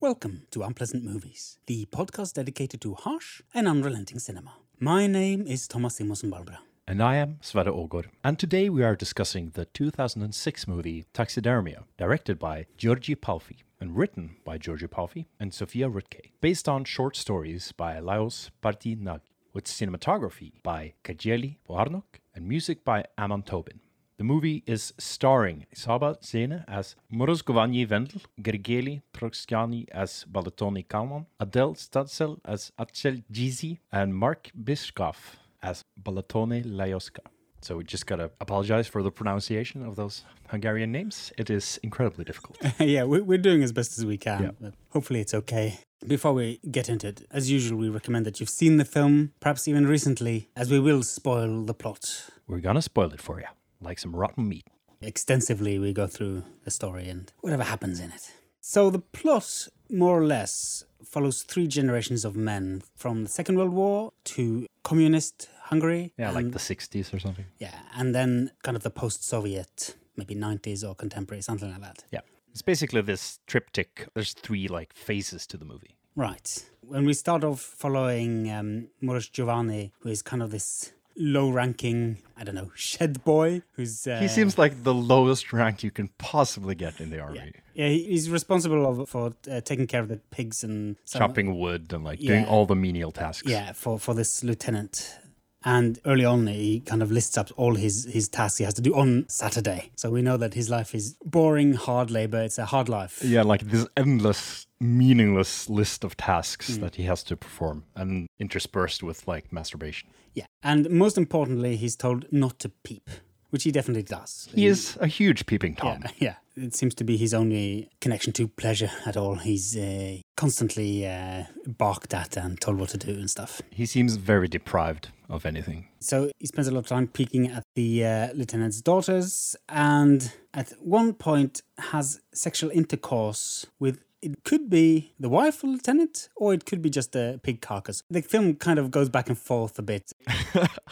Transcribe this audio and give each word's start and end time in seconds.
Welcome 0.00 0.44
to 0.52 0.62
Unpleasant 0.62 1.04
Movies, 1.04 1.58
the 1.66 1.86
podcast 1.86 2.32
dedicated 2.34 2.80
to 2.80 2.94
harsh 2.94 3.42
and 3.52 3.68
unrelenting 3.68 4.18
cinema. 4.18 4.54
My 4.80 5.06
name 5.06 5.46
is 5.46 5.68
Thomas 5.68 5.98
Simonsen 5.98 6.30
Barbara. 6.30 6.60
And 6.86 7.02
I 7.02 7.16
am 7.16 7.36
Sverre 7.42 7.70
Ågård. 7.70 8.06
And 8.24 8.38
today 8.38 8.70
we 8.70 8.82
are 8.82 8.96
discussing 8.96 9.50
the 9.50 9.66
2006 9.66 10.66
movie 10.66 11.04
Taxidermia, 11.12 11.84
directed 11.98 12.38
by 12.38 12.64
György 12.78 13.16
Pálfi 13.16 13.56
and 13.78 13.96
written 13.96 14.36
by 14.44 14.56
György 14.56 14.88
Pálfi 14.88 15.26
and 15.38 15.52
Zsófia 15.52 15.92
Ruttkay, 15.92 16.30
based 16.40 16.68
on 16.68 16.84
short 16.84 17.14
stories 17.14 17.72
by 17.72 17.98
Laos 17.98 18.50
Partinag, 18.62 19.20
with 19.58 19.66
cinematography 19.66 20.52
by 20.62 20.94
Gergely 21.02 21.56
Pohárnok 21.68 22.20
and 22.32 22.46
music 22.46 22.84
by 22.84 23.04
Amon 23.18 23.42
Tobin. 23.42 23.80
The 24.16 24.22
movie 24.22 24.62
is 24.66 24.94
starring 24.98 25.66
Csaba 25.74 26.14
Czene 26.22 26.64
as 26.68 26.94
Morosgoványi 27.12 27.84
Vendel, 27.88 28.20
Gergely 28.40 29.02
Prokskiani 29.12 29.86
as 29.90 30.24
Balatony 30.32 30.84
Kalman, 30.88 31.26
Adele 31.40 31.74
Stadsel 31.74 32.38
as 32.44 32.70
Aczél 32.78 33.24
Gizi, 33.32 33.80
and 33.90 34.14
Marc 34.14 34.52
Bischoff 34.54 35.38
as 35.60 35.84
Balatony 35.96 36.62
Lajoska. 36.62 37.37
So 37.60 37.76
we 37.76 37.84
just 37.84 38.06
gotta 38.06 38.30
apologize 38.40 38.86
for 38.86 39.02
the 39.02 39.10
pronunciation 39.10 39.84
of 39.84 39.96
those 39.96 40.24
Hungarian 40.48 40.92
names. 40.92 41.32
It 41.36 41.50
is 41.50 41.78
incredibly 41.82 42.24
difficult. 42.24 42.56
yeah, 42.78 43.04
we- 43.04 43.20
we're 43.20 43.38
doing 43.38 43.62
as 43.62 43.72
best 43.72 43.98
as 43.98 44.06
we 44.06 44.16
can, 44.16 44.42
Yeah. 44.42 44.50
but 44.60 44.74
hopefully 44.90 45.20
it's 45.20 45.34
okay. 45.34 45.80
Before 46.06 46.32
we 46.32 46.60
get 46.70 46.88
into 46.88 47.08
it, 47.08 47.26
as 47.32 47.50
usual, 47.50 47.76
we 47.78 47.88
recommend 47.88 48.24
that 48.26 48.38
you've 48.38 48.48
seen 48.50 48.76
the 48.76 48.84
film, 48.84 49.32
perhaps 49.40 49.66
even 49.66 49.86
recently, 49.86 50.48
as 50.54 50.70
we 50.70 50.78
will 50.78 51.02
spoil 51.02 51.64
the 51.64 51.74
plot. 51.74 52.30
We're 52.46 52.60
gonna 52.60 52.82
spoil 52.82 53.12
it 53.12 53.20
for 53.20 53.40
you, 53.40 53.46
like 53.80 53.98
some 53.98 54.14
rotten 54.14 54.48
meat. 54.48 54.66
Extensively, 55.00 55.78
we 55.78 55.92
go 55.92 56.06
through 56.06 56.44
the 56.64 56.70
story 56.70 57.08
and 57.08 57.32
whatever 57.40 57.64
happens 57.64 57.98
in 57.98 58.10
it. 58.12 58.32
So, 58.60 58.90
the 58.90 58.98
plot, 59.00 59.68
more 59.90 60.20
or 60.20 60.24
less, 60.26 60.84
follows 61.04 61.42
three 61.42 61.66
generations 61.66 62.24
of 62.24 62.36
men 62.36 62.82
from 62.94 63.22
the 63.24 63.28
Second 63.30 63.56
World 63.56 63.72
War 63.72 64.12
to 64.24 64.66
communist 64.82 65.48
Hungary. 65.70 66.12
Yeah, 66.18 66.30
like 66.30 66.44
and- 66.46 66.52
the 66.54 66.58
60s 66.58 67.12
or 67.14 67.18
something. 67.18 67.44
Yeah, 67.58 67.74
and 67.96 68.14
then 68.14 68.50
kind 68.62 68.76
of 68.76 68.82
the 68.82 68.90
post 68.90 69.24
Soviet, 69.24 69.94
maybe 70.16 70.34
90s 70.34 70.82
or 70.88 70.94
contemporary, 70.94 71.42
something 71.42 71.70
like 71.70 71.82
that. 71.82 72.04
Yeah. 72.10 72.20
It's 72.52 72.62
basically 72.62 73.02
this 73.02 73.38
triptych. 73.46 74.08
There's 74.14 74.32
three 74.32 74.66
like 74.68 74.92
phases 74.94 75.46
to 75.48 75.56
the 75.56 75.64
movie. 75.64 75.94
Right. 76.16 76.48
When 76.80 77.04
we 77.04 77.12
start 77.12 77.44
off 77.44 77.60
following 77.60 78.50
um, 78.50 78.88
Morosgoványi, 79.02 79.92
who 80.00 80.08
is 80.08 80.22
kind 80.22 80.42
of 80.42 80.50
this 80.50 80.92
low 81.16 81.50
ranking, 81.50 82.16
I 82.36 82.44
don't 82.44 82.54
know, 82.54 82.70
shed 82.74 83.22
boy 83.24 83.62
who's. 83.74 84.06
Uh, 84.06 84.18
He 84.20 84.28
seems 84.28 84.56
like 84.58 84.82
the 84.82 84.94
lowest 84.94 85.52
rank 85.52 85.82
you 85.84 85.90
can 85.90 86.08
possibly 86.18 86.74
get 86.74 87.00
in 87.00 87.10
the 87.10 87.20
army. 87.20 87.52
Yeah, 87.74 87.86
yeah 87.86 87.88
he's 87.88 88.30
responsible 88.30 88.86
of, 89.02 89.08
for 89.08 89.32
uh, 89.50 89.60
taking 89.60 89.86
care 89.86 90.00
of 90.00 90.08
the 90.08 90.16
pigs 90.30 90.64
and. 90.64 90.96
some- 91.04 91.20
Chopping 91.20 91.58
wood 91.58 91.92
and 91.92 92.02
like 92.04 92.18
doing 92.20 92.46
all 92.46 92.66
the 92.66 92.76
menial 92.76 93.12
tasks. 93.12 93.46
Yeah, 93.48 93.72
for, 93.72 93.98
for 93.98 94.14
this 94.14 94.42
lieutenant. 94.42 95.18
And 95.64 95.98
early 96.04 96.24
on, 96.24 96.46
he 96.46 96.80
kind 96.80 97.02
of 97.02 97.10
lists 97.10 97.36
up 97.36 97.50
all 97.56 97.74
his, 97.74 98.04
his 98.04 98.28
tasks 98.28 98.58
he 98.58 98.64
has 98.64 98.74
to 98.74 98.82
do 98.82 98.94
on 98.94 99.26
Saturday. 99.28 99.90
So 99.96 100.10
we 100.10 100.22
know 100.22 100.36
that 100.36 100.54
his 100.54 100.70
life 100.70 100.94
is 100.94 101.16
boring, 101.24 101.74
hard 101.74 102.10
labor. 102.10 102.40
It's 102.40 102.58
a 102.58 102.64
hard 102.64 102.88
life. 102.88 103.22
Yeah, 103.24 103.42
like 103.42 103.62
this 103.62 103.86
endless, 103.96 104.66
meaningless 104.80 105.68
list 105.68 106.04
of 106.04 106.16
tasks 106.16 106.76
hmm. 106.76 106.82
that 106.82 106.94
he 106.94 107.04
has 107.04 107.22
to 107.24 107.36
perform 107.36 107.84
and 107.96 108.28
interspersed 108.38 109.02
with 109.02 109.26
like 109.26 109.52
masturbation. 109.52 110.10
Yeah. 110.34 110.46
And 110.62 110.88
most 110.90 111.18
importantly, 111.18 111.76
he's 111.76 111.96
told 111.96 112.26
not 112.32 112.60
to 112.60 112.68
peep, 112.68 113.10
which 113.50 113.64
he 113.64 113.70
definitely 113.70 114.02
does. 114.02 114.48
He 114.54 114.66
is 114.66 114.96
a 115.00 115.06
huge 115.06 115.46
peeping 115.46 115.74
Tom. 115.76 116.02
Yeah, 116.02 116.10
yeah. 116.18 116.64
It 116.64 116.74
seems 116.74 116.94
to 116.96 117.04
be 117.04 117.16
his 117.16 117.32
only 117.32 117.88
connection 118.00 118.32
to 118.34 118.48
pleasure 118.48 118.90
at 119.06 119.16
all. 119.16 119.36
He's 119.36 119.76
uh, 119.76 120.16
constantly 120.36 121.06
uh, 121.06 121.44
barked 121.66 122.12
at 122.12 122.36
and 122.36 122.60
told 122.60 122.78
what 122.80 122.88
to 122.90 122.98
do 122.98 123.12
and 123.12 123.30
stuff. 123.30 123.62
He 123.70 123.86
seems 123.86 124.16
very 124.16 124.48
deprived 124.48 125.10
of 125.28 125.46
anything. 125.46 125.86
So 126.00 126.30
he 126.38 126.46
spends 126.46 126.66
a 126.66 126.72
lot 126.72 126.80
of 126.80 126.86
time 126.86 127.06
peeking 127.06 127.48
at 127.48 127.62
the 127.74 128.04
uh, 128.04 128.28
lieutenant's 128.34 128.80
daughters, 128.80 129.54
and 129.68 130.32
at 130.52 130.72
one 130.80 131.12
point 131.12 131.62
has 131.78 132.20
sexual 132.32 132.70
intercourse 132.70 133.66
with. 133.78 134.00
It 134.20 134.42
could 134.44 134.68
be 134.68 135.12
the 135.20 135.28
wife 135.28 135.56
of 135.56 135.60
the 135.62 135.66
lieutenant, 135.68 136.28
or 136.34 136.52
it 136.52 136.64
could 136.66 136.82
be 136.82 136.90
just 136.90 137.14
a 137.14 137.38
pig 137.42 137.60
carcass. 137.60 138.02
The 138.10 138.20
film 138.20 138.54
kind 138.56 138.78
of 138.78 138.90
goes 138.90 139.08
back 139.08 139.28
and 139.28 139.38
forth 139.38 139.78
a 139.78 139.82
bit. 139.82 140.12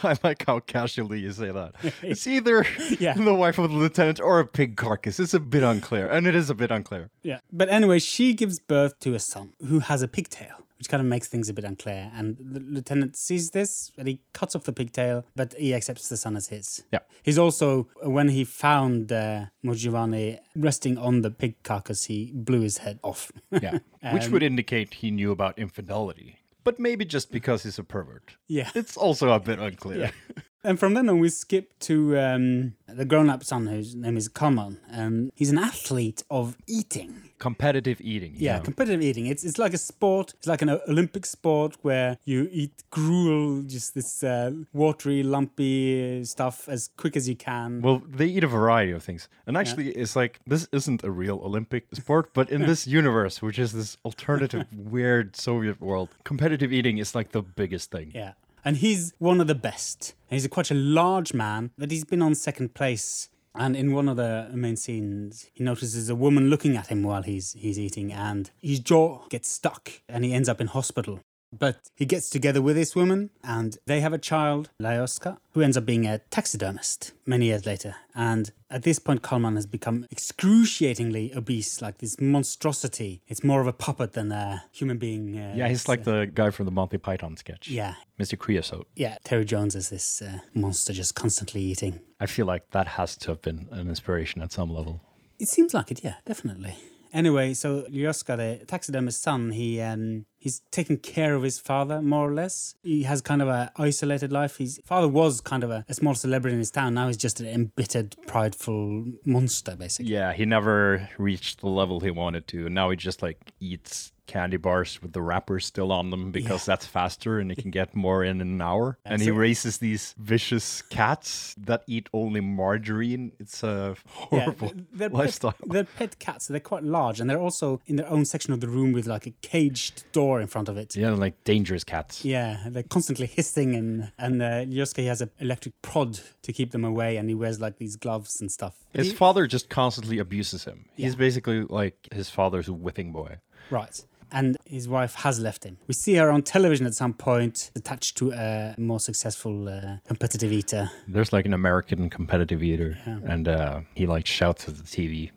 I 0.03 0.15
like 0.23 0.45
how 0.47 0.59
casually 0.61 1.19
you 1.19 1.31
say 1.33 1.51
that. 1.51 1.75
It's 2.01 2.25
either 2.27 2.65
Yeah. 2.99 3.15
the 3.15 3.33
wife 3.33 3.57
of 3.57 3.69
the 3.71 3.75
lieutenant 3.77 4.19
or 4.21 4.39
a 4.39 4.45
pig 4.45 4.77
carcass. 4.77 5.19
It's 5.19 5.33
a 5.33 5.39
bit 5.39 5.63
unclear, 5.63 6.07
and 6.07 6.25
it 6.25 6.35
is 6.35 6.49
a 6.49 6.55
bit 6.55 6.71
unclear. 6.71 7.09
Yeah. 7.21 7.39
But 7.51 7.67
anyway, 7.69 7.99
she 7.99 8.33
gives 8.33 8.59
birth 8.59 8.97
to 8.99 9.13
a 9.13 9.19
son 9.19 9.53
who 9.67 9.79
has 9.79 10.01
a 10.01 10.07
pigtail, 10.07 10.65
which 10.77 10.89
kind 10.89 11.01
of 11.01 11.07
makes 11.07 11.27
things 11.27 11.49
a 11.49 11.53
bit 11.53 11.65
unclear. 11.65 12.11
And 12.15 12.37
the 12.39 12.59
lieutenant 12.59 13.15
sees 13.15 13.51
this 13.51 13.91
and 13.97 14.07
he 14.07 14.21
cuts 14.33 14.55
off 14.55 14.63
the 14.63 14.73
pigtail, 14.73 15.25
but 15.35 15.53
he 15.53 15.73
accepts 15.73 16.09
the 16.09 16.17
son 16.17 16.35
as 16.35 16.47
his. 16.49 16.83
Yeah. 16.91 16.99
He's 17.23 17.37
also, 17.37 17.87
when 18.03 18.29
he 18.29 18.43
found 18.43 19.11
uh, 19.11 19.45
Mojivani 19.65 20.39
resting 20.55 20.97
on 20.97 21.21
the 21.21 21.31
pig 21.31 21.61
carcass, 21.63 22.05
he 22.05 22.31
blew 22.33 22.61
his 22.61 22.79
head 22.79 22.99
off. 23.03 23.31
Yeah, 23.51 23.79
which 24.13 24.25
Um, 24.25 24.31
would 24.31 24.43
indicate 24.43 24.95
he 24.95 25.11
knew 25.11 25.31
about 25.31 25.57
infidelity, 25.59 26.39
but 26.63 26.79
maybe 26.79 27.05
just 27.05 27.31
because 27.31 27.63
he's 27.63 27.79
a 27.79 27.83
pervert. 27.83 28.35
yeah. 28.47 28.69
It's 28.75 28.97
also 28.97 29.29
a 29.31 29.39
bit 29.39 29.59
unclear. 29.59 30.11
And 30.63 30.79
from 30.79 30.95
then 30.95 31.07
on, 31.07 31.19
we 31.19 31.29
skip 31.29 31.77
to 31.81 32.17
um, 32.17 32.73
the 32.87 33.05
grown 33.05 33.29
up 33.29 33.43
son 33.43 33.67
whose 33.67 33.95
name 33.95 34.17
is 34.17 34.27
Kalman. 34.27 34.79
Um, 34.91 35.31
he's 35.35 35.49
an 35.51 35.57
athlete 35.57 36.23
of 36.29 36.57
eating. 36.67 37.23
Competitive 37.39 38.01
eating. 38.01 38.33
Yeah, 38.35 38.57
know. 38.57 38.63
competitive 38.63 39.01
eating. 39.01 39.27
It's 39.27 39.43
it's 39.43 39.59
like 39.59 39.73
a 39.75 39.77
sport. 39.77 40.33
It's 40.33 40.47
like 40.47 40.63
an 40.63 40.69
Olympic 40.87 41.25
sport 41.25 41.77
where 41.83 42.17
you 42.25 42.49
eat 42.51 42.83
gruel, 42.89 43.61
just 43.61 43.93
this 43.93 44.23
uh, 44.23 44.51
watery, 44.73 45.21
lumpy 45.21 46.23
stuff 46.23 46.67
as 46.67 46.89
quick 46.97 47.15
as 47.15 47.29
you 47.29 47.35
can. 47.35 47.81
Well, 47.81 48.01
they 48.09 48.25
eat 48.25 48.43
a 48.43 48.47
variety 48.47 48.91
of 48.91 49.03
things. 49.03 49.29
And 49.45 49.55
actually, 49.55 49.89
it's 49.91 50.15
like 50.15 50.39
this 50.47 50.67
isn't 50.71 51.03
a 51.03 51.11
real 51.11 51.39
Olympic 51.43 51.85
sport, 51.93 52.33
but 52.33 52.49
in 52.49 52.61
this 52.71 52.87
universe, 52.87 53.39
which 53.41 53.59
is 53.59 53.71
this 53.71 53.97
alternative, 54.03 54.65
weird 54.75 55.35
Soviet 55.35 55.79
world, 55.79 56.09
competitive 56.23 56.73
eating 56.73 56.97
is 56.97 57.13
like 57.13 57.31
the 57.31 57.43
biggest 57.43 57.91
thing. 57.91 58.11
yeah, 58.15 58.33
and 58.67 58.75
he's 58.75 59.13
one 59.17 59.39
of 59.39 59.47
the 59.47 59.55
best. 59.55 60.13
He's 60.29 60.43
a, 60.43 60.49
quite 60.49 60.71
a 60.71 60.73
large 60.73 61.33
man, 61.33 61.71
but 61.77 61.89
he's 61.89 62.03
been 62.03 62.21
on 62.21 62.35
second 62.35 62.73
place. 62.73 63.29
And 63.55 63.77
in 63.77 63.93
one 63.93 64.09
of 64.09 64.17
the 64.17 64.49
main 64.53 64.75
scenes, 64.75 65.47
he 65.53 65.63
notices 65.63 66.09
a 66.09 66.15
woman 66.15 66.49
looking 66.49 66.75
at 66.75 66.87
him 66.87 67.01
while 67.01 67.23
he's 67.23 67.53
he's 67.53 67.79
eating, 67.79 68.11
and 68.11 68.51
his 68.61 68.81
jaw 68.81 69.25
gets 69.29 69.47
stuck, 69.47 69.89
and 70.09 70.25
he 70.25 70.33
ends 70.33 70.49
up 70.49 70.59
in 70.59 70.67
hospital. 70.67 71.21
But 71.57 71.77
he 71.95 72.05
gets 72.05 72.29
together 72.29 72.61
with 72.61 72.75
this 72.75 72.95
woman, 72.95 73.29
and 73.43 73.77
they 73.85 74.01
have 74.01 74.13
a 74.13 74.17
child, 74.17 74.69
Lyoska, 74.81 75.37
who 75.53 75.61
ends 75.61 75.77
up 75.77 75.85
being 75.85 76.05
a 76.05 76.19
taxidermist 76.29 77.13
many 77.25 77.45
years 77.45 77.65
later. 77.65 77.95
And 78.13 78.51
at 78.69 78.83
this 78.83 78.99
point, 78.99 79.21
Kalman 79.23 79.55
has 79.55 79.65
become 79.65 80.05
excruciatingly 80.11 81.33
obese, 81.35 81.81
like 81.81 81.99
this 81.99 82.19
monstrosity. 82.19 83.21
It's 83.27 83.43
more 83.43 83.61
of 83.61 83.67
a 83.67 83.73
puppet 83.73 84.13
than 84.13 84.31
a 84.31 84.63
human 84.71 84.97
being. 84.97 85.37
Uh, 85.37 85.53
Yeah, 85.55 85.67
he's 85.67 85.87
like 85.87 86.01
uh, 86.01 86.11
the 86.11 86.25
guy 86.27 86.49
from 86.49 86.65
the 86.65 86.71
Monty 86.71 86.97
Python 86.97 87.37
sketch. 87.37 87.69
yeah, 87.69 87.95
Mr. 88.19 88.37
Creosote. 88.37 88.87
yeah. 88.95 89.17
Terry 89.23 89.45
Jones 89.45 89.75
is 89.75 89.89
this 89.89 90.21
uh, 90.21 90.39
monster 90.53 90.93
just 90.93 91.15
constantly 91.15 91.61
eating. 91.61 91.99
I 92.19 92.25
feel 92.25 92.45
like 92.45 92.71
that 92.71 92.87
has 92.87 93.15
to 93.17 93.31
have 93.31 93.41
been 93.41 93.67
an 93.71 93.87
inspiration 93.89 94.41
at 94.41 94.51
some 94.51 94.69
level. 94.73 95.01
It 95.39 95.47
seems 95.47 95.73
like 95.73 95.91
it, 95.91 96.03
yeah, 96.03 96.15
definitely. 96.25 96.75
Anyway, 97.13 97.53
so 97.53 97.83
Lyoska, 97.89 98.35
the 98.37 98.65
taxidermist's 98.65 99.21
son, 99.21 99.51
he 99.51 99.79
um, 99.81 100.25
he's 100.47 100.61
taking 100.71 100.97
care 100.97 101.35
of 101.35 101.43
his 101.43 101.59
father 101.59 102.01
more 102.01 102.29
or 102.29 102.33
less. 102.33 102.75
He 102.81 103.03
has 103.03 103.21
kind 103.21 103.41
of 103.41 103.49
a 103.49 103.69
isolated 103.75 104.31
life. 104.31 104.55
His 104.57 104.79
father 104.85 105.09
was 105.09 105.41
kind 105.41 105.61
of 105.61 105.69
a, 105.69 105.83
a 105.89 105.93
small 105.93 106.15
celebrity 106.15 106.53
in 106.53 106.59
his 106.59 106.71
town. 106.71 106.93
Now 106.93 107.07
he's 107.07 107.17
just 107.17 107.41
an 107.41 107.47
embittered, 107.47 108.15
prideful 108.27 109.05
monster, 109.25 109.75
basically. 109.75 110.13
Yeah, 110.13 110.31
he 110.31 110.45
never 110.45 111.09
reached 111.17 111.59
the 111.59 111.67
level 111.67 111.99
he 111.99 112.11
wanted 112.11 112.47
to. 112.47 112.69
Now 112.69 112.89
he 112.91 112.95
just 112.95 113.21
like 113.21 113.51
eats 113.59 114.13
candy 114.27 114.57
bars 114.57 115.01
with 115.01 115.13
the 115.13 115.21
wrappers 115.21 115.65
still 115.65 115.91
on 115.91 116.09
them 116.11 116.31
because 116.31 116.65
that's 116.65 116.85
faster 116.85 117.39
and 117.39 117.49
he 117.49 117.55
can 117.55 117.71
get 117.71 117.95
more 117.95 118.23
in 118.23 118.41
an 118.41 118.61
hour. 118.61 118.97
and 119.05 119.21
he 119.21 119.27
so- 119.29 119.33
raises 119.33 119.77
these 119.79 120.13
vicious 120.17 120.81
cats 120.83 121.55
that 121.57 121.83
eat 121.87 122.09
only 122.13 122.41
margarine. 122.41 123.31
It's 123.39 123.63
a 123.63 123.95
horrible 124.07 124.73
they're 124.93 125.09
lifestyle. 125.09 125.53
Pet, 125.53 125.69
they're 125.71 125.83
pet 125.83 126.19
cats. 126.19 126.47
They're 126.47 126.59
quite 126.59 126.83
large, 126.83 127.19
and 127.19 127.29
they're 127.29 127.39
also 127.39 127.81
in 127.87 127.95
their 127.95 128.09
own 128.09 128.25
section 128.25 128.53
of 128.53 128.59
the 128.59 128.67
room 128.67 128.91
with 128.91 129.07
like 129.07 129.25
a 129.25 129.33
caged 129.41 130.03
door 130.11 130.39
in 130.41 130.47
front 130.47 130.69
of 130.69 130.77
it. 130.77 130.95
yeah, 130.95 131.11
like 131.11 131.43
dangerous 131.43 131.83
cats. 131.83 132.23
Yeah, 132.25 132.65
they're 132.67 132.83
constantly 132.83 133.25
hissing, 133.27 133.75
and 133.75 134.11
and 134.17 134.41
uh, 134.41 134.65
Yosuke 134.65 135.05
has 135.07 135.21
an 135.21 135.31
electric 135.39 135.81
prod 135.81 136.19
to 136.43 136.53
keep 136.53 136.71
them 136.71 136.83
away, 136.83 137.17
and 137.17 137.29
he 137.29 137.35
wears 137.35 137.59
like 137.59 137.77
these 137.77 137.95
gloves 137.95 138.41
and 138.41 138.51
stuff. 138.51 138.75
His 138.93 139.11
he- 139.11 139.15
father 139.15 139.47
just 139.47 139.69
constantly 139.69 140.19
abuses 140.19 140.65
him. 140.65 140.85
He's 140.95 141.15
basically 141.15 141.61
like 141.63 142.07
his 142.11 142.29
father's 142.29 142.69
whipping 142.69 143.11
boy. 143.11 143.37
right, 143.69 144.03
and 144.31 144.57
his 144.65 144.87
wife 144.87 145.15
has 145.15 145.39
left 145.39 145.63
him. 145.63 145.77
We 145.87 145.93
see 145.93 146.15
her 146.15 146.29
on 146.29 146.43
television 146.43 146.85
at 146.85 146.93
some 146.93 147.13
point, 147.13 147.71
attached 147.75 148.17
to 148.17 148.31
a 148.31 148.75
more 148.77 148.99
successful 148.99 149.69
uh, 149.69 149.97
competitive 150.07 150.51
eater. 150.51 150.89
There's 151.07 151.31
like 151.33 151.45
an 151.45 151.53
American 151.53 152.09
competitive 152.09 152.63
eater, 152.63 152.97
and 153.05 153.47
uh, 153.47 153.81
he 153.95 154.05
like 154.05 154.25
shouts 154.25 154.67
at 154.67 154.77
the 154.77 154.83
TV. 154.83 155.31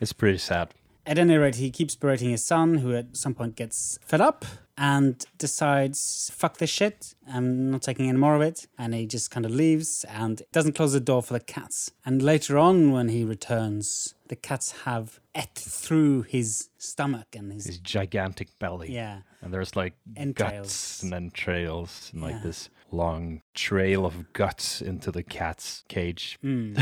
It's 0.00 0.12
pretty 0.12 0.38
sad. 0.38 0.74
At 1.06 1.18
any 1.18 1.36
rate, 1.36 1.56
he 1.56 1.70
keeps 1.70 1.94
berating 1.96 2.30
his 2.30 2.44
son, 2.44 2.76
who 2.78 2.94
at 2.94 3.16
some 3.16 3.34
point 3.34 3.56
gets 3.56 3.98
fed 4.02 4.20
up 4.22 4.44
and 4.78 5.24
decides, 5.38 6.30
fuck 6.34 6.56
this 6.58 6.70
shit, 6.70 7.14
I'm 7.30 7.70
not 7.70 7.82
taking 7.82 8.08
any 8.08 8.18
more 8.18 8.34
of 8.34 8.40
it. 8.42 8.66
And 8.78 8.94
he 8.94 9.06
just 9.06 9.30
kind 9.30 9.44
of 9.46 9.52
leaves 9.52 10.04
and 10.08 10.42
doesn't 10.52 10.72
close 10.74 10.94
the 10.94 11.00
door 11.00 11.22
for 11.22 11.34
the 11.34 11.40
cats. 11.40 11.90
And 12.06 12.22
later 12.22 12.56
on, 12.58 12.90
when 12.90 13.08
he 13.08 13.22
returns, 13.22 14.14
the 14.28 14.34
cats 14.36 14.72
have 14.84 15.20
et 15.34 15.54
through 15.54 16.22
his 16.22 16.70
stomach 16.78 17.36
and 17.36 17.52
his. 17.52 17.66
His 17.66 17.78
gigantic 17.78 18.58
belly. 18.58 18.92
yeah. 18.92 19.20
And 19.42 19.52
there's 19.52 19.76
like 19.76 19.92
Entrails. 20.16 20.66
guts 20.68 21.02
and 21.02 21.12
entrails 21.12 22.10
and 22.14 22.22
like 22.22 22.42
this 22.42 22.70
long 22.90 23.42
trail 23.52 24.06
of 24.06 24.32
guts 24.32 24.80
into 24.80 25.12
the 25.12 25.22
cat's 25.22 25.84
cage. 25.88 26.38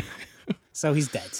So 0.73 0.95
he's 0.95 1.09
dead 1.09 1.31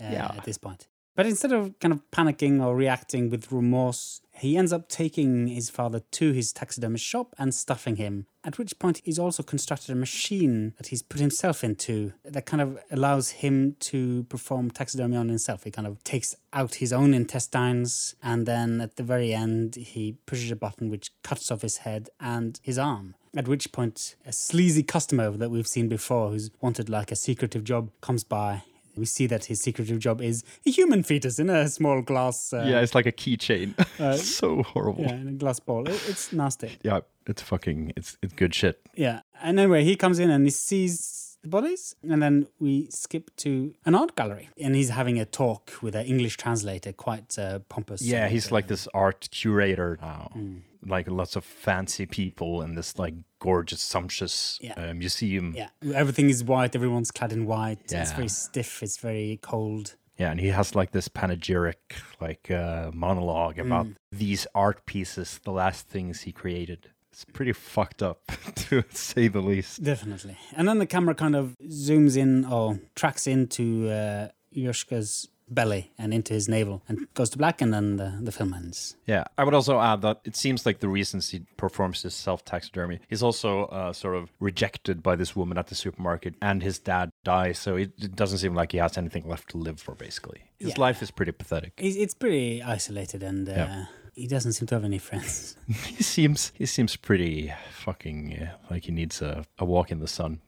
uh, 0.00 0.08
Yeah. 0.12 0.32
at 0.36 0.44
this 0.44 0.58
point. 0.58 0.86
But 1.14 1.26
instead 1.26 1.52
of 1.52 1.78
kind 1.78 1.92
of 1.92 2.10
panicking 2.10 2.64
or 2.64 2.74
reacting 2.74 3.28
with 3.28 3.52
remorse, 3.52 4.22
he 4.34 4.56
ends 4.56 4.72
up 4.72 4.88
taking 4.88 5.46
his 5.46 5.68
father 5.68 6.00
to 6.12 6.32
his 6.32 6.52
taxidermist 6.52 7.04
shop 7.04 7.34
and 7.38 7.54
stuffing 7.54 7.96
him. 7.96 8.26
At 8.44 8.58
which 8.58 8.78
point, 8.78 9.02
he's 9.04 9.18
also 9.18 9.42
constructed 9.42 9.92
a 9.92 9.94
machine 9.94 10.72
that 10.78 10.86
he's 10.88 11.02
put 11.02 11.20
himself 11.20 11.62
into 11.62 12.14
that 12.24 12.46
kind 12.46 12.62
of 12.62 12.78
allows 12.90 13.30
him 13.30 13.76
to 13.80 14.24
perform 14.24 14.70
taxidermy 14.70 15.16
on 15.16 15.28
himself. 15.28 15.64
He 15.64 15.70
kind 15.70 15.86
of 15.86 16.02
takes 16.02 16.34
out 16.52 16.76
his 16.76 16.92
own 16.92 17.12
intestines, 17.12 18.16
and 18.22 18.46
then 18.46 18.80
at 18.80 18.96
the 18.96 19.02
very 19.02 19.34
end, 19.34 19.76
he 19.76 20.16
pushes 20.26 20.50
a 20.50 20.56
button 20.56 20.90
which 20.90 21.12
cuts 21.22 21.50
off 21.50 21.62
his 21.62 21.78
head 21.78 22.08
and 22.18 22.58
his 22.62 22.78
arm. 22.78 23.14
At 23.36 23.48
which 23.48 23.70
point, 23.70 24.16
a 24.26 24.32
sleazy 24.32 24.82
customer 24.82 25.30
that 25.30 25.50
we've 25.50 25.68
seen 25.68 25.88
before, 25.88 26.30
who's 26.30 26.50
wanted 26.60 26.88
like 26.88 27.12
a 27.12 27.16
secretive 27.16 27.64
job, 27.64 27.90
comes 28.00 28.24
by. 28.24 28.62
We 28.96 29.04
see 29.06 29.26
that 29.28 29.46
his 29.46 29.60
secretive 29.60 29.98
job 29.98 30.20
is 30.20 30.44
a 30.66 30.70
human 30.70 31.02
fetus 31.02 31.38
in 31.38 31.48
a 31.50 31.68
small 31.68 32.02
glass. 32.02 32.52
Uh, 32.52 32.64
Yeah, 32.68 32.80
it's 32.80 32.94
like 32.94 33.06
a 33.06 33.12
keychain. 33.12 33.74
so 34.18 34.62
horrible. 34.62 35.02
yeah, 35.04 35.14
in 35.14 35.28
a 35.28 35.32
glass 35.32 35.60
ball. 35.60 35.88
It, 35.88 36.00
it's 36.08 36.32
nasty. 36.32 36.78
Yeah, 36.82 37.00
it's 37.26 37.42
fucking 37.42 37.92
it's 37.96 38.18
it's 38.22 38.34
good 38.34 38.54
shit. 38.54 38.80
Yeah. 38.94 39.20
And 39.42 39.58
anyway, 39.58 39.84
he 39.84 39.96
comes 39.96 40.18
in 40.18 40.30
and 40.30 40.44
he 40.44 40.50
sees 40.50 41.38
the 41.42 41.48
bodies, 41.48 41.96
and 42.08 42.22
then 42.22 42.46
we 42.60 42.86
skip 42.90 43.34
to 43.36 43.74
an 43.84 43.94
art 43.96 44.14
gallery, 44.14 44.48
and 44.60 44.76
he's 44.76 44.90
having 44.90 45.18
a 45.18 45.24
talk 45.24 45.72
with 45.82 45.96
an 45.96 46.06
English 46.06 46.36
translator, 46.36 46.92
quite 46.92 47.36
uh, 47.38 47.58
pompous. 47.68 48.00
Yeah, 48.02 48.28
he's 48.28 48.52
uh, 48.52 48.54
like 48.54 48.68
this 48.68 48.86
art 48.94 49.28
curator 49.32 49.98
now. 50.00 50.30
Hmm. 50.34 50.58
Like 50.84 51.08
lots 51.08 51.36
of 51.36 51.44
fancy 51.44 52.06
people 52.06 52.62
in 52.62 52.74
this 52.74 52.98
like 52.98 53.14
gorgeous, 53.38 53.80
sumptuous 53.80 54.58
Yeah. 54.60 54.74
uh, 54.76 54.94
museum. 54.94 55.54
Yeah, 55.56 55.68
everything 55.94 56.28
is 56.28 56.42
white. 56.42 56.74
Everyone's 56.74 57.10
clad 57.10 57.32
in 57.32 57.46
white. 57.46 57.92
It's 57.92 58.12
very 58.12 58.28
stiff. 58.28 58.82
It's 58.82 58.98
very 58.98 59.38
cold. 59.42 59.94
Yeah, 60.18 60.30
and 60.30 60.40
he 60.40 60.48
has 60.48 60.74
like 60.74 60.90
this 60.92 61.08
panegyric 61.08 61.94
like 62.20 62.50
uh, 62.50 62.90
monologue 62.92 63.58
about 63.58 63.86
Mm. 63.86 63.94
these 64.10 64.46
art 64.54 64.84
pieces, 64.86 65.40
the 65.44 65.52
last 65.52 65.88
things 65.88 66.22
he 66.22 66.32
created. 66.32 66.90
It's 67.12 67.24
pretty 67.26 67.52
fucked 67.52 68.02
up, 68.02 68.20
to 68.68 68.82
say 68.90 69.28
the 69.28 69.40
least. 69.40 69.82
Definitely. 69.84 70.36
And 70.56 70.66
then 70.66 70.78
the 70.78 70.86
camera 70.86 71.14
kind 71.14 71.36
of 71.36 71.56
zooms 71.68 72.16
in 72.16 72.44
or 72.44 72.80
tracks 72.94 73.26
into 73.26 73.88
uh, 73.90 74.28
Yoshka's 74.50 75.28
belly 75.54 75.92
and 75.98 76.12
into 76.14 76.32
his 76.34 76.48
navel 76.48 76.82
and 76.88 77.06
goes 77.14 77.30
to 77.30 77.38
black, 77.38 77.60
and 77.62 77.72
then 77.72 77.96
the, 77.96 78.18
the 78.20 78.32
film 78.32 78.54
ends. 78.54 78.96
Yeah, 79.06 79.24
I 79.38 79.44
would 79.44 79.54
also 79.54 79.80
add 79.80 80.02
that 80.02 80.20
it 80.24 80.36
seems 80.36 80.64
like 80.66 80.80
the 80.80 80.88
reasons 80.88 81.30
he 81.30 81.42
performs 81.56 82.02
this 82.02 82.14
self 82.14 82.44
taxidermy, 82.44 83.00
he's 83.08 83.22
also 83.22 83.64
uh, 83.66 83.92
sort 83.92 84.16
of 84.16 84.30
rejected 84.40 85.02
by 85.02 85.16
this 85.16 85.36
woman 85.36 85.58
at 85.58 85.66
the 85.68 85.74
supermarket, 85.74 86.34
and 86.40 86.62
his 86.62 86.78
dad 86.78 87.10
dies, 87.24 87.58
so 87.58 87.76
it, 87.76 87.92
it 88.00 88.16
doesn't 88.16 88.38
seem 88.38 88.54
like 88.54 88.72
he 88.72 88.78
has 88.78 88.96
anything 88.98 89.28
left 89.28 89.50
to 89.50 89.58
live 89.58 89.80
for, 89.80 89.94
basically. 89.94 90.42
His 90.58 90.70
Yeah. 90.70 90.80
life 90.80 91.02
is 91.02 91.10
pretty 91.10 91.32
pathetic. 91.32 91.72
It's, 91.76 91.96
it's 91.96 92.14
pretty 92.14 92.62
isolated, 92.62 93.22
and 93.22 93.48
uh, 93.48 93.52
Yeah. 93.52 93.84
he 94.14 94.26
doesn't 94.26 94.52
seem 94.52 94.66
to 94.68 94.74
have 94.76 94.84
any 94.84 94.98
friends. 94.98 95.56
He 95.96 96.02
seems 96.02 96.52
he 96.54 96.66
seems 96.66 96.96
pretty 96.96 97.52
fucking 97.72 98.38
uh, 98.42 98.56
like 98.70 98.84
he 98.84 98.92
needs 98.92 99.22
a, 99.22 99.44
a 99.58 99.64
walk 99.64 99.90
in 99.90 99.98
the 100.00 100.08
sun. 100.08 100.40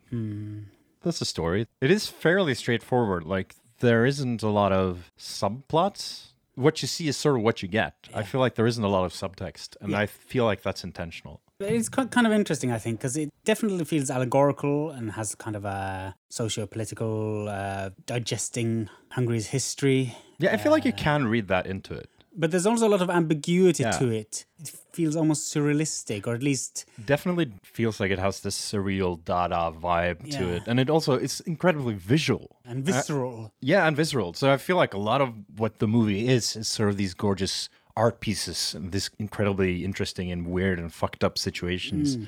That's 1.03 1.19
the 1.19 1.25
story. 1.25 1.67
It 1.81 1.91
is 1.91 2.07
fairly 2.07 2.55
straightforward. 2.55 3.25
Like 3.25 3.55
there 3.81 4.05
isn't 4.07 4.43
a 4.43 4.49
lot 4.49 4.73
of 4.73 5.11
subplots. 5.19 6.33
What 6.55 6.83
you 6.83 6.89
see 6.89 7.09
is 7.09 7.17
sort 7.17 7.37
of 7.37 7.43
what 7.43 7.63
you 7.63 7.69
get. 7.69 7.95
I 8.15 8.23
feel 8.23 8.41
like 8.41 8.55
there 8.55 8.67
isn't 8.67 8.83
a 8.85 8.89
lot 8.89 9.05
of 9.05 9.13
subtext, 9.13 9.77
and 9.81 9.91
Yeah. 9.91 9.99
I 9.99 10.07
feel 10.07 10.45
like 10.45 10.63
that's 10.63 10.85
intentional. 10.85 11.41
It's 11.61 11.89
ki- 11.89 12.07
kind 12.07 12.27
of 12.27 12.33
interesting, 12.33 12.71
I 12.73 12.79
think, 12.79 12.99
because 12.99 13.17
it 13.17 13.31
definitely 13.45 13.85
feels 13.85 14.11
allegorical 14.11 14.91
and 14.91 15.13
has 15.13 15.35
kind 15.35 15.57
of 15.57 15.65
a 15.65 16.15
socio-political 16.31 17.49
uh, 17.49 17.91
digesting 18.07 18.89
Hungary's 19.11 19.49
history. 19.49 20.17
Yeah, 20.39 20.53
I 20.53 20.57
feel 20.57 20.73
like 20.73 20.85
you 20.85 20.93
can 20.93 21.27
read 21.27 21.49
that 21.49 21.67
into 21.67 21.95
it. 21.95 22.09
But 22.37 22.51
there's 22.51 22.67
also 22.67 22.89
a 22.89 22.93
lot 22.97 23.01
of 23.03 23.11
ambiguity 23.11 23.83
Yeah. 23.85 23.93
to 23.99 24.09
it. 24.11 24.45
It 24.61 24.69
feels 24.93 25.15
almost 25.17 25.55
surrealistic, 25.55 26.27
or 26.27 26.35
at 26.35 26.43
least 26.43 26.85
Definitely 27.05 27.53
feels 27.63 28.01
like 28.01 28.11
it 28.11 28.19
has 28.19 28.41
this 28.41 28.57
surreal 28.59 29.25
Dada 29.25 29.73
vibe 29.81 30.29
to 30.39 30.49
it, 30.57 30.63
and 30.67 30.81
it 30.81 30.91
also 30.91 31.13
it's 31.15 31.41
incredibly 31.41 31.95
visual. 31.95 32.57
and 32.65 32.79
uh, 32.89 32.93
visceral. 32.93 33.53
Yeah, 33.61 33.87
and 33.87 33.97
visceral. 33.97 34.35
So 34.35 34.53
I 34.53 34.57
feel 34.57 34.77
like 34.77 34.95
a 34.95 34.99
lot 34.99 35.21
of 35.21 35.29
what 35.59 35.79
the 35.79 35.87
movie 35.87 36.29
is 36.29 36.57
is 36.57 36.67
sort 36.69 36.89
of 36.91 36.97
these 36.97 37.15
gorgeous 37.15 37.69
art 37.97 38.19
pieces 38.21 38.75
and 38.75 38.91
this 38.91 39.11
incredibly 39.19 39.85
interesting 39.85 40.33
and 40.33 40.47
weird 40.49 40.79
and 40.81 40.93
fucked 40.93 41.23
up 41.23 41.39
situations. 41.39 42.17
Mm. 42.17 42.27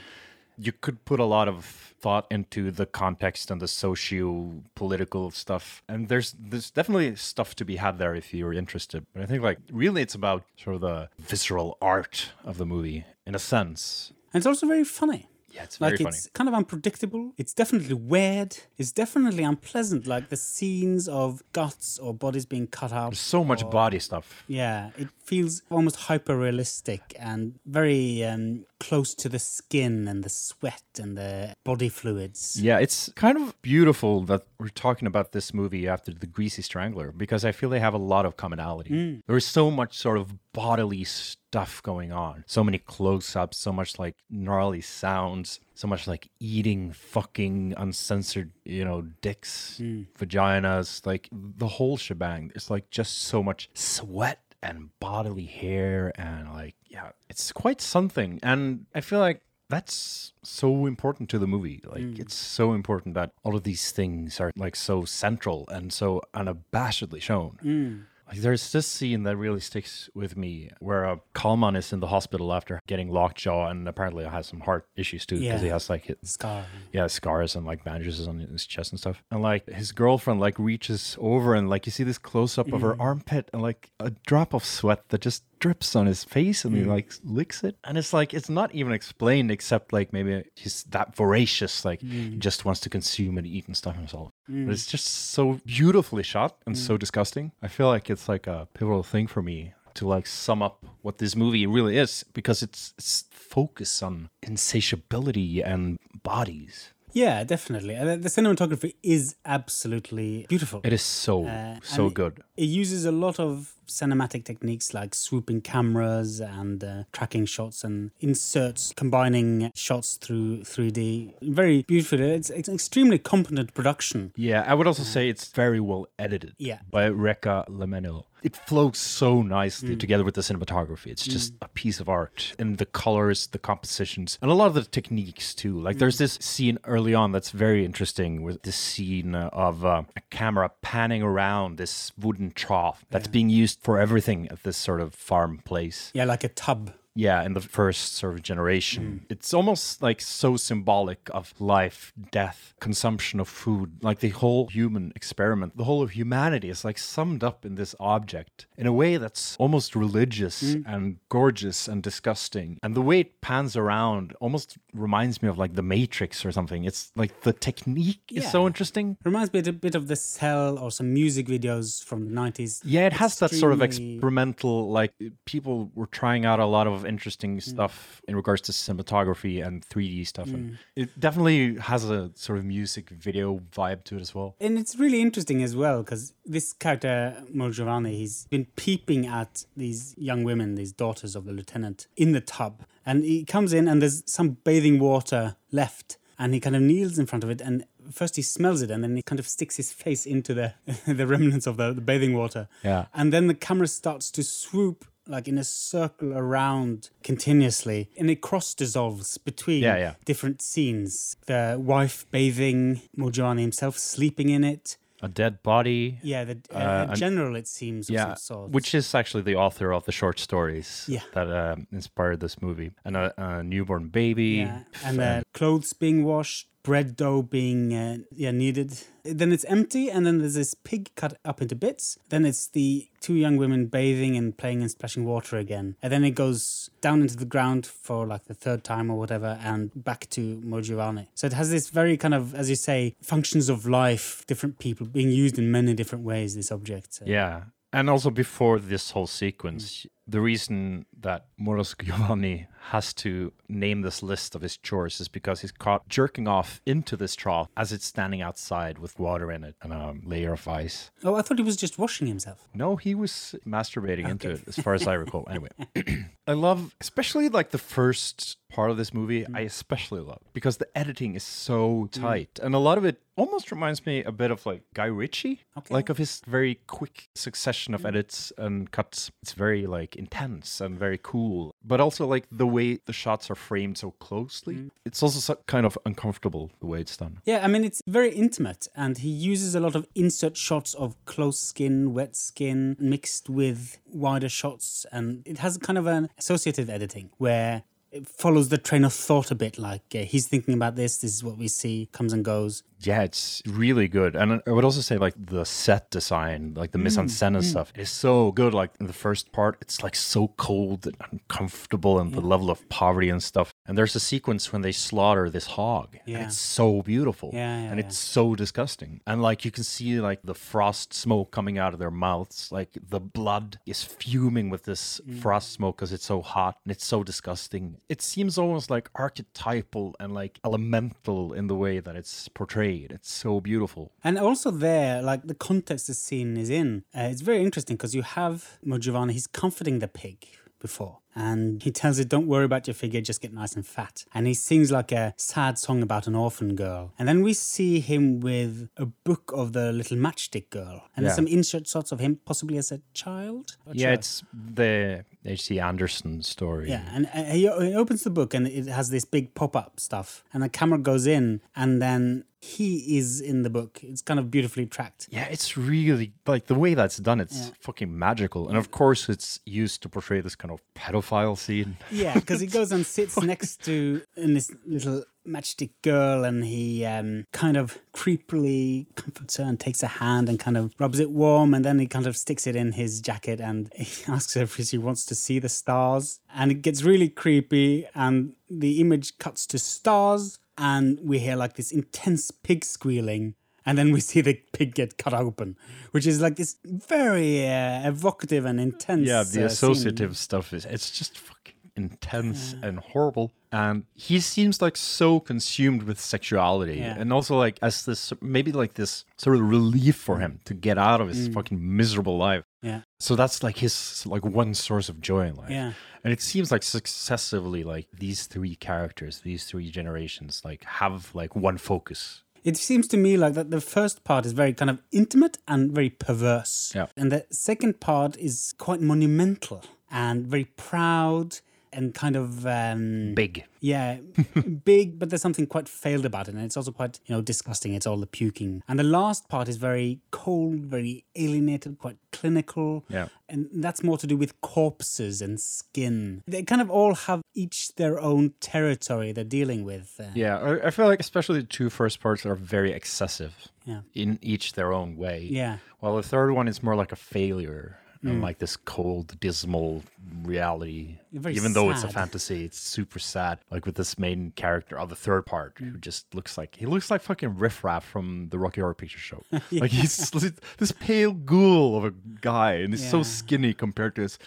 You 0.58 0.72
could 0.72 1.04
put 1.04 1.20
a 1.20 1.24
lot 1.24 1.48
of 1.48 1.64
thought 2.00 2.26
into 2.30 2.70
the 2.70 2.86
context 2.86 3.50
and 3.50 3.60
the 3.60 3.68
socio 3.68 4.62
political 4.74 5.30
stuff. 5.30 5.82
And 5.88 6.08
there's 6.08 6.34
there's 6.38 6.70
definitely 6.70 7.16
stuff 7.16 7.54
to 7.56 7.64
be 7.64 7.76
had 7.76 7.98
there 7.98 8.14
if 8.14 8.32
you're 8.32 8.52
interested. 8.52 9.06
But 9.12 9.22
I 9.22 9.26
think 9.26 9.42
like 9.42 9.58
really 9.70 10.02
it's 10.02 10.14
about 10.14 10.44
sort 10.56 10.76
of 10.76 10.82
the 10.82 11.08
visceral 11.18 11.76
art 11.80 12.32
of 12.44 12.58
the 12.58 12.66
movie 12.66 13.04
in 13.26 13.34
a 13.34 13.38
sense. 13.38 14.12
And 14.32 14.40
it's 14.40 14.46
also 14.46 14.66
very 14.66 14.84
funny. 14.84 15.28
Yeah, 15.56 15.64
it's 15.64 15.78
very 15.78 15.92
Like 15.92 15.98
funny. 15.98 16.08
it's 16.16 16.28
kind 16.38 16.48
of 16.48 16.54
unpredictable. 16.54 17.32
It's 17.38 17.54
definitely 17.54 17.94
weird. 17.94 18.52
It's 18.76 18.92
definitely 18.92 19.42
unpleasant. 19.42 20.06
Like 20.06 20.28
the 20.28 20.36
scenes 20.36 21.08
of 21.08 21.42
guts 21.52 21.98
or 21.98 22.12
bodies 22.14 22.44
being 22.46 22.66
cut 22.66 22.92
out. 22.92 23.10
There's 23.12 23.20
so 23.20 23.42
much 23.42 23.68
body 23.70 23.98
stuff. 23.98 24.44
Yeah, 24.46 24.90
it 24.98 25.08
feels 25.24 25.62
almost 25.70 25.96
hyper 25.96 26.36
realistic 26.36 27.02
and 27.18 27.58
very 27.66 28.22
um, 28.24 28.66
close 28.80 29.14
to 29.22 29.28
the 29.28 29.38
skin 29.38 30.06
and 30.08 30.22
the 30.22 30.28
sweat 30.28 30.82
and 31.02 31.16
the 31.16 31.54
body 31.64 31.88
fluids. 31.88 32.58
Yeah, 32.60 32.78
it's 32.78 33.10
kind 33.14 33.36
of 33.38 33.60
beautiful 33.62 34.20
that 34.30 34.42
we're 34.60 34.68
talking 34.68 35.06
about 35.08 35.32
this 35.32 35.52
movie 35.54 35.88
after 35.88 36.12
The 36.12 36.26
Greasy 36.26 36.62
Strangler 36.62 37.12
because 37.12 37.44
I 37.44 37.52
feel 37.52 37.70
they 37.70 37.80
have 37.80 37.94
a 37.94 37.98
lot 38.14 38.26
of 38.26 38.36
commonality. 38.36 39.22
There 39.26 39.36
is 39.36 39.46
so 39.46 39.70
much 39.70 39.96
sort 39.96 40.18
of 40.18 40.34
bodily 40.52 41.04
stuff 41.04 41.45
going 41.82 42.12
on. 42.12 42.44
So 42.46 42.62
many 42.62 42.78
close 42.78 43.34
ups, 43.36 43.56
so 43.56 43.72
much 43.72 43.98
like 43.98 44.16
gnarly 44.28 44.80
sounds, 44.80 45.60
so 45.74 45.88
much 45.88 46.06
like 46.06 46.28
eating 46.38 46.92
fucking 46.92 47.74
uncensored, 47.76 48.52
you 48.64 48.84
know, 48.84 49.02
dicks, 49.20 49.78
hmm. 49.78 50.02
vaginas, 50.18 51.06
like 51.06 51.28
the 51.32 51.68
whole 51.68 51.96
shebang. 51.96 52.52
It's 52.54 52.70
like 52.70 52.90
just 52.90 53.18
so 53.18 53.42
much 53.42 53.70
sweat 53.74 54.40
and 54.62 54.90
bodily 55.00 55.44
hair 55.44 56.12
and 56.16 56.52
like 56.52 56.74
yeah, 56.86 57.10
it's 57.28 57.52
quite 57.52 57.80
something. 57.80 58.38
And 58.42 58.86
I 58.94 59.00
feel 59.00 59.20
like 59.20 59.40
that's 59.68 60.32
so 60.42 60.86
important 60.86 61.28
to 61.30 61.38
the 61.38 61.46
movie. 61.46 61.82
Like 61.84 62.02
hmm. 62.02 62.14
it's 62.20 62.34
so 62.34 62.72
important 62.72 63.14
that 63.14 63.32
all 63.42 63.56
of 63.56 63.64
these 63.64 63.90
things 63.90 64.40
are 64.40 64.52
like 64.56 64.76
so 64.76 65.04
central 65.04 65.66
and 65.68 65.92
so 65.92 66.22
unabashedly 66.34 67.20
shown. 67.20 67.58
Hmm. 67.62 67.96
Like 68.28 68.38
there's 68.38 68.72
this 68.72 68.86
scene 68.86 69.22
that 69.22 69.36
really 69.36 69.60
sticks 69.60 70.10
with 70.14 70.36
me 70.36 70.70
where 70.80 71.06
uh, 71.06 71.16
Kalman 71.34 71.76
is 71.76 71.92
in 71.92 72.00
the 72.00 72.08
hospital 72.08 72.52
after 72.52 72.80
getting 72.86 73.08
lockjaw 73.10 73.68
and 73.68 73.86
apparently 73.88 74.24
has 74.24 74.46
some 74.46 74.60
heart 74.60 74.86
issues 74.96 75.24
too 75.24 75.38
because 75.38 75.60
he 75.62 75.68
has 75.68 75.88
like 75.88 76.06
his, 76.06 76.16
Scar. 76.24 76.64
yeah 76.92 77.06
scars 77.06 77.54
and 77.54 77.64
like 77.64 77.84
bandages 77.84 78.26
on 78.26 78.40
his 78.40 78.66
chest 78.66 78.92
and 78.92 78.98
stuff. 78.98 79.22
And 79.30 79.42
like 79.42 79.66
his 79.68 79.92
girlfriend 79.92 80.40
like 80.40 80.58
reaches 80.58 81.16
over 81.20 81.54
and 81.54 81.70
like 81.70 81.86
you 81.86 81.92
see 81.92 82.04
this 82.04 82.18
close 82.18 82.58
up 82.58 82.72
of 82.72 82.80
her 82.80 83.00
armpit 83.00 83.48
and 83.52 83.62
like 83.62 83.90
a 84.00 84.10
drop 84.26 84.54
of 84.54 84.64
sweat 84.64 85.08
that 85.10 85.20
just 85.20 85.44
drips 85.58 85.96
on 85.96 86.06
his 86.06 86.24
face 86.24 86.64
and 86.64 86.76
he 86.76 86.82
mm. 86.82 86.86
like 86.86 87.12
licks 87.24 87.64
it. 87.64 87.76
And 87.84 87.98
it's 87.98 88.12
like 88.12 88.34
it's 88.34 88.48
not 88.48 88.74
even 88.74 88.92
explained 88.92 89.50
except 89.50 89.92
like 89.92 90.12
maybe 90.12 90.44
he's 90.54 90.84
that 90.84 91.16
voracious 91.16 91.84
like 91.84 92.00
he 92.02 92.36
just 92.36 92.64
wants 92.64 92.80
to 92.80 92.90
consume 92.90 93.38
and 93.38 93.46
eat 93.46 93.66
and 93.66 93.76
stuff 93.76 93.96
himself. 93.96 94.32
But 94.46 94.54
mm. 94.54 94.70
it's 94.70 94.86
just 94.86 95.06
so 95.06 95.60
beautifully 95.64 96.22
shot 96.22 96.56
and 96.66 96.76
so 96.76 96.96
disgusting. 96.96 97.52
I 97.62 97.68
feel 97.68 97.88
like 97.88 98.10
it's 98.10 98.28
like 98.28 98.46
a 98.46 98.68
pivotal 98.74 99.02
thing 99.02 99.26
for 99.26 99.42
me 99.42 99.74
to 99.94 100.06
like 100.06 100.26
sum 100.26 100.62
up 100.62 100.84
what 101.02 101.18
this 101.18 101.34
movie 101.34 101.66
really 101.66 101.96
is 101.96 102.24
because 102.34 102.62
it's, 102.62 102.92
it's 102.98 103.24
focused 103.30 104.02
on 104.02 104.28
insatiability 104.42 105.62
and 105.62 105.98
bodies. 106.22 106.92
Yeah, 107.12 107.44
definitely. 107.44 107.94
The 107.94 108.18
the 108.18 108.28
cinematography 108.28 108.94
is 109.02 109.36
absolutely 109.46 110.44
beautiful. 110.50 110.82
It 110.84 110.92
is 110.92 111.02
so 111.02 111.46
Uh, 111.46 111.78
so 111.82 112.10
good. 112.10 112.42
It 112.56 112.64
uses 112.64 113.04
a 113.04 113.12
lot 113.12 113.38
of 113.38 113.74
cinematic 113.86 114.44
techniques 114.44 114.92
like 114.94 115.14
swooping 115.14 115.60
cameras 115.60 116.40
and 116.40 116.82
uh, 116.82 117.04
tracking 117.12 117.46
shots 117.46 117.84
and 117.84 118.10
inserts 118.20 118.92
combining 118.96 119.70
shots 119.74 120.16
through 120.16 120.60
3D. 120.60 121.34
Very 121.42 121.82
beautiful. 121.82 122.20
It's, 122.20 122.50
it's 122.50 122.68
an 122.68 122.74
extremely 122.74 123.18
competent 123.18 123.74
production. 123.74 124.32
Yeah, 124.36 124.64
I 124.66 124.74
would 124.74 124.86
also 124.86 125.02
say 125.02 125.28
it's 125.28 125.48
very 125.48 125.80
well 125.80 126.06
edited. 126.18 126.54
Yeah. 126.58 126.80
By 126.90 127.08
Réka 127.10 127.68
Lemhényi. 127.68 128.24
It 128.42 128.54
flows 128.54 128.98
so 128.98 129.42
nicely 129.42 129.96
together 129.96 130.22
with 130.22 130.36
the 130.36 130.40
cinematography. 130.40 131.06
It's 131.06 131.24
just 131.24 131.54
a 131.60 131.66
piece 131.66 131.98
of 131.98 132.08
art. 132.08 132.54
And 132.60 132.78
the 132.78 132.86
colors, 132.86 133.48
the 133.48 133.58
compositions, 133.58 134.38
and 134.40 134.52
a 134.52 134.54
lot 134.54 134.66
of 134.66 134.74
the 134.74 134.84
techniques 134.84 135.52
too. 135.52 135.80
Like 135.80 135.98
there's 135.98 136.18
this 136.18 136.34
scene 136.40 136.78
early 136.84 137.12
on 137.12 137.32
that's 137.32 137.50
very 137.50 137.84
interesting 137.84 138.42
with 138.42 138.62
this 138.62 138.76
scene 138.76 139.34
uh, 139.34 139.50
of 139.52 139.84
uh, 139.84 140.02
a 140.14 140.20
camera 140.30 140.70
panning 140.80 141.22
around 141.22 141.76
this 141.76 142.12
wooden 142.16 142.45
trough 142.54 143.04
that's 143.10 143.28
being 143.28 143.48
used 143.48 143.80
for 143.80 143.98
everything 143.98 144.48
at 144.48 144.62
this 144.62 144.76
sort 144.76 145.00
of 145.00 145.14
farm 145.14 145.60
place. 145.64 146.10
Yeah, 146.14 146.24
like 146.24 146.44
a 146.44 146.48
tub. 146.48 146.92
Yeah, 147.16 147.42
in 147.42 147.54
the 147.54 147.60
first 147.60 148.14
sort 148.14 148.34
of 148.34 148.42
generation. 148.42 149.22
Mm. 149.24 149.32
It's 149.32 149.52
almost 149.54 150.02
like 150.02 150.20
so 150.20 150.56
symbolic 150.56 151.28
of 151.32 151.54
life, 151.58 152.12
death, 152.30 152.74
consumption 152.78 153.40
of 153.40 153.48
food. 153.48 153.88
Like 154.02 154.20
the 154.20 154.28
whole 154.28 154.68
human 154.68 155.12
experiment, 155.16 155.76
the 155.76 155.84
whole 155.84 156.02
of 156.02 156.10
humanity 156.10 156.68
is 156.68 156.84
like 156.84 156.98
summed 156.98 157.42
up 157.42 157.64
in 157.64 157.74
this 157.76 157.94
object 157.98 158.66
in 158.76 158.86
a 158.86 158.92
way 158.92 159.16
that's 159.16 159.56
almost 159.58 159.96
religious 159.96 160.62
mm. 160.62 160.84
and 160.86 161.16
gorgeous 161.30 161.88
and 161.88 162.02
disgusting. 162.02 162.78
And 162.82 162.94
the 162.94 163.00
way 163.00 163.20
it 163.20 163.40
pans 163.40 163.76
around 163.76 164.34
almost 164.38 164.76
reminds 164.92 165.42
me 165.42 165.48
of 165.48 165.56
like 165.56 165.74
the 165.74 165.82
Matrix 165.82 166.44
or 166.44 166.52
something. 166.52 166.84
It's 166.84 167.12
like 167.16 167.40
the 167.42 167.52
technique 167.52 168.20
is 168.30 168.50
so 168.50 168.62
Yeah. 168.62 168.66
interesting. 168.66 169.16
Reminds 169.24 169.52
me 169.52 169.60
a 169.60 169.72
bit 169.72 169.94
of 169.94 170.08
the 170.08 170.16
Cell 170.16 170.78
or 170.78 170.90
some 170.90 171.14
music 171.14 171.46
videos 171.46 172.04
from 172.04 172.26
the 172.26 172.32
90s. 172.32 172.82
Yeah, 172.84 173.06
it 173.06 173.14
has 173.14 173.38
that 173.38 173.50
sort 173.50 173.72
of 173.72 173.80
experimental, 173.80 174.90
like 174.90 175.14
people 175.46 175.90
were 175.94 176.06
trying 176.06 176.44
out 176.44 176.60
a 176.60 176.66
lot 176.66 176.86
of 176.86 177.05
interesting 177.06 177.54
hmm. 177.54 177.60
stuff 177.60 178.20
in 178.28 178.36
regards 178.36 178.62
to 178.62 178.72
cinematography 178.72 179.64
and 179.66 179.86
3D 179.88 180.26
stuff. 180.26 180.48
And 180.48 180.70
hmm. 180.70 180.74
it 180.94 181.18
definitely 181.18 181.76
has 181.76 182.08
a 182.08 182.30
sort 182.34 182.58
of 182.58 182.64
music 182.64 183.10
video 183.10 183.60
vibe 183.72 184.04
to 184.04 184.16
it 184.16 184.20
as 184.20 184.34
well. 184.34 184.54
And 184.60 184.78
it's 184.78 184.96
really 184.96 185.20
interesting 185.20 185.62
as 185.62 185.76
well 185.76 186.02
because 186.02 186.32
this 186.44 186.72
character, 186.72 187.42
Mo 187.52 187.70
Giovanni, 187.70 188.16
he's 188.16 188.46
been 188.46 188.66
peeping 188.76 189.26
at 189.26 189.64
these 189.76 190.14
young 190.18 190.44
women, 190.44 190.74
these 190.74 190.92
daughters 190.92 191.36
of 191.36 191.44
the 191.44 191.52
lieutenant, 191.52 192.06
in 192.16 192.32
the 192.32 192.40
tub. 192.40 192.82
And 193.04 193.24
he 193.24 193.44
comes 193.44 193.72
in 193.72 193.88
and 193.88 194.02
there's 194.02 194.22
some 194.26 194.58
bathing 194.64 194.98
water 194.98 195.56
left. 195.70 196.18
And 196.38 196.52
he 196.52 196.60
kind 196.60 196.76
of 196.76 196.82
kneels 196.82 197.18
in 197.18 197.24
front 197.24 197.44
of 197.44 197.50
it 197.50 197.62
and 197.62 197.86
first 198.12 198.36
he 198.36 198.42
smells 198.42 198.82
it 198.82 198.90
and 198.90 199.02
then 199.02 199.16
he 199.16 199.22
kind 199.22 199.38
of 199.38 199.48
sticks 199.48 199.76
his 199.76 199.92
face 199.92 200.26
into 200.26 200.54
the, 200.54 200.74
the 201.06 201.26
remnants 201.26 201.66
of 201.66 201.76
the, 201.76 201.92
the 201.92 202.00
bathing 202.00 202.36
water. 202.36 202.68
Yeah. 202.84 203.06
And 203.14 203.32
then 203.32 203.46
the 203.46 203.54
camera 203.54 203.88
starts 203.88 204.30
to 204.32 204.42
swoop 204.42 205.04
like 205.28 205.48
in 205.48 205.58
a 205.58 205.64
circle 205.64 206.32
around 206.32 207.10
continuously 207.22 208.08
and 208.18 208.30
it 208.30 208.40
cross 208.40 208.74
dissolves 208.74 209.38
between 209.38 209.82
Yeah, 209.82 209.96
yeah. 209.98 210.14
different 210.24 210.62
scenes. 210.62 211.36
The 211.46 211.76
wife 211.78 212.26
bathing, 212.30 213.00
Mojani 213.16 213.60
himself 213.60 213.98
sleeping 213.98 214.48
in 214.50 214.64
it. 214.64 214.96
A 215.22 215.28
dead 215.28 215.62
body. 215.62 216.18
Yeah, 216.22 216.44
the 216.44 216.58
uh, 216.70 216.76
Uh, 216.78 217.06
and- 217.08 217.16
general 217.16 217.56
it 217.56 217.66
seems 217.66 218.08
of 218.10 218.14
Yeah, 218.14 218.24
some 218.34 218.36
sort. 218.36 218.70
which 218.70 218.94
is 218.94 219.14
actually 219.14 219.42
the 219.44 219.56
author 219.56 219.92
of 219.92 220.04
the 220.04 220.12
short 220.12 220.38
stories 220.38 221.04
Yeah. 221.08 221.22
that 221.32 221.48
uh, 221.48 221.76
inspired 221.90 222.40
this 222.40 222.60
movie. 222.60 222.90
And 223.04 223.16
a, 223.16 223.32
a 223.38 223.62
newborn 223.62 224.08
baby. 224.08 224.66
yeah, 224.66 224.82
and 225.04 225.18
uh, 225.20 225.40
clothes 225.54 225.94
being 225.94 226.22
washed, 226.24 226.68
bread 226.86 227.16
dough 227.16 227.42
being 227.42 227.92
uh, 227.92 228.18
yeah 228.30 228.52
kneaded. 228.52 228.90
Then 229.24 229.50
it's 229.52 229.64
empty, 229.64 230.08
and 230.08 230.24
then 230.24 230.38
there's 230.38 230.54
this 230.54 230.74
pig 230.74 231.10
cut 231.16 231.36
up 231.44 231.60
into 231.60 231.74
bits. 231.74 232.16
Then 232.28 232.46
it's 232.46 232.68
the 232.68 233.08
two 233.20 233.34
young 233.34 233.56
women 233.56 233.86
bathing 233.86 234.36
and 234.36 234.56
playing 234.56 234.82
and 234.82 234.90
splashing 234.90 235.24
water 235.24 235.56
again, 235.56 235.96
and 236.00 236.12
then 236.12 236.24
it 236.24 236.34
goes 236.44 236.88
down 237.00 237.22
into 237.22 237.36
the 237.36 237.44
ground 237.54 237.84
for 237.86 238.24
like 238.32 238.44
the 238.44 238.54
third 238.54 238.84
time 238.84 239.10
or 239.10 239.18
whatever, 239.18 239.58
and 239.62 239.90
back 240.10 240.30
to 240.30 240.42
Mojivane. 240.64 241.26
So 241.34 241.48
it 241.48 241.54
has 241.54 241.70
this 241.70 241.90
very 241.90 242.16
kind 242.16 242.34
of, 242.34 242.54
as 242.54 242.70
you 242.70 242.76
say, 242.76 243.16
functions 243.20 243.68
of 243.68 243.86
life, 243.86 244.44
different 244.46 244.78
people 244.78 245.06
being 245.06 245.30
used 245.30 245.58
in 245.58 245.70
many 245.72 245.92
different 245.94 246.24
ways. 246.24 246.54
This 246.54 246.70
object. 246.70 247.18
Uh, 247.22 247.26
Yeah. 247.26 247.56
And 247.92 248.10
also 248.10 248.30
before 248.30 248.78
this 248.78 249.12
whole 249.12 249.26
sequence, 249.26 250.06
the 250.26 250.40
reason 250.40 251.06
that 251.20 251.46
Morosgoványi 251.60 252.66
has 252.90 253.12
to 253.12 253.52
name 253.68 254.02
this 254.02 254.22
list 254.22 254.54
of 254.54 254.62
his 254.62 254.76
chores 254.76 255.20
is 255.20 255.28
because 255.28 255.60
he's 255.60 255.72
caught 255.72 256.08
jerking 256.08 256.46
off 256.46 256.80
into 256.86 257.16
this 257.16 257.34
trough 257.34 257.68
as 257.76 257.92
it's 257.92 258.04
standing 258.04 258.40
outside 258.40 258.98
with 258.98 259.18
water 259.18 259.50
in 259.50 259.64
it 259.64 259.74
and 259.82 259.92
a 259.92 260.14
layer 260.24 260.52
of 260.52 260.68
ice. 260.68 261.10
Oh, 261.24 261.34
I 261.34 261.42
thought 261.42 261.58
he 261.58 261.64
was 261.64 261.76
just 261.76 261.98
washing 261.98 262.26
himself. 262.26 262.68
No, 262.74 262.96
he 262.96 263.14
was 263.14 263.54
masturbating 263.66 264.28
into 264.28 264.50
it, 264.50 264.64
as 264.66 264.76
far 264.76 264.94
as 264.94 265.06
I 265.06 265.14
recall. 265.24 265.46
Anyway, 265.50 265.70
I 266.46 266.52
love, 266.52 266.94
especially 267.00 267.48
like 267.48 267.70
the 267.70 267.78
first 267.78 268.58
part 268.68 268.90
of 268.90 268.96
this 268.96 269.12
movie, 269.12 269.42
mm. 269.42 269.56
I 269.56 269.60
especially 269.60 270.20
love 270.20 270.42
because 270.52 270.76
the 270.76 270.88
editing 270.96 271.34
is 271.34 271.42
so 271.42 272.04
mm. 272.04 272.10
tight. 272.10 272.58
And 272.62 272.74
a 272.74 272.78
lot 272.78 272.98
of 272.98 273.04
it 273.04 273.20
almost 273.36 273.70
reminds 273.70 274.04
me 274.06 274.22
a 274.22 274.32
bit 274.32 274.50
of 274.50 274.64
like 274.66 274.82
Guy 274.94 275.06
Ritchie, 275.06 275.60
Okay. 275.76 275.94
like 275.94 276.08
of 276.08 276.18
his 276.18 276.42
very 276.46 276.80
quick 276.86 277.28
succession 277.34 277.94
of 277.94 278.02
mm. 278.02 278.08
edits 278.08 278.52
and 278.58 278.90
cuts. 278.90 279.30
It's 279.42 279.52
very 279.52 279.86
like 279.86 280.15
intense 280.16 280.80
and 280.80 280.98
very 280.98 281.18
cool, 281.22 281.74
but 281.84 282.00
also 282.00 282.26
like 282.26 282.46
the 282.50 282.66
way 282.66 282.98
the 283.06 283.12
shots 283.12 283.50
are 283.50 283.54
framed 283.54 283.98
so 283.98 284.12
closely. 284.12 284.90
It's 285.04 285.22
also 285.22 285.40
so, 285.40 285.58
kind 285.66 285.86
of 285.86 285.96
uncomfortable 286.04 286.70
the 286.80 286.86
way 286.86 287.00
it's 287.00 287.16
done. 287.16 287.38
Yeah, 287.44 287.60
I 287.64 287.68
mean, 287.68 287.84
it's 287.84 288.02
very 288.06 288.30
intimate, 288.30 288.88
and 288.94 289.18
he 289.18 289.28
uses 289.28 289.74
a 289.74 289.80
lot 289.80 289.94
of 289.94 290.06
insert 290.14 290.56
shots 290.56 290.94
of 290.94 291.16
close 291.24 291.58
skin, 291.58 292.14
wet 292.14 292.36
skin, 292.36 292.96
mixed 292.98 293.48
with 293.48 293.98
wider 294.06 294.48
shots, 294.48 295.06
and 295.12 295.42
it 295.46 295.58
has 295.58 295.76
kind 295.78 295.98
of 295.98 296.06
an 296.06 296.28
associative 296.38 296.90
editing 296.90 297.30
where 297.38 297.82
it 298.16 298.26
follows 298.26 298.68
the 298.70 298.78
train 298.78 299.04
of 299.04 299.12
thought 299.12 299.50
a 299.50 299.54
bit. 299.54 299.78
Like 299.78 300.14
uh, 300.14 300.18
he's 300.18 300.46
thinking 300.46 300.74
about 300.74 300.96
this, 300.96 301.18
this 301.18 301.34
is 301.34 301.44
what 301.44 301.58
we 301.58 301.68
see, 301.68 302.08
comes 302.12 302.32
and 302.32 302.44
goes. 302.44 302.82
Yeah, 303.00 303.22
it's 303.22 303.62
really 303.66 304.08
good. 304.08 304.34
And 304.36 304.62
I 304.66 304.70
would 304.70 304.84
also 304.84 305.00
say 305.00 305.18
like 305.18 305.34
the 305.36 305.64
set 305.64 306.10
design, 306.10 306.74
like 306.76 306.92
the 306.92 306.98
mm, 306.98 307.04
mise 307.04 307.18
en 307.18 307.26
scène 307.26 307.56
and 307.56 307.58
mm. 307.58 307.64
stuff, 307.64 307.92
is 307.94 308.10
so 308.10 308.52
good. 308.52 308.72
Like 308.74 308.92
in 309.00 309.06
the 309.06 309.12
first 309.12 309.52
part, 309.52 309.76
it's 309.80 310.02
like 310.02 310.16
so 310.16 310.48
cold 310.56 311.06
and 311.06 311.16
uncomfortable 311.30 312.18
and 312.18 312.32
the 312.32 312.40
mm. 312.40 312.48
level 312.48 312.70
of 312.70 312.88
poverty 312.88 313.28
and 313.28 313.42
stuff. 313.42 313.74
And 313.86 313.96
there's 313.98 314.16
a 314.16 314.20
sequence 314.20 314.72
when 314.72 314.82
they 314.82 314.92
slaughter 314.92 315.50
this 315.50 315.66
hog. 315.66 316.08
And 316.24 316.28
Yeah. 316.34 316.46
it's 316.46 316.56
so 316.56 317.02
beautiful. 317.02 317.50
Yeah, 317.52 317.82
yeah, 317.82 317.90
and 317.90 318.00
it's 318.00 318.18
so 318.18 318.54
disgusting. 318.54 319.20
And 319.26 319.42
like 319.42 319.64
you 319.64 319.70
can 319.70 319.84
see 319.84 320.20
like 320.20 320.40
the 320.42 320.54
frost 320.54 321.12
smoke 321.12 321.50
coming 321.50 321.78
out 321.78 321.92
of 321.92 321.98
their 321.98 322.10
mouths. 322.10 322.72
Like 322.72 322.96
the 323.08 323.20
blood 323.20 323.78
is 323.86 324.02
fuming 324.02 324.70
with 324.70 324.84
this 324.84 325.20
Mm. 325.26 325.40
frost 325.40 325.72
smoke 325.72 325.96
because 325.96 326.12
it's 326.12 326.26
so 326.26 326.40
hot 326.40 326.78
and 326.84 326.90
it's 326.92 327.06
so 327.06 327.22
disgusting. 327.22 327.98
It 328.08 328.22
seems 328.22 328.58
almost 328.58 328.90
like 328.90 329.10
archetypal 329.14 330.14
and 330.18 330.32
like 330.34 330.58
elemental 330.64 331.52
in 331.52 331.66
the 331.66 331.74
way 331.74 332.00
that 332.00 332.16
it's 332.16 332.48
portrayed. 332.48 332.85
It's 332.94 333.32
so 333.32 333.60
beautiful. 333.60 334.12
And 334.22 334.38
also 334.38 334.70
there, 334.70 335.22
like 335.22 335.46
the 335.46 335.54
context 335.54 336.06
the 336.06 336.14
scene 336.14 336.56
is 336.56 336.70
in, 336.70 337.04
uh, 337.16 337.28
it's 337.30 337.40
very 337.40 337.62
interesting 337.62 337.96
because 337.96 338.14
you 338.14 338.22
have 338.22 338.78
Mojivani, 338.84 339.32
he's 339.32 339.46
comforting 339.46 339.98
the 339.98 340.08
pig 340.08 340.46
before. 340.78 341.18
And 341.34 341.82
he 341.82 341.90
tells 341.90 342.18
it, 342.18 342.30
don't 342.30 342.46
worry 342.46 342.64
about 342.64 342.86
your 342.86 342.94
figure, 342.94 343.20
just 343.20 343.42
get 343.42 343.52
nice 343.52 343.74
and 343.74 343.86
fat. 343.86 344.24
And 344.32 344.46
he 344.46 344.54
sings 344.54 344.90
like 344.90 345.12
a 345.12 345.34
sad 345.36 345.78
song 345.78 346.02
about 346.02 346.26
an 346.26 346.34
orphan 346.34 346.74
girl. 346.74 347.12
And 347.18 347.28
then 347.28 347.42
we 347.42 347.52
see 347.52 348.00
him 348.00 348.40
with 348.40 348.88
a 348.96 349.04
book 349.04 349.52
of 349.54 349.74
the 349.74 349.92
little 349.92 350.16
matchstick 350.16 350.70
girl. 350.70 351.02
And 351.14 351.26
there's 351.26 351.36
some 351.36 351.46
insert 351.46 351.86
shots 351.86 352.10
of 352.10 352.20
him 352.20 352.40
possibly 352.46 352.78
as 352.78 352.90
a 352.90 353.02
child. 353.12 353.76
Yeah, 353.92 354.12
it's 354.12 354.44
the 354.52 355.24
H.C. 355.44 355.78
Andersen 355.78 356.42
story. 356.42 356.88
Yeah, 356.88 357.04
and 357.12 357.26
uh, 357.26 357.44
he, 357.44 357.62
he 357.62 357.94
opens 357.94 358.22
the 358.22 358.30
book 358.30 358.54
and 358.54 358.66
it 358.66 358.86
has 358.86 359.10
this 359.10 359.26
big 359.26 359.54
pop 359.54 359.76
up 359.76 360.00
stuff, 360.00 360.42
and 360.54 360.62
the 360.62 360.70
camera 360.70 360.98
goes 360.98 361.26
in, 361.26 361.60
and 361.74 362.00
then 362.00 362.44
he 362.66 363.16
is 363.16 363.40
in 363.40 363.62
the 363.62 363.70
book. 363.70 364.00
It's 364.02 364.22
kind 364.22 364.40
of 364.40 364.50
beautifully 364.50 364.86
tracked. 364.86 365.28
Yeah, 365.30 365.44
it's 365.44 365.76
really 365.76 366.32
like 366.46 366.66
the 366.66 366.74
way 366.74 366.94
that's 366.94 367.18
done. 367.18 367.40
It's 367.40 367.70
fucking 367.80 368.16
magical, 368.18 368.68
and 368.68 368.76
of 368.76 368.90
course, 368.90 369.28
it's 369.28 369.60
used 369.64 370.02
to 370.02 370.08
portray 370.08 370.40
this 370.40 370.56
kind 370.56 370.72
of 370.72 370.80
pedophile 370.94 371.56
scene. 371.56 371.96
Yeah, 372.10 372.34
because 372.34 372.60
he 372.60 372.66
goes 372.66 372.90
and 372.92 373.06
sits 373.06 373.40
next 373.52 373.84
to 373.84 374.22
in 374.36 374.54
this 374.54 374.70
little 374.84 375.24
matchstick 375.46 375.90
girl, 376.02 376.44
and 376.44 376.64
he 376.64 377.04
um, 377.04 377.46
kind 377.52 377.76
of 377.76 377.98
creepily 378.12 379.06
comforts 379.14 379.58
her 379.58 379.64
and 379.64 379.78
takes 379.78 380.00
her 380.00 380.08
hand 380.08 380.48
and 380.48 380.58
kind 380.58 380.76
of 380.76 380.92
rubs 380.98 381.20
it 381.20 381.30
warm, 381.30 381.72
and 381.72 381.84
then 381.84 382.00
he 382.00 382.06
kind 382.06 382.26
of 382.26 382.36
sticks 382.36 382.66
it 382.66 382.74
in 382.74 382.92
his 382.92 383.20
jacket 383.20 383.60
and 383.60 383.92
he 383.96 384.24
asks 384.30 384.54
her 384.54 384.62
if 384.62 384.76
she 384.76 384.98
wants 384.98 385.24
to 385.26 385.34
see 385.34 385.60
the 385.60 385.68
stars, 385.68 386.40
and 386.54 386.72
it 386.72 386.82
gets 386.82 387.04
really 387.04 387.28
creepy, 387.28 388.06
and 388.14 388.54
the 388.68 389.00
image 389.00 389.38
cuts 389.38 389.66
to 389.68 389.78
stars, 389.78 390.58
and 390.78 391.18
we 391.22 391.38
hear 391.38 391.56
like 391.56 391.74
this 391.74 391.92
intense 391.92 392.50
pig 392.50 392.84
squealing. 392.84 393.54
And 393.88 393.96
then 393.96 394.10
we 394.12 394.20
see 394.30 394.40
the 394.40 394.54
pig 394.72 394.94
get 394.94 395.16
cut 395.16 395.32
open, 395.32 395.76
which 396.10 396.26
is 396.26 396.40
like 396.40 396.56
this 396.56 396.76
very 396.84 397.66
uh, 397.68 398.08
evocative 398.08 398.64
and 398.64 398.80
intense. 398.80 399.28
Yeah, 399.28 399.34
the 399.36 399.40
uh, 399.42 399.44
scene. 399.44 399.62
associative 399.64 400.36
stuff 400.36 400.72
is 400.72 400.84
it's 400.84 401.10
just 401.12 401.38
fucking 401.38 401.74
intense 401.94 402.74
and 402.82 402.98
horrible. 402.98 403.52
And 403.72 404.04
he 404.14 404.40
seems 404.40 404.80
like 404.82 404.96
so 404.96 405.38
consumed 405.40 406.02
with 406.04 406.18
sexuality, 406.20 406.96
Yeah. 406.98 407.16
and 407.18 407.32
also 407.32 407.56
like 407.58 407.78
as 407.82 408.04
this 408.04 408.32
maybe 408.40 408.72
like 408.72 408.94
this 408.94 409.24
sort 409.36 409.56
of 409.56 409.62
relief 409.62 410.16
for 410.16 410.38
him 410.38 410.60
to 410.64 410.74
get 410.74 410.98
out 410.98 411.20
of 411.20 411.28
Mm. 411.28 411.34
his 411.34 411.48
fucking 411.48 411.96
miserable 411.96 412.36
life. 412.38 412.64
Yeah. 412.86 413.00
So 413.18 413.34
that's 413.34 413.62
like 413.64 413.78
his 413.78 414.24
like 414.26 414.44
one 414.44 414.72
source 414.74 415.08
of 415.08 415.20
joy 415.20 415.46
in 415.48 415.56
life. 415.56 415.70
Yeah. 415.70 415.92
And 416.22 416.32
it 416.32 416.40
seems 416.40 416.70
like 416.70 416.84
successively 416.84 417.82
like 417.82 418.06
these 418.16 418.46
three 418.46 418.76
characters, 418.76 419.40
these 419.40 419.64
three 419.64 419.90
generations, 419.90 420.62
like 420.64 420.84
have 420.84 421.34
like 421.34 421.56
one 421.56 421.78
focus. 421.78 422.42
It 422.62 422.76
seems 422.76 423.08
to 423.08 423.16
me 423.16 423.36
like 423.36 423.54
that 423.54 423.70
the 423.70 423.80
first 423.80 424.22
part 424.22 424.46
is 424.46 424.52
very 424.52 424.72
kind 424.72 424.90
of 424.90 425.02
intimate 425.10 425.58
and 425.66 425.92
very 425.92 426.10
perverse. 426.10 426.92
Yeah. 426.94 427.06
And 427.16 427.32
the 427.32 427.44
second 427.50 427.98
part 428.00 428.36
is 428.38 428.74
quite 428.78 429.00
monumental 429.00 429.82
and 430.10 430.46
very 430.46 430.64
proud 430.64 431.58
and 431.96 432.14
kind 432.14 432.36
of 432.36 432.66
um 432.66 433.34
Big. 433.34 433.64
Yeah, 433.80 434.18
big, 434.84 435.18
but 435.18 435.30
there's 435.30 435.42
something 435.42 435.66
quite 435.66 435.88
failed 435.88 436.24
about 436.26 436.48
it, 436.48 436.54
and 436.54 436.64
it's 436.64 436.76
also 436.76 436.92
quite 436.92 437.20
you 437.26 437.34
know 437.34 437.42
disgusting. 437.42 437.94
It's 437.94 438.06
all 438.06 438.16
the 438.18 438.26
puking, 438.26 438.82
and 438.88 438.98
the 438.98 439.04
last 439.04 439.48
part 439.48 439.68
is 439.68 439.76
very 439.76 440.20
cold, 440.30 440.80
very 440.96 441.24
alienated, 441.36 441.98
quite 441.98 442.16
clinical. 442.32 443.04
Yeah. 443.08 443.28
and 443.48 443.68
that's 443.84 444.02
more 444.02 444.18
to 444.18 444.26
do 444.26 444.36
with 444.36 444.60
corpses 444.60 445.40
and 445.40 445.60
skin. 445.60 446.42
They 446.46 446.62
kind 446.64 446.82
of 446.82 446.90
all 446.90 447.14
have 447.14 447.40
each 447.54 447.94
their 447.94 448.20
own 448.20 448.54
territory 448.60 449.32
they're 449.32 449.44
dealing 449.60 449.84
with. 449.84 450.08
Uh, 450.20 450.32
Yeah, 450.34 450.58
I, 450.58 450.86
I 450.88 450.90
feel 450.90 451.06
like 451.06 451.20
especially 451.20 451.60
the 451.60 451.66
two 451.78 451.88
first 451.90 452.20
parts 452.20 452.44
are 452.46 452.56
very 452.56 452.92
excessive 452.92 453.54
Yeah. 453.84 454.00
in 454.14 454.38
each 454.42 454.72
their 454.72 454.92
own 454.92 455.16
way. 455.16 455.46
Yeah. 455.50 455.78
While 456.00 456.16
the 456.16 456.22
third 456.28 456.50
one 456.52 456.66
is 456.68 456.82
more 456.82 456.96
like 456.96 457.12
a 457.12 457.16
failure 457.16 457.98
Mm. 458.24 458.30
and 458.30 458.42
like 458.42 458.58
this 458.58 458.76
cold, 458.76 459.38
dismal 459.40 460.02
reality. 460.42 461.18
Very 461.32 461.54
Even 461.54 461.72
though 461.72 461.90
it's 461.90 462.02
a 462.04 462.08
fantasy, 462.08 462.64
it's 462.64 462.78
super 462.78 463.18
sad. 463.18 463.58
Like 463.70 463.84
with 463.86 463.94
this 463.96 464.18
main 464.18 464.52
character 464.56 464.98
of 464.98 465.08
the 465.08 465.16
third 465.16 465.46
part, 465.46 465.74
Mm. 465.76 465.92
who 465.92 465.98
just 465.98 466.34
looks 466.34 466.56
like 466.56 466.76
he 466.76 466.86
looks 466.86 467.10
like 467.10 467.20
fucking 467.22 467.56
Riff 467.58 467.84
Raff 467.84 468.04
from 468.04 468.48
the 468.50 468.58
Rocky 468.58 468.80
Horror 468.80 468.94
Picture 468.94 469.18
Show. 469.18 469.42
Like 469.72 469.90
he's 469.90 470.30
this 470.78 470.92
pale 470.92 471.32
ghoul 471.32 471.96
of 471.98 472.04
a 472.04 472.14
guy, 472.40 472.74
and 472.74 472.92
he's 472.94 473.08
so 473.08 473.22
skinny 473.22 473.72
compared 473.74 474.14
to 474.16 474.22
his 474.22 474.38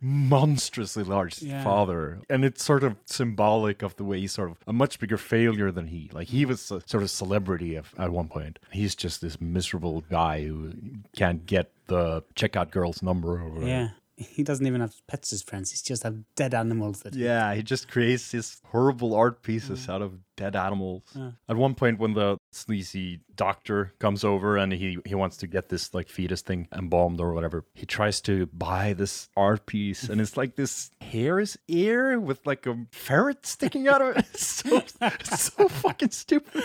monstrously 0.00 1.02
large 1.04 1.42
Yeah. 1.42 1.64
father 1.64 2.20
and 2.30 2.44
it's 2.44 2.64
sort 2.64 2.84
of 2.84 2.96
symbolic 3.04 3.82
of 3.82 3.96
the 3.96 4.04
way 4.04 4.20
he's 4.20 4.32
sort 4.32 4.50
of 4.50 4.56
a 4.66 4.72
much 4.72 4.98
bigger 4.98 5.16
failure 5.18 5.70
than 5.72 5.88
he 5.88 6.08
like 6.12 6.28
he 6.28 6.44
was 6.44 6.70
a 6.70 6.80
sort 6.86 7.02
of 7.02 7.10
celebrity 7.10 7.74
of, 7.74 7.92
at 7.98 8.10
one 8.12 8.28
point 8.28 8.58
he's 8.70 8.94
just 8.94 9.20
this 9.20 9.40
miserable 9.40 10.02
guy 10.10 10.44
who 10.44 10.72
can't 11.16 11.46
get 11.46 11.72
the 11.88 12.22
checkout 12.36 12.70
girl's 12.70 13.02
number 13.02 13.40
or 13.40 13.48
whatever. 13.48 13.66
yeah. 13.66 13.88
He 14.18 14.42
doesn't 14.42 14.66
even 14.66 14.80
have 14.80 14.94
pets 15.06 15.32
as 15.32 15.42
friends. 15.42 15.70
He's 15.70 15.82
just 15.82 16.02
have 16.02 16.16
dead 16.34 16.52
animals 16.52 17.02
that. 17.02 17.14
Yeah, 17.14 17.54
he 17.54 17.62
just 17.62 17.88
creates 17.88 18.32
these 18.32 18.60
horrible 18.66 19.14
art 19.14 19.42
pieces 19.42 19.86
mm. 19.86 19.92
out 19.92 20.02
of 20.02 20.18
dead 20.38 20.56
animals. 20.56 21.02
At 21.48 21.56
one 21.56 21.74
point, 21.74 21.98
when 21.98 22.14
the 22.14 22.38
sleazy 22.52 23.20
doctor 23.34 23.92
comes 23.98 24.24
over 24.24 24.56
and 24.56 24.72
he, 24.72 24.98
he 25.04 25.14
wants 25.14 25.36
to 25.38 25.46
get 25.46 25.68
this 25.68 25.92
like 25.92 26.08
fetus 26.08 26.42
thing 26.42 26.68
embalmed 26.72 27.20
or 27.20 27.32
whatever, 27.32 27.64
he 27.74 27.84
tries 27.84 28.20
to 28.22 28.46
buy 28.46 28.92
this 28.92 29.28
art 29.36 29.66
piece 29.66 30.08
and 30.08 30.20
it's 30.20 30.36
like 30.36 30.54
this 30.54 30.90
hare's 31.00 31.58
ear 31.66 32.18
with 32.20 32.46
like 32.46 32.66
a 32.66 32.86
ferret 32.92 33.44
sticking 33.46 33.88
out 33.88 34.00
of 34.00 34.16
it. 34.16 34.24
It's 34.38 34.46
so, 34.46 34.82
it's 35.00 35.52
so 35.52 35.68
fucking 35.68 36.10
stupid. 36.10 36.62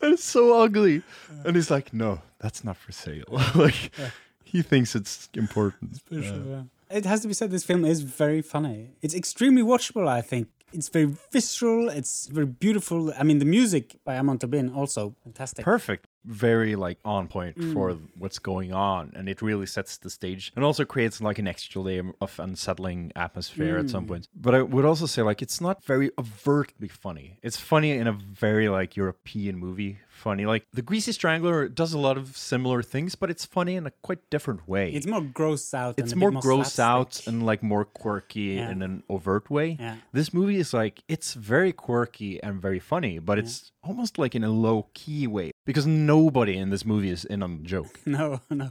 And 0.00 0.14
it's 0.14 0.24
so 0.24 0.60
ugly. 0.60 1.02
And 1.44 1.54
he's 1.54 1.70
like, 1.70 1.92
no, 1.92 2.22
that's 2.40 2.64
not 2.64 2.76
for 2.76 2.90
sale. 2.90 3.24
like, 3.54 3.92
he 4.42 4.62
thinks 4.62 4.96
it's 4.96 5.28
important. 5.34 6.00
Yeah. 6.10 6.62
It 6.90 7.04
has 7.04 7.20
to 7.22 7.28
be 7.28 7.34
said, 7.34 7.50
this 7.50 7.64
film 7.64 7.84
is 7.84 8.02
very 8.02 8.42
funny. 8.42 8.90
It's 9.02 9.14
extremely 9.14 9.62
watchable, 9.62 10.06
I 10.08 10.20
think. 10.22 10.48
It's 10.72 10.88
very 10.88 11.16
visceral. 11.32 11.88
It's 11.88 12.26
very 12.26 12.46
beautiful. 12.46 13.12
I 13.18 13.22
mean, 13.22 13.38
the 13.38 13.44
music 13.44 13.96
by 14.04 14.18
Amon 14.18 14.38
Tobin 14.38 14.68
also 14.72 15.14
fantastic. 15.24 15.64
perfect 15.64 16.06
very 16.24 16.74
like 16.74 16.98
on 17.04 17.28
point 17.28 17.56
Mm. 17.56 17.72
for 17.72 17.92
what's 18.18 18.40
going 18.40 18.72
on 18.72 19.12
and 19.14 19.28
it 19.28 19.40
really 19.40 19.64
sets 19.64 19.96
the 19.98 20.10
stage 20.10 20.52
and 20.56 20.64
also 20.64 20.84
creates 20.84 21.20
like 21.20 21.38
an 21.38 21.46
extra 21.46 21.80
layer 21.80 22.02
of 22.20 22.40
unsettling 22.40 23.12
atmosphere 23.14 23.78
at 23.78 23.84
Mm. 23.86 23.90
some 23.92 24.06
points 24.06 24.26
but 24.34 24.52
i 24.52 24.60
would 24.60 24.84
also 24.84 25.06
say 25.06 25.22
like 25.22 25.40
it's 25.40 25.60
not 25.60 25.84
very 25.84 26.10
overtly 26.18 26.88
funny 26.88 27.38
it's 27.44 27.56
funny 27.56 27.92
in 27.92 28.08
a 28.08 28.12
very 28.12 28.68
like 28.68 28.96
european 28.96 29.56
movie 29.56 29.98
funny 30.16 30.44
like 30.46 30.64
the 30.72 30.82
greasy 30.82 31.12
strangler 31.12 31.68
does 31.68 31.92
a 31.92 31.98
lot 31.98 32.16
of 32.16 32.36
similar 32.36 32.82
things 32.82 33.14
but 33.14 33.30
it's 33.30 33.44
funny 33.44 33.76
in 33.76 33.86
a 33.86 33.90
quite 34.02 34.18
different 34.30 34.66
way 34.68 34.90
It's 34.92 35.06
more 35.06 35.20
gross 35.20 35.72
out. 35.74 35.94
it's 35.98 36.12
and 36.12 36.22
a 36.22 36.24
more 36.30 36.40
gross 36.40 36.78
out 36.78 37.26
and 37.26 37.44
like 37.46 37.62
more 37.62 37.84
quirky 37.84 38.56
Yeah. 38.56 38.70
in 38.70 38.82
an 38.82 39.02
overt 39.08 39.50
way. 39.50 39.76
Yeah. 39.78 39.96
This 40.12 40.32
movie 40.32 40.56
is 40.64 40.72
like 40.72 41.02
it's 41.08 41.34
very 41.34 41.72
quirky 41.72 42.42
and 42.42 42.60
very 42.60 42.80
funny, 42.80 43.18
but 43.18 43.38
it's 43.38 43.72
almost 43.82 44.18
like 44.18 44.34
in 44.34 44.42
a 44.44 44.50
low 44.50 44.88
key 44.94 45.26
way 45.26 45.52
because 45.64 45.86
nobody 45.86 46.56
in 46.56 46.70
this 46.70 46.84
movie 46.84 47.10
is 47.10 47.24
in 47.24 47.42
on 47.42 47.58
the 47.58 47.64
joke. 47.64 48.00
No, 48.06 48.40
no. 48.50 48.70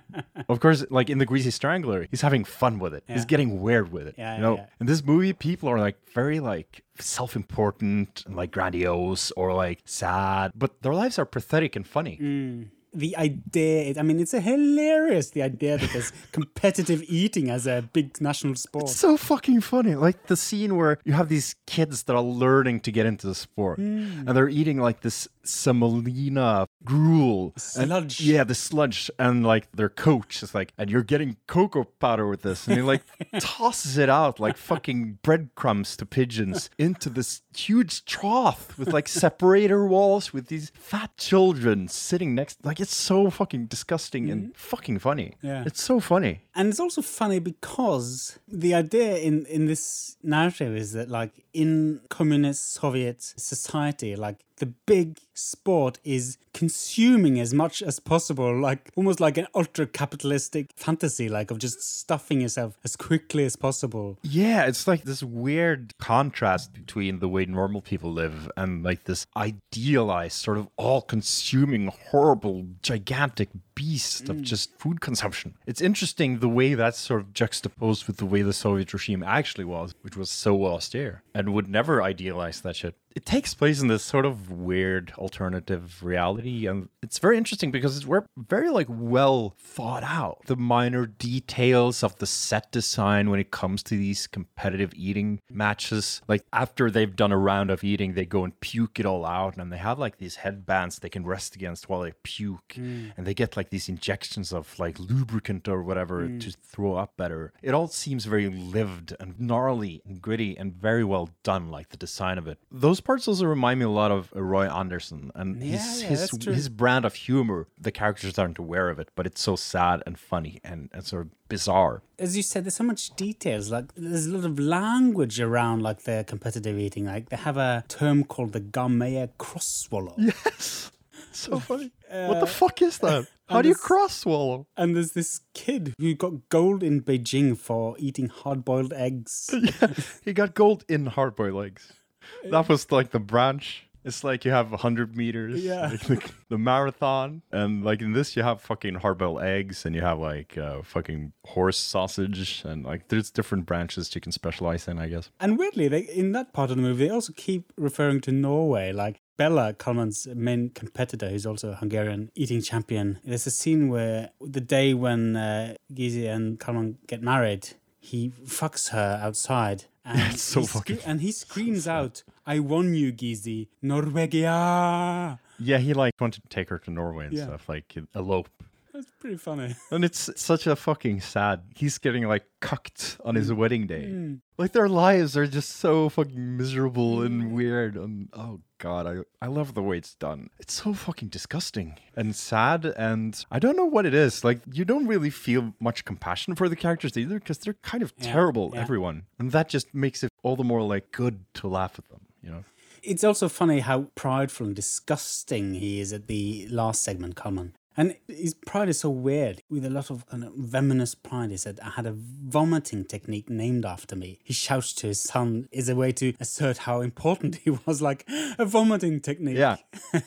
of 0.48 0.60
course, 0.60 0.84
like 0.90 1.10
in 1.10 1.18
the 1.18 1.26
Greasy 1.26 1.50
Strangler, 1.50 2.06
he's 2.10 2.22
having 2.22 2.44
fun 2.44 2.78
with 2.78 2.94
it. 2.94 3.04
He's 3.08 3.24
getting 3.24 3.60
weird 3.60 3.92
with 3.92 4.06
it. 4.08 4.14
Yeah, 4.18 4.32
you 4.32 4.42
yeah, 4.42 4.42
know, 4.48 4.56
yeah. 4.56 4.66
in 4.80 4.86
this 4.86 5.04
movie, 5.04 5.32
people 5.32 5.68
are 5.68 5.78
like 5.78 5.96
very 6.14 6.40
like 6.40 6.82
self-important 7.02 8.24
and 8.26 8.36
like 8.36 8.50
grandiose 8.50 9.30
or 9.32 9.54
like 9.54 9.80
sad, 9.84 10.52
but 10.54 10.82
their 10.82 10.94
lives 10.94 11.18
are 11.18 11.26
pathetic 11.26 11.76
and 11.76 11.86
funny. 11.86 12.18
Mm. 12.22 12.68
the 12.96 13.14
idea, 13.18 13.92
I 13.98 14.02
mean, 14.02 14.18
it's 14.20 14.32
a 14.32 14.40
hilarious, 14.40 15.30
the 15.30 15.42
idea 15.42 15.76
that 15.76 15.90
there's 15.92 16.12
competitive 16.32 17.04
eating 17.08 17.50
as 17.50 17.66
a 17.66 17.86
big 17.92 18.18
national 18.22 18.54
sport. 18.54 18.84
It's 18.84 18.96
so 18.96 19.18
fucking 19.18 19.60
funny. 19.60 19.94
Like 19.94 20.28
the 20.28 20.36
scene 20.36 20.76
where 20.76 20.98
you 21.04 21.12
have 21.12 21.28
these 21.28 21.56
kids 21.66 22.04
that 22.04 22.16
are 22.16 22.22
learning 22.22 22.80
to 22.80 22.90
get 22.92 23.04
into 23.04 23.26
the 23.26 23.34
sport 23.34 23.78
and 23.78 24.28
they're 24.28 24.48
eating 24.48 24.78
like 24.80 25.00
this 25.00 25.28
semolina 25.48 26.68
gruel. 26.84 27.54
And- 27.76 28.20
yeah, 28.20 28.44
the 28.44 28.54
sludge. 28.54 29.10
And 29.18 29.44
like 29.44 29.70
their 29.72 29.88
coach 29.88 30.42
is 30.42 30.54
like, 30.54 30.72
and 30.78 30.90
you're 30.90 31.02
getting 31.02 31.36
cocoa 31.46 31.84
powder 31.84 32.26
with 32.26 32.42
this. 32.42 32.66
And 32.66 32.76
he 32.76 32.82
like 32.82 33.02
tosses 33.40 33.98
it 33.98 34.08
out 34.08 34.40
like 34.40 34.56
fucking 34.56 35.18
breadcrumbs 35.22 35.96
to 35.98 36.06
pigeons 36.06 36.70
into 36.78 37.08
this 37.10 37.42
huge 37.56 38.04
trough 38.04 38.78
with 38.78 38.92
like 38.92 39.08
separator 39.08 39.86
walls 39.86 40.32
with 40.32 40.48
these 40.48 40.70
fat 40.74 41.16
children 41.16 41.88
sitting 41.88 42.34
next. 42.34 42.64
Like 42.64 42.80
it's 42.80 42.96
so 42.96 43.30
fucking 43.30 43.66
disgusting 43.66 44.30
and 44.30 44.42
mm-hmm. 44.42 44.52
fucking 44.54 44.98
funny. 44.98 45.34
Yeah. 45.42 45.64
It's 45.66 45.82
so 45.82 46.00
funny. 46.00 46.40
And 46.54 46.68
it's 46.70 46.80
also 46.80 47.02
funny 47.02 47.38
because 47.38 48.38
the 48.48 48.74
idea 48.74 49.18
in, 49.18 49.44
in 49.46 49.66
this 49.66 50.16
narrative 50.22 50.74
is 50.74 50.92
that, 50.92 51.10
like, 51.10 51.44
in 51.52 52.00
communist 52.08 52.72
Soviet 52.72 53.22
society, 53.22 54.16
like, 54.16 54.44
the 54.56 54.66
big 54.66 55.18
sport 55.34 55.98
is 56.04 56.38
consuming 56.54 57.38
as 57.38 57.52
much 57.52 57.82
as 57.82 58.00
possible, 58.00 58.58
like, 58.58 58.90
almost 58.96 59.20
like 59.20 59.36
an 59.36 59.46
ultra 59.54 59.86
capitalistic 59.86 60.70
fantasy, 60.74 61.28
like, 61.28 61.50
of 61.50 61.58
just 61.58 61.82
stuffing 61.82 62.40
yourself 62.40 62.78
as 62.82 62.96
quickly 62.96 63.44
as 63.44 63.56
possible. 63.56 64.18
Yeah, 64.22 64.64
it's 64.64 64.86
like 64.86 65.02
this 65.02 65.22
weird 65.22 65.92
contrast 65.98 66.72
between 66.72 67.18
the 67.18 67.28
way 67.28 67.44
normal 67.44 67.82
people 67.82 68.10
live 68.10 68.50
and 68.56 68.82
like 68.82 69.04
this 69.04 69.26
idealized, 69.36 70.36
sort 70.36 70.56
of 70.56 70.68
all 70.76 71.02
consuming, 71.02 71.88
horrible, 72.10 72.66
gigantic 72.82 73.50
beast 73.74 74.28
of 74.30 74.36
mm. 74.36 74.42
just 74.42 74.74
food 74.78 75.00
consumption. 75.02 75.54
It's 75.66 75.82
interesting 75.82 76.38
the 76.38 76.48
way 76.48 76.74
that's 76.74 76.98
sort 76.98 77.20
of 77.20 77.34
juxtaposed 77.34 78.06
with 78.06 78.16
the 78.16 78.24
way 78.26 78.40
the 78.42 78.54
Soviet 78.54 78.92
regime 78.94 79.22
actually 79.22 79.64
was, 79.64 79.94
which 80.00 80.16
was 80.16 80.30
so 80.30 80.64
austere 80.64 81.22
and 81.34 81.52
would 81.52 81.68
never 81.68 82.02
idealize 82.02 82.62
that 82.62 82.76
shit. 82.76 82.94
It 83.16 83.24
takes 83.24 83.54
place 83.54 83.80
in 83.80 83.88
this 83.88 84.02
sort 84.02 84.26
of 84.26 84.50
weird 84.50 85.14
alternative 85.16 86.04
reality, 86.04 86.66
and 86.66 86.90
it's 87.02 87.18
very 87.18 87.38
interesting 87.38 87.70
because 87.70 87.96
it's 87.96 88.04
we're 88.04 88.26
very 88.36 88.68
like 88.68 88.88
well 88.90 89.54
thought 89.58 90.04
out. 90.04 90.42
The 90.44 90.54
minor 90.54 91.06
details 91.06 92.02
of 92.02 92.18
the 92.18 92.26
set 92.26 92.70
design 92.70 93.30
when 93.30 93.40
it 93.40 93.50
comes 93.50 93.82
to 93.84 93.96
these 93.96 94.26
competitive 94.26 94.92
eating 94.94 95.40
matches, 95.48 96.20
like 96.28 96.44
after 96.52 96.90
they've 96.90 97.16
done 97.16 97.32
a 97.32 97.38
round 97.38 97.70
of 97.70 97.82
eating, 97.82 98.12
they 98.12 98.26
go 98.26 98.44
and 98.44 98.60
puke 98.60 99.00
it 99.00 99.06
all 99.06 99.24
out, 99.24 99.56
and 99.56 99.72
they 99.72 99.78
have 99.78 99.98
like 99.98 100.18
these 100.18 100.36
headbands 100.36 100.98
they 100.98 101.08
can 101.08 101.24
rest 101.24 101.56
against 101.56 101.88
while 101.88 102.02
they 102.02 102.12
puke, 102.22 102.74
mm. 102.74 103.12
and 103.16 103.26
they 103.26 103.32
get 103.32 103.56
like 103.56 103.70
these 103.70 103.88
injections 103.88 104.52
of 104.52 104.78
like 104.78 104.98
lubricant 104.98 105.68
or 105.68 105.82
whatever 105.82 106.28
mm. 106.28 106.38
to 106.42 106.50
throw 106.50 106.96
up 106.96 107.16
better. 107.16 107.54
It 107.62 107.72
all 107.72 107.88
seems 107.88 108.26
very 108.26 108.50
lived 108.50 109.16
and 109.18 109.40
gnarly 109.40 110.02
and 110.04 110.20
gritty 110.20 110.54
and 110.58 110.74
very 110.74 111.02
well 111.02 111.30
done, 111.42 111.70
like 111.70 111.88
the 111.88 111.96
design 111.96 112.36
of 112.36 112.46
it. 112.46 112.58
Those 112.70 113.00
parts 113.06 113.26
also 113.28 113.46
remind 113.46 113.78
me 113.80 113.86
a 113.86 113.96
lot 114.02 114.10
of 114.10 114.20
uh, 114.34 114.42
Roy 114.42 114.66
Andersson 114.68 115.30
and 115.34 115.48
Yeah, 115.62 115.76
his 115.78 116.02
yeah, 116.02 116.08
his, 116.08 116.30
his 116.60 116.68
brand 116.68 117.04
of 117.04 117.14
humor. 117.14 117.60
The 117.86 117.92
characters 118.00 118.38
aren't 118.38 118.58
aware 118.58 118.88
of 118.90 118.98
it, 119.02 119.08
but 119.16 119.24
it's 119.28 119.40
so 119.40 119.54
sad 119.56 120.02
and 120.06 120.18
funny 120.18 120.54
and, 120.64 120.80
and 120.92 121.04
sort 121.04 121.22
of 121.26 121.28
bizarre. 121.48 122.02
as 122.18 122.36
you 122.36 122.42
said, 122.42 122.64
there's 122.64 122.74
so 122.74 122.84
much 122.84 123.02
details. 123.16 123.70
Like 123.70 123.86
there's 123.94 124.26
a 124.26 124.32
lot 124.36 124.44
of 124.44 124.58
language 124.58 125.36
around 125.48 125.78
like 125.82 126.00
their 126.02 126.24
competitive 126.24 126.76
eating. 126.78 127.04
Like 127.06 127.28
they 127.30 127.36
have 127.36 127.56
a 127.56 127.84
term 127.88 128.24
called 128.24 128.52
the 128.52 128.60
Garmeyer 128.60 129.28
cross 129.38 129.66
swallow. 129.66 130.16
Yes. 130.28 130.90
so 131.32 131.58
funny. 131.70 131.90
what 132.10 132.40
the 132.40 132.46
fuck 132.46 132.82
is 132.82 132.98
that? 132.98 133.26
How 133.48 133.62
do 133.62 133.68
you 133.68 133.76
cross 133.76 134.16
swallow? 134.22 134.66
And 134.76 134.96
there's 134.96 135.12
this 135.12 135.40
kid 135.54 135.94
who 136.00 136.14
got 136.14 136.48
gold 136.48 136.82
in 136.82 137.00
Beijing 137.02 137.56
for 137.56 137.94
eating 137.98 138.28
hard 138.28 138.64
boiled 138.64 138.92
eggs. 138.92 139.50
yeah, 139.52 139.92
he 140.24 140.32
got 140.32 140.54
gold 140.54 140.84
in 140.88 141.06
hard 141.06 141.36
boiled 141.36 141.64
eggs. 141.64 141.92
That 142.50 142.68
was 142.68 142.90
like 142.92 143.10
the 143.10 143.20
branch. 143.20 143.82
It's 144.04 144.22
like 144.22 144.44
you 144.44 144.52
have 144.52 144.70
100 144.70 145.16
meters, 145.16 145.64
Yeah. 145.64 145.88
like 145.88 146.00
the, 146.02 146.30
the 146.48 146.58
marathon, 146.58 147.42
and 147.50 147.82
like 147.84 148.00
in 148.00 148.12
this 148.12 148.36
you 148.36 148.44
have 148.44 148.60
fucking 148.60 148.94
hard 148.96 149.18
boiled 149.18 149.42
eggs, 149.42 149.84
and 149.84 149.96
you 149.96 150.00
have 150.02 150.20
like 150.20 150.56
uh, 150.56 150.82
fucking 150.82 151.32
horse 151.44 151.76
sausage, 151.76 152.62
and 152.64 152.84
like 152.84 153.08
there's 153.08 153.32
different 153.32 153.66
branches 153.66 154.14
you 154.14 154.20
can 154.20 154.30
specialize 154.30 154.86
in, 154.86 155.00
I 155.00 155.08
guess. 155.08 155.30
And 155.40 155.58
weirdly, 155.58 155.88
they, 155.88 156.02
in 156.02 156.30
that 156.32 156.52
part 156.52 156.70
of 156.70 156.76
the 156.76 156.82
movie, 156.84 157.06
they 157.08 157.10
also 157.10 157.32
keep 157.36 157.72
referring 157.76 158.20
to 158.20 158.30
Norway. 158.30 158.92
Like 158.92 159.22
Bella, 159.36 159.74
Kalman's 159.74 160.28
main 160.36 160.70
competitor, 160.70 161.28
who's 161.28 161.44
also 161.44 161.72
a 161.72 161.74
Hungarian 161.74 162.30
eating 162.36 162.62
champion. 162.62 163.18
There's 163.24 163.48
a 163.48 163.50
scene 163.50 163.88
where 163.88 164.30
the 164.40 164.60
day 164.60 164.94
when 164.94 165.34
uh, 165.34 165.74
Gizi 165.92 166.28
and 166.28 166.60
Kalman 166.60 166.98
get 167.08 167.22
married, 167.22 167.70
he 167.98 168.30
fucks 168.44 168.90
her 168.90 169.18
outside. 169.20 169.86
And 170.06 170.32
It's 170.34 170.42
so 170.42 170.60
he 170.60 170.66
fucking- 170.68 170.98
And 171.04 171.20
he 171.20 171.32
screams 171.32 171.88
out, 171.88 172.22
I 172.46 172.60
won 172.60 172.94
you, 172.94 173.10
Gizi. 173.10 173.68
Norvegia. 173.82 175.38
Yeah, 175.58 175.78
he 175.78 175.94
like 175.94 176.12
wanted 176.20 176.42
to 176.42 176.48
take 176.48 176.68
her 176.68 176.78
to 176.80 176.90
Norway 176.90 177.26
and 177.26 177.34
Yeah. 177.36 177.44
stuff, 177.46 177.68
like 177.68 177.94
elope. 178.14 178.48
That's 178.92 179.10
pretty 179.20 179.36
funny. 179.36 179.74
And 179.90 180.04
it's 180.04 180.30
such 180.40 180.66
a 180.66 180.74
fucking 180.76 181.20
sad. 181.20 181.62
He's 181.74 181.98
getting 181.98 182.26
like 182.26 182.44
cucked 182.60 183.18
on 183.24 183.34
his 183.34 183.52
wedding 183.52 183.86
day. 183.86 184.04
Mm. 184.08 184.40
Like 184.56 184.72
their 184.72 184.88
lives 184.88 185.36
are 185.36 185.46
just 185.46 185.70
so 185.76 186.08
fucking 186.08 186.56
miserable 186.56 187.22
and 187.22 187.52
weird. 187.52 187.96
And 187.96 188.28
oh 188.32 188.60
god, 188.78 189.06
I 189.06 189.16
I 189.44 189.48
love 189.48 189.74
the 189.74 189.82
way 189.82 189.96
it's 189.98 190.14
done. 190.14 190.50
It's 190.58 190.74
so 190.74 190.92
fucking 190.94 191.28
disgusting 191.28 191.98
and 192.14 192.34
sad. 192.34 192.84
And 192.96 193.44
I 193.50 193.58
don't 193.58 193.76
know 193.76 193.84
what 193.86 194.06
it 194.06 194.14
is. 194.14 194.44
Like 194.44 194.60
you 194.72 194.84
don't 194.84 195.06
really 195.06 195.30
feel 195.30 195.74
much 195.80 196.04
compassion 196.04 196.54
for 196.54 196.68
the 196.68 196.76
characters 196.76 197.16
either 197.16 197.38
because 197.38 197.58
they're 197.58 197.74
kind 197.82 198.02
of 198.02 198.12
Yeah, 198.18 198.32
terrible. 198.32 198.70
yeah. 198.74 198.80
Everyone, 198.82 199.22
and 199.38 199.52
that 199.52 199.68
just 199.68 199.94
makes 199.94 200.22
it 200.24 200.30
all 200.42 200.56
the 200.56 200.64
more 200.64 200.82
like 200.82 201.12
good 201.12 201.44
to 201.54 201.68
laugh 201.68 201.98
at 201.98 202.08
them. 202.08 202.20
You 202.42 202.50
know. 202.50 202.64
It's 203.02 203.22
also 203.22 203.48
funny 203.48 203.80
how 203.80 204.08
prideful 204.16 204.66
and 204.66 204.74
disgusting 204.74 205.74
he 205.74 206.00
is 206.00 206.12
at 206.12 206.26
the 206.26 206.66
last 206.70 207.02
segment, 207.04 207.36
Kalman. 207.36 207.75
And 207.96 208.16
his 208.28 208.52
pride 208.54 208.88
is 208.90 209.00
so 209.00 209.08
weird, 209.10 209.62
with 209.70 209.84
a 209.86 209.90
lot 209.90 210.10
of 210.10 210.26
kind 210.26 210.44
of 210.44 210.52
venomous 210.54 211.14
pride. 211.14 211.50
He 211.50 211.56
said, 211.56 211.80
I 211.82 211.90
had 211.90 212.06
a 212.06 212.12
vomiting 212.14 213.04
technique 213.04 213.48
named 213.48 213.84
after 213.86 214.14
me. 214.14 214.38
He 214.44 214.52
shouts 214.52 214.92
to 214.94 215.06
his 215.06 215.20
son 215.20 215.68
is 215.72 215.88
a 215.88 215.96
way 215.96 216.12
to 216.12 216.34
assert 216.38 216.78
how 216.78 217.00
important 217.00 217.56
he 217.56 217.70
was, 217.70 218.02
like 218.02 218.24
a 218.58 218.64
vomiting 218.66 219.20
technique. 219.20 219.56
Yeah. 219.56 219.76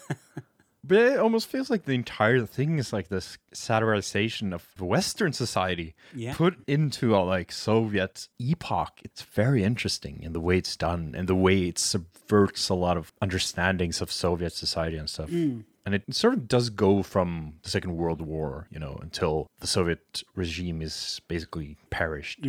But 0.82 0.98
it 0.98 1.20
almost 1.20 1.48
feels 1.50 1.70
like 1.70 1.86
the 1.86 1.94
entire 1.94 2.46
thing 2.48 2.80
is 2.80 2.92
like 2.92 3.10
this 3.10 3.38
satirization 3.54 4.54
of 4.54 4.66
Western 4.82 5.34
society 5.34 5.94
Yeah. 6.16 6.34
put 6.34 6.58
into 6.68 7.16
a 7.16 7.20
like 7.20 7.52
Soviet 7.52 8.28
epoch. 8.40 9.00
It's 9.04 9.22
very 9.22 9.64
interesting 9.64 10.24
in 10.24 10.34
the 10.34 10.40
way 10.40 10.58
it's 10.58 10.76
done 10.76 11.14
and 11.16 11.28
the 11.28 11.36
way 11.36 11.68
it 11.68 11.78
subverts 11.78 12.70
a 12.70 12.74
lot 12.74 12.98
of 12.98 13.14
understandings 13.22 14.02
of 14.02 14.12
Soviet 14.12 14.54
society 14.54 14.98
and 14.98 15.08
stuff. 15.10 15.30
Mm. 15.30 15.66
And 15.90 15.96
it 15.96 16.14
sort 16.14 16.36
of 16.36 16.48
does 16.48 16.70
go 16.70 17.02
from 17.02 17.54
the 17.64 17.70
Second 17.72 17.98
World 17.98 18.22
War, 18.22 18.68
you 18.70 18.78
know, 18.78 19.00
until 19.02 19.48
the 19.60 19.66
Soviet 19.66 20.22
regime 20.36 20.84
is 20.84 21.20
basically 21.28 21.78
perished, 21.90 22.46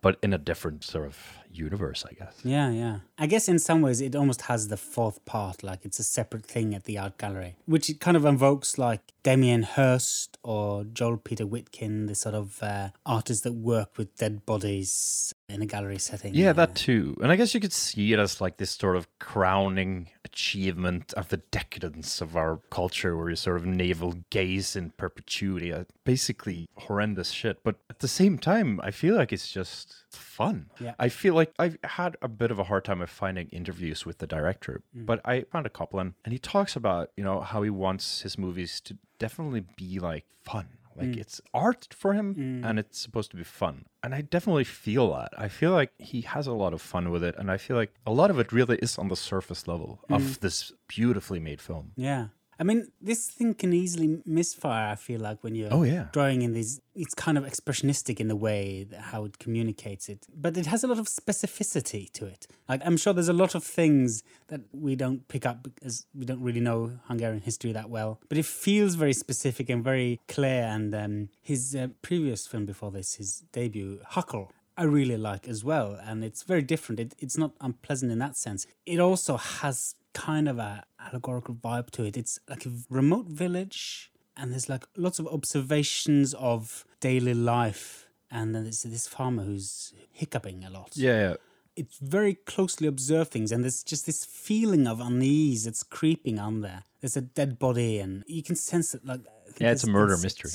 but 0.00 0.18
in 0.24 0.32
a 0.32 0.38
different 0.38 0.82
sort 0.82 1.06
of 1.06 1.16
universe, 1.52 2.04
I 2.10 2.14
guess. 2.14 2.40
Yeah, 2.42 2.70
yeah. 2.72 2.98
I 3.16 3.26
guess 3.26 3.48
in 3.48 3.60
some 3.60 3.80
ways 3.80 4.00
it 4.00 4.16
almost 4.16 4.42
has 4.42 4.66
the 4.66 4.76
fourth 4.76 5.24
part, 5.24 5.62
like 5.62 5.84
it's 5.84 6.00
a 6.00 6.02
separate 6.02 6.44
thing 6.44 6.74
at 6.74 6.82
the 6.82 6.98
art 6.98 7.16
gallery, 7.16 7.54
which 7.66 7.88
it 7.88 8.00
kind 8.00 8.16
of 8.16 8.24
invokes 8.24 8.76
like 8.76 9.02
Damien 9.22 9.62
Hirst 9.62 10.36
or 10.42 10.82
Joel 10.82 11.18
Peter 11.18 11.46
Witkin, 11.46 12.08
the 12.08 12.16
sort 12.16 12.34
of 12.34 12.60
uh, 12.60 12.88
artists 13.06 13.44
that 13.44 13.52
work 13.52 13.98
with 13.98 14.16
dead 14.16 14.44
bodies 14.46 15.32
in 15.50 15.62
a 15.62 15.66
gallery 15.66 15.98
setting. 15.98 16.34
Yeah, 16.34 16.52
that 16.52 16.74
too. 16.74 17.16
And 17.22 17.30
I 17.32 17.36
guess 17.36 17.54
you 17.54 17.60
could 17.60 17.72
see 17.72 18.12
it 18.12 18.18
as 18.18 18.40
like 18.40 18.56
this 18.56 18.70
sort 18.70 18.96
of 18.96 19.08
crowning 19.18 20.08
achievement 20.24 21.12
of 21.14 21.28
the 21.28 21.38
decadence 21.38 22.20
of 22.20 22.36
our 22.36 22.60
culture 22.70 23.16
where 23.16 23.30
you 23.30 23.36
sort 23.36 23.56
of 23.56 23.66
navel 23.66 24.14
gaze 24.30 24.76
in 24.76 24.90
perpetuity. 24.90 25.72
Uh, 25.72 25.84
Basically 26.04 26.68
horrendous 26.76 27.30
shit. 27.30 27.62
But 27.62 27.76
at 27.88 28.00
the 28.00 28.08
same 28.08 28.36
time, 28.38 28.80
I 28.82 28.90
feel 28.90 29.14
like 29.14 29.32
it's 29.32 29.50
just 29.52 29.94
fun. 30.10 30.66
Yeah. 30.80 30.94
I 30.98 31.08
feel 31.08 31.34
like 31.34 31.52
I've 31.58 31.78
had 31.84 32.16
a 32.20 32.26
bit 32.28 32.50
of 32.50 32.58
a 32.58 32.64
hard 32.64 32.84
time 32.84 33.00
of 33.00 33.10
finding 33.10 33.48
interviews 33.50 34.04
with 34.04 34.18
the 34.18 34.26
director, 34.26 34.82
but 34.92 35.20
I 35.24 35.42
found 35.42 35.66
a 35.66 35.70
couple 35.70 36.00
and, 36.00 36.14
and 36.24 36.32
he 36.32 36.38
talks 36.38 36.74
about, 36.74 37.10
you 37.16 37.22
know, 37.22 37.40
how 37.40 37.62
he 37.62 37.70
wants 37.70 38.22
his 38.22 38.38
movies 38.38 38.80
to 38.82 38.96
definitely 39.20 39.64
be 39.76 40.00
like 40.00 40.24
fun. 40.42 40.66
Like 40.96 41.08
mm. 41.08 41.18
it's 41.18 41.40
art 41.54 41.94
for 41.96 42.14
him 42.14 42.34
and 42.64 42.64
mm. 42.64 42.78
it's 42.78 42.98
supposed 42.98 43.30
to 43.30 43.36
be 43.36 43.44
fun. 43.44 43.86
And 44.02 44.14
I 44.14 44.22
definitely 44.22 44.64
feel 44.64 45.12
that. 45.14 45.30
I 45.38 45.48
feel 45.48 45.72
like 45.72 45.92
he 45.98 46.22
has 46.22 46.46
a 46.46 46.52
lot 46.52 46.72
of 46.72 46.82
fun 46.82 47.10
with 47.10 47.22
it. 47.22 47.34
And 47.38 47.50
I 47.50 47.56
feel 47.56 47.76
like 47.76 47.94
a 48.06 48.12
lot 48.12 48.30
of 48.30 48.38
it 48.38 48.52
really 48.52 48.76
is 48.78 48.98
on 48.98 49.08
the 49.08 49.16
surface 49.16 49.68
level 49.68 50.00
of 50.08 50.22
mm. 50.22 50.40
this 50.40 50.72
beautifully 50.88 51.38
made 51.38 51.60
film. 51.60 51.92
Yeah. 51.96 52.28
I 52.60 52.62
mean, 52.62 52.88
this 53.00 53.28
thing 53.30 53.54
can 53.54 53.72
easily 53.72 54.20
misfire, 54.26 54.90
I 54.92 54.94
feel 54.94 55.20
like, 55.20 55.42
when 55.42 55.54
you're 55.54 55.72
Oh, 55.72 55.82
yeah. 55.82 56.08
drawing 56.12 56.42
in 56.42 56.52
these. 56.52 56.80
It's 56.94 57.14
kind 57.14 57.38
of 57.38 57.44
expressionistic 57.44 58.20
in 58.20 58.28
the 58.28 58.36
way 58.36 58.84
that 58.90 59.00
how 59.12 59.24
it 59.24 59.38
communicates 59.38 60.10
it, 60.10 60.26
but 60.36 60.58
it 60.58 60.66
has 60.66 60.84
a 60.84 60.86
lot 60.86 60.98
of 60.98 61.06
specificity 61.06 62.12
to 62.12 62.26
it. 62.26 62.46
Like, 62.68 62.82
I'm 62.84 62.98
sure 62.98 63.14
there's 63.14 63.30
a 63.30 63.32
lot 63.32 63.54
of 63.54 63.64
things 63.64 64.22
that 64.48 64.60
we 64.72 64.94
don't 64.94 65.26
pick 65.28 65.46
up 65.46 65.62
because 65.62 66.04
we 66.14 66.26
don't 66.26 66.42
really 66.42 66.60
know 66.60 66.98
Hungarian 67.06 67.40
history 67.40 67.72
that 67.72 67.88
well, 67.88 68.20
but 68.28 68.36
it 68.36 68.44
feels 68.44 68.94
very 68.94 69.14
specific 69.14 69.70
and 69.70 69.82
very 69.82 70.20
clear. 70.28 70.64
And 70.64 70.94
um, 70.94 71.28
his 71.40 71.74
uh, 71.74 71.88
previous 72.02 72.46
film 72.46 72.66
before 72.66 72.90
this, 72.90 73.14
his 73.14 73.44
debut, 73.52 74.00
Hukkle, 74.12 74.48
I 74.76 74.82
really 74.84 75.16
like 75.16 75.48
as 75.48 75.64
well. 75.64 75.98
And 76.02 76.22
it's 76.22 76.42
very 76.42 76.62
different. 76.62 77.00
It, 77.00 77.14
it's 77.18 77.38
not 77.38 77.52
unpleasant 77.60 78.12
in 78.12 78.18
that 78.18 78.36
sense. 78.36 78.66
It 78.84 79.00
also 79.00 79.36
has 79.38 79.94
kind 80.12 80.48
of 80.48 80.58
a 80.58 80.84
allegorical 81.10 81.54
vibe 81.54 81.90
to 81.90 82.04
it. 82.04 82.16
It's 82.16 82.38
like 82.48 82.66
a 82.66 82.70
remote 82.88 83.26
village, 83.26 84.10
and 84.36 84.52
there's 84.52 84.68
like 84.68 84.84
lots 84.96 85.18
of 85.18 85.26
observations 85.28 86.34
of 86.34 86.84
daily 87.00 87.34
life. 87.34 88.06
And 88.30 88.54
then 88.54 88.62
there's 88.62 88.84
this 88.84 89.08
farmer 89.08 89.42
who's 89.42 89.92
hiccuping 90.12 90.64
a 90.64 90.70
lot. 90.70 90.92
Yeah, 90.94 91.20
yeah. 91.30 91.34
It's 91.76 91.98
very 91.98 92.34
closely 92.34 92.86
observed 92.86 93.30
things, 93.30 93.52
and 93.52 93.64
there's 93.64 93.82
just 93.82 94.06
this 94.06 94.24
feeling 94.24 94.86
of 94.86 95.00
unease 95.00 95.64
that's 95.64 95.82
creeping 95.82 96.38
on 96.38 96.60
there. 96.60 96.84
There's 97.00 97.16
a 97.16 97.22
dead 97.22 97.58
body, 97.58 97.98
and 97.98 98.24
you 98.26 98.42
can 98.42 98.56
sense 98.56 98.94
it. 98.94 99.04
Like 99.04 99.20
Yeah, 99.58 99.72
it's 99.72 99.84
a 99.84 99.90
murder 99.90 100.16
mystery. 100.16 100.50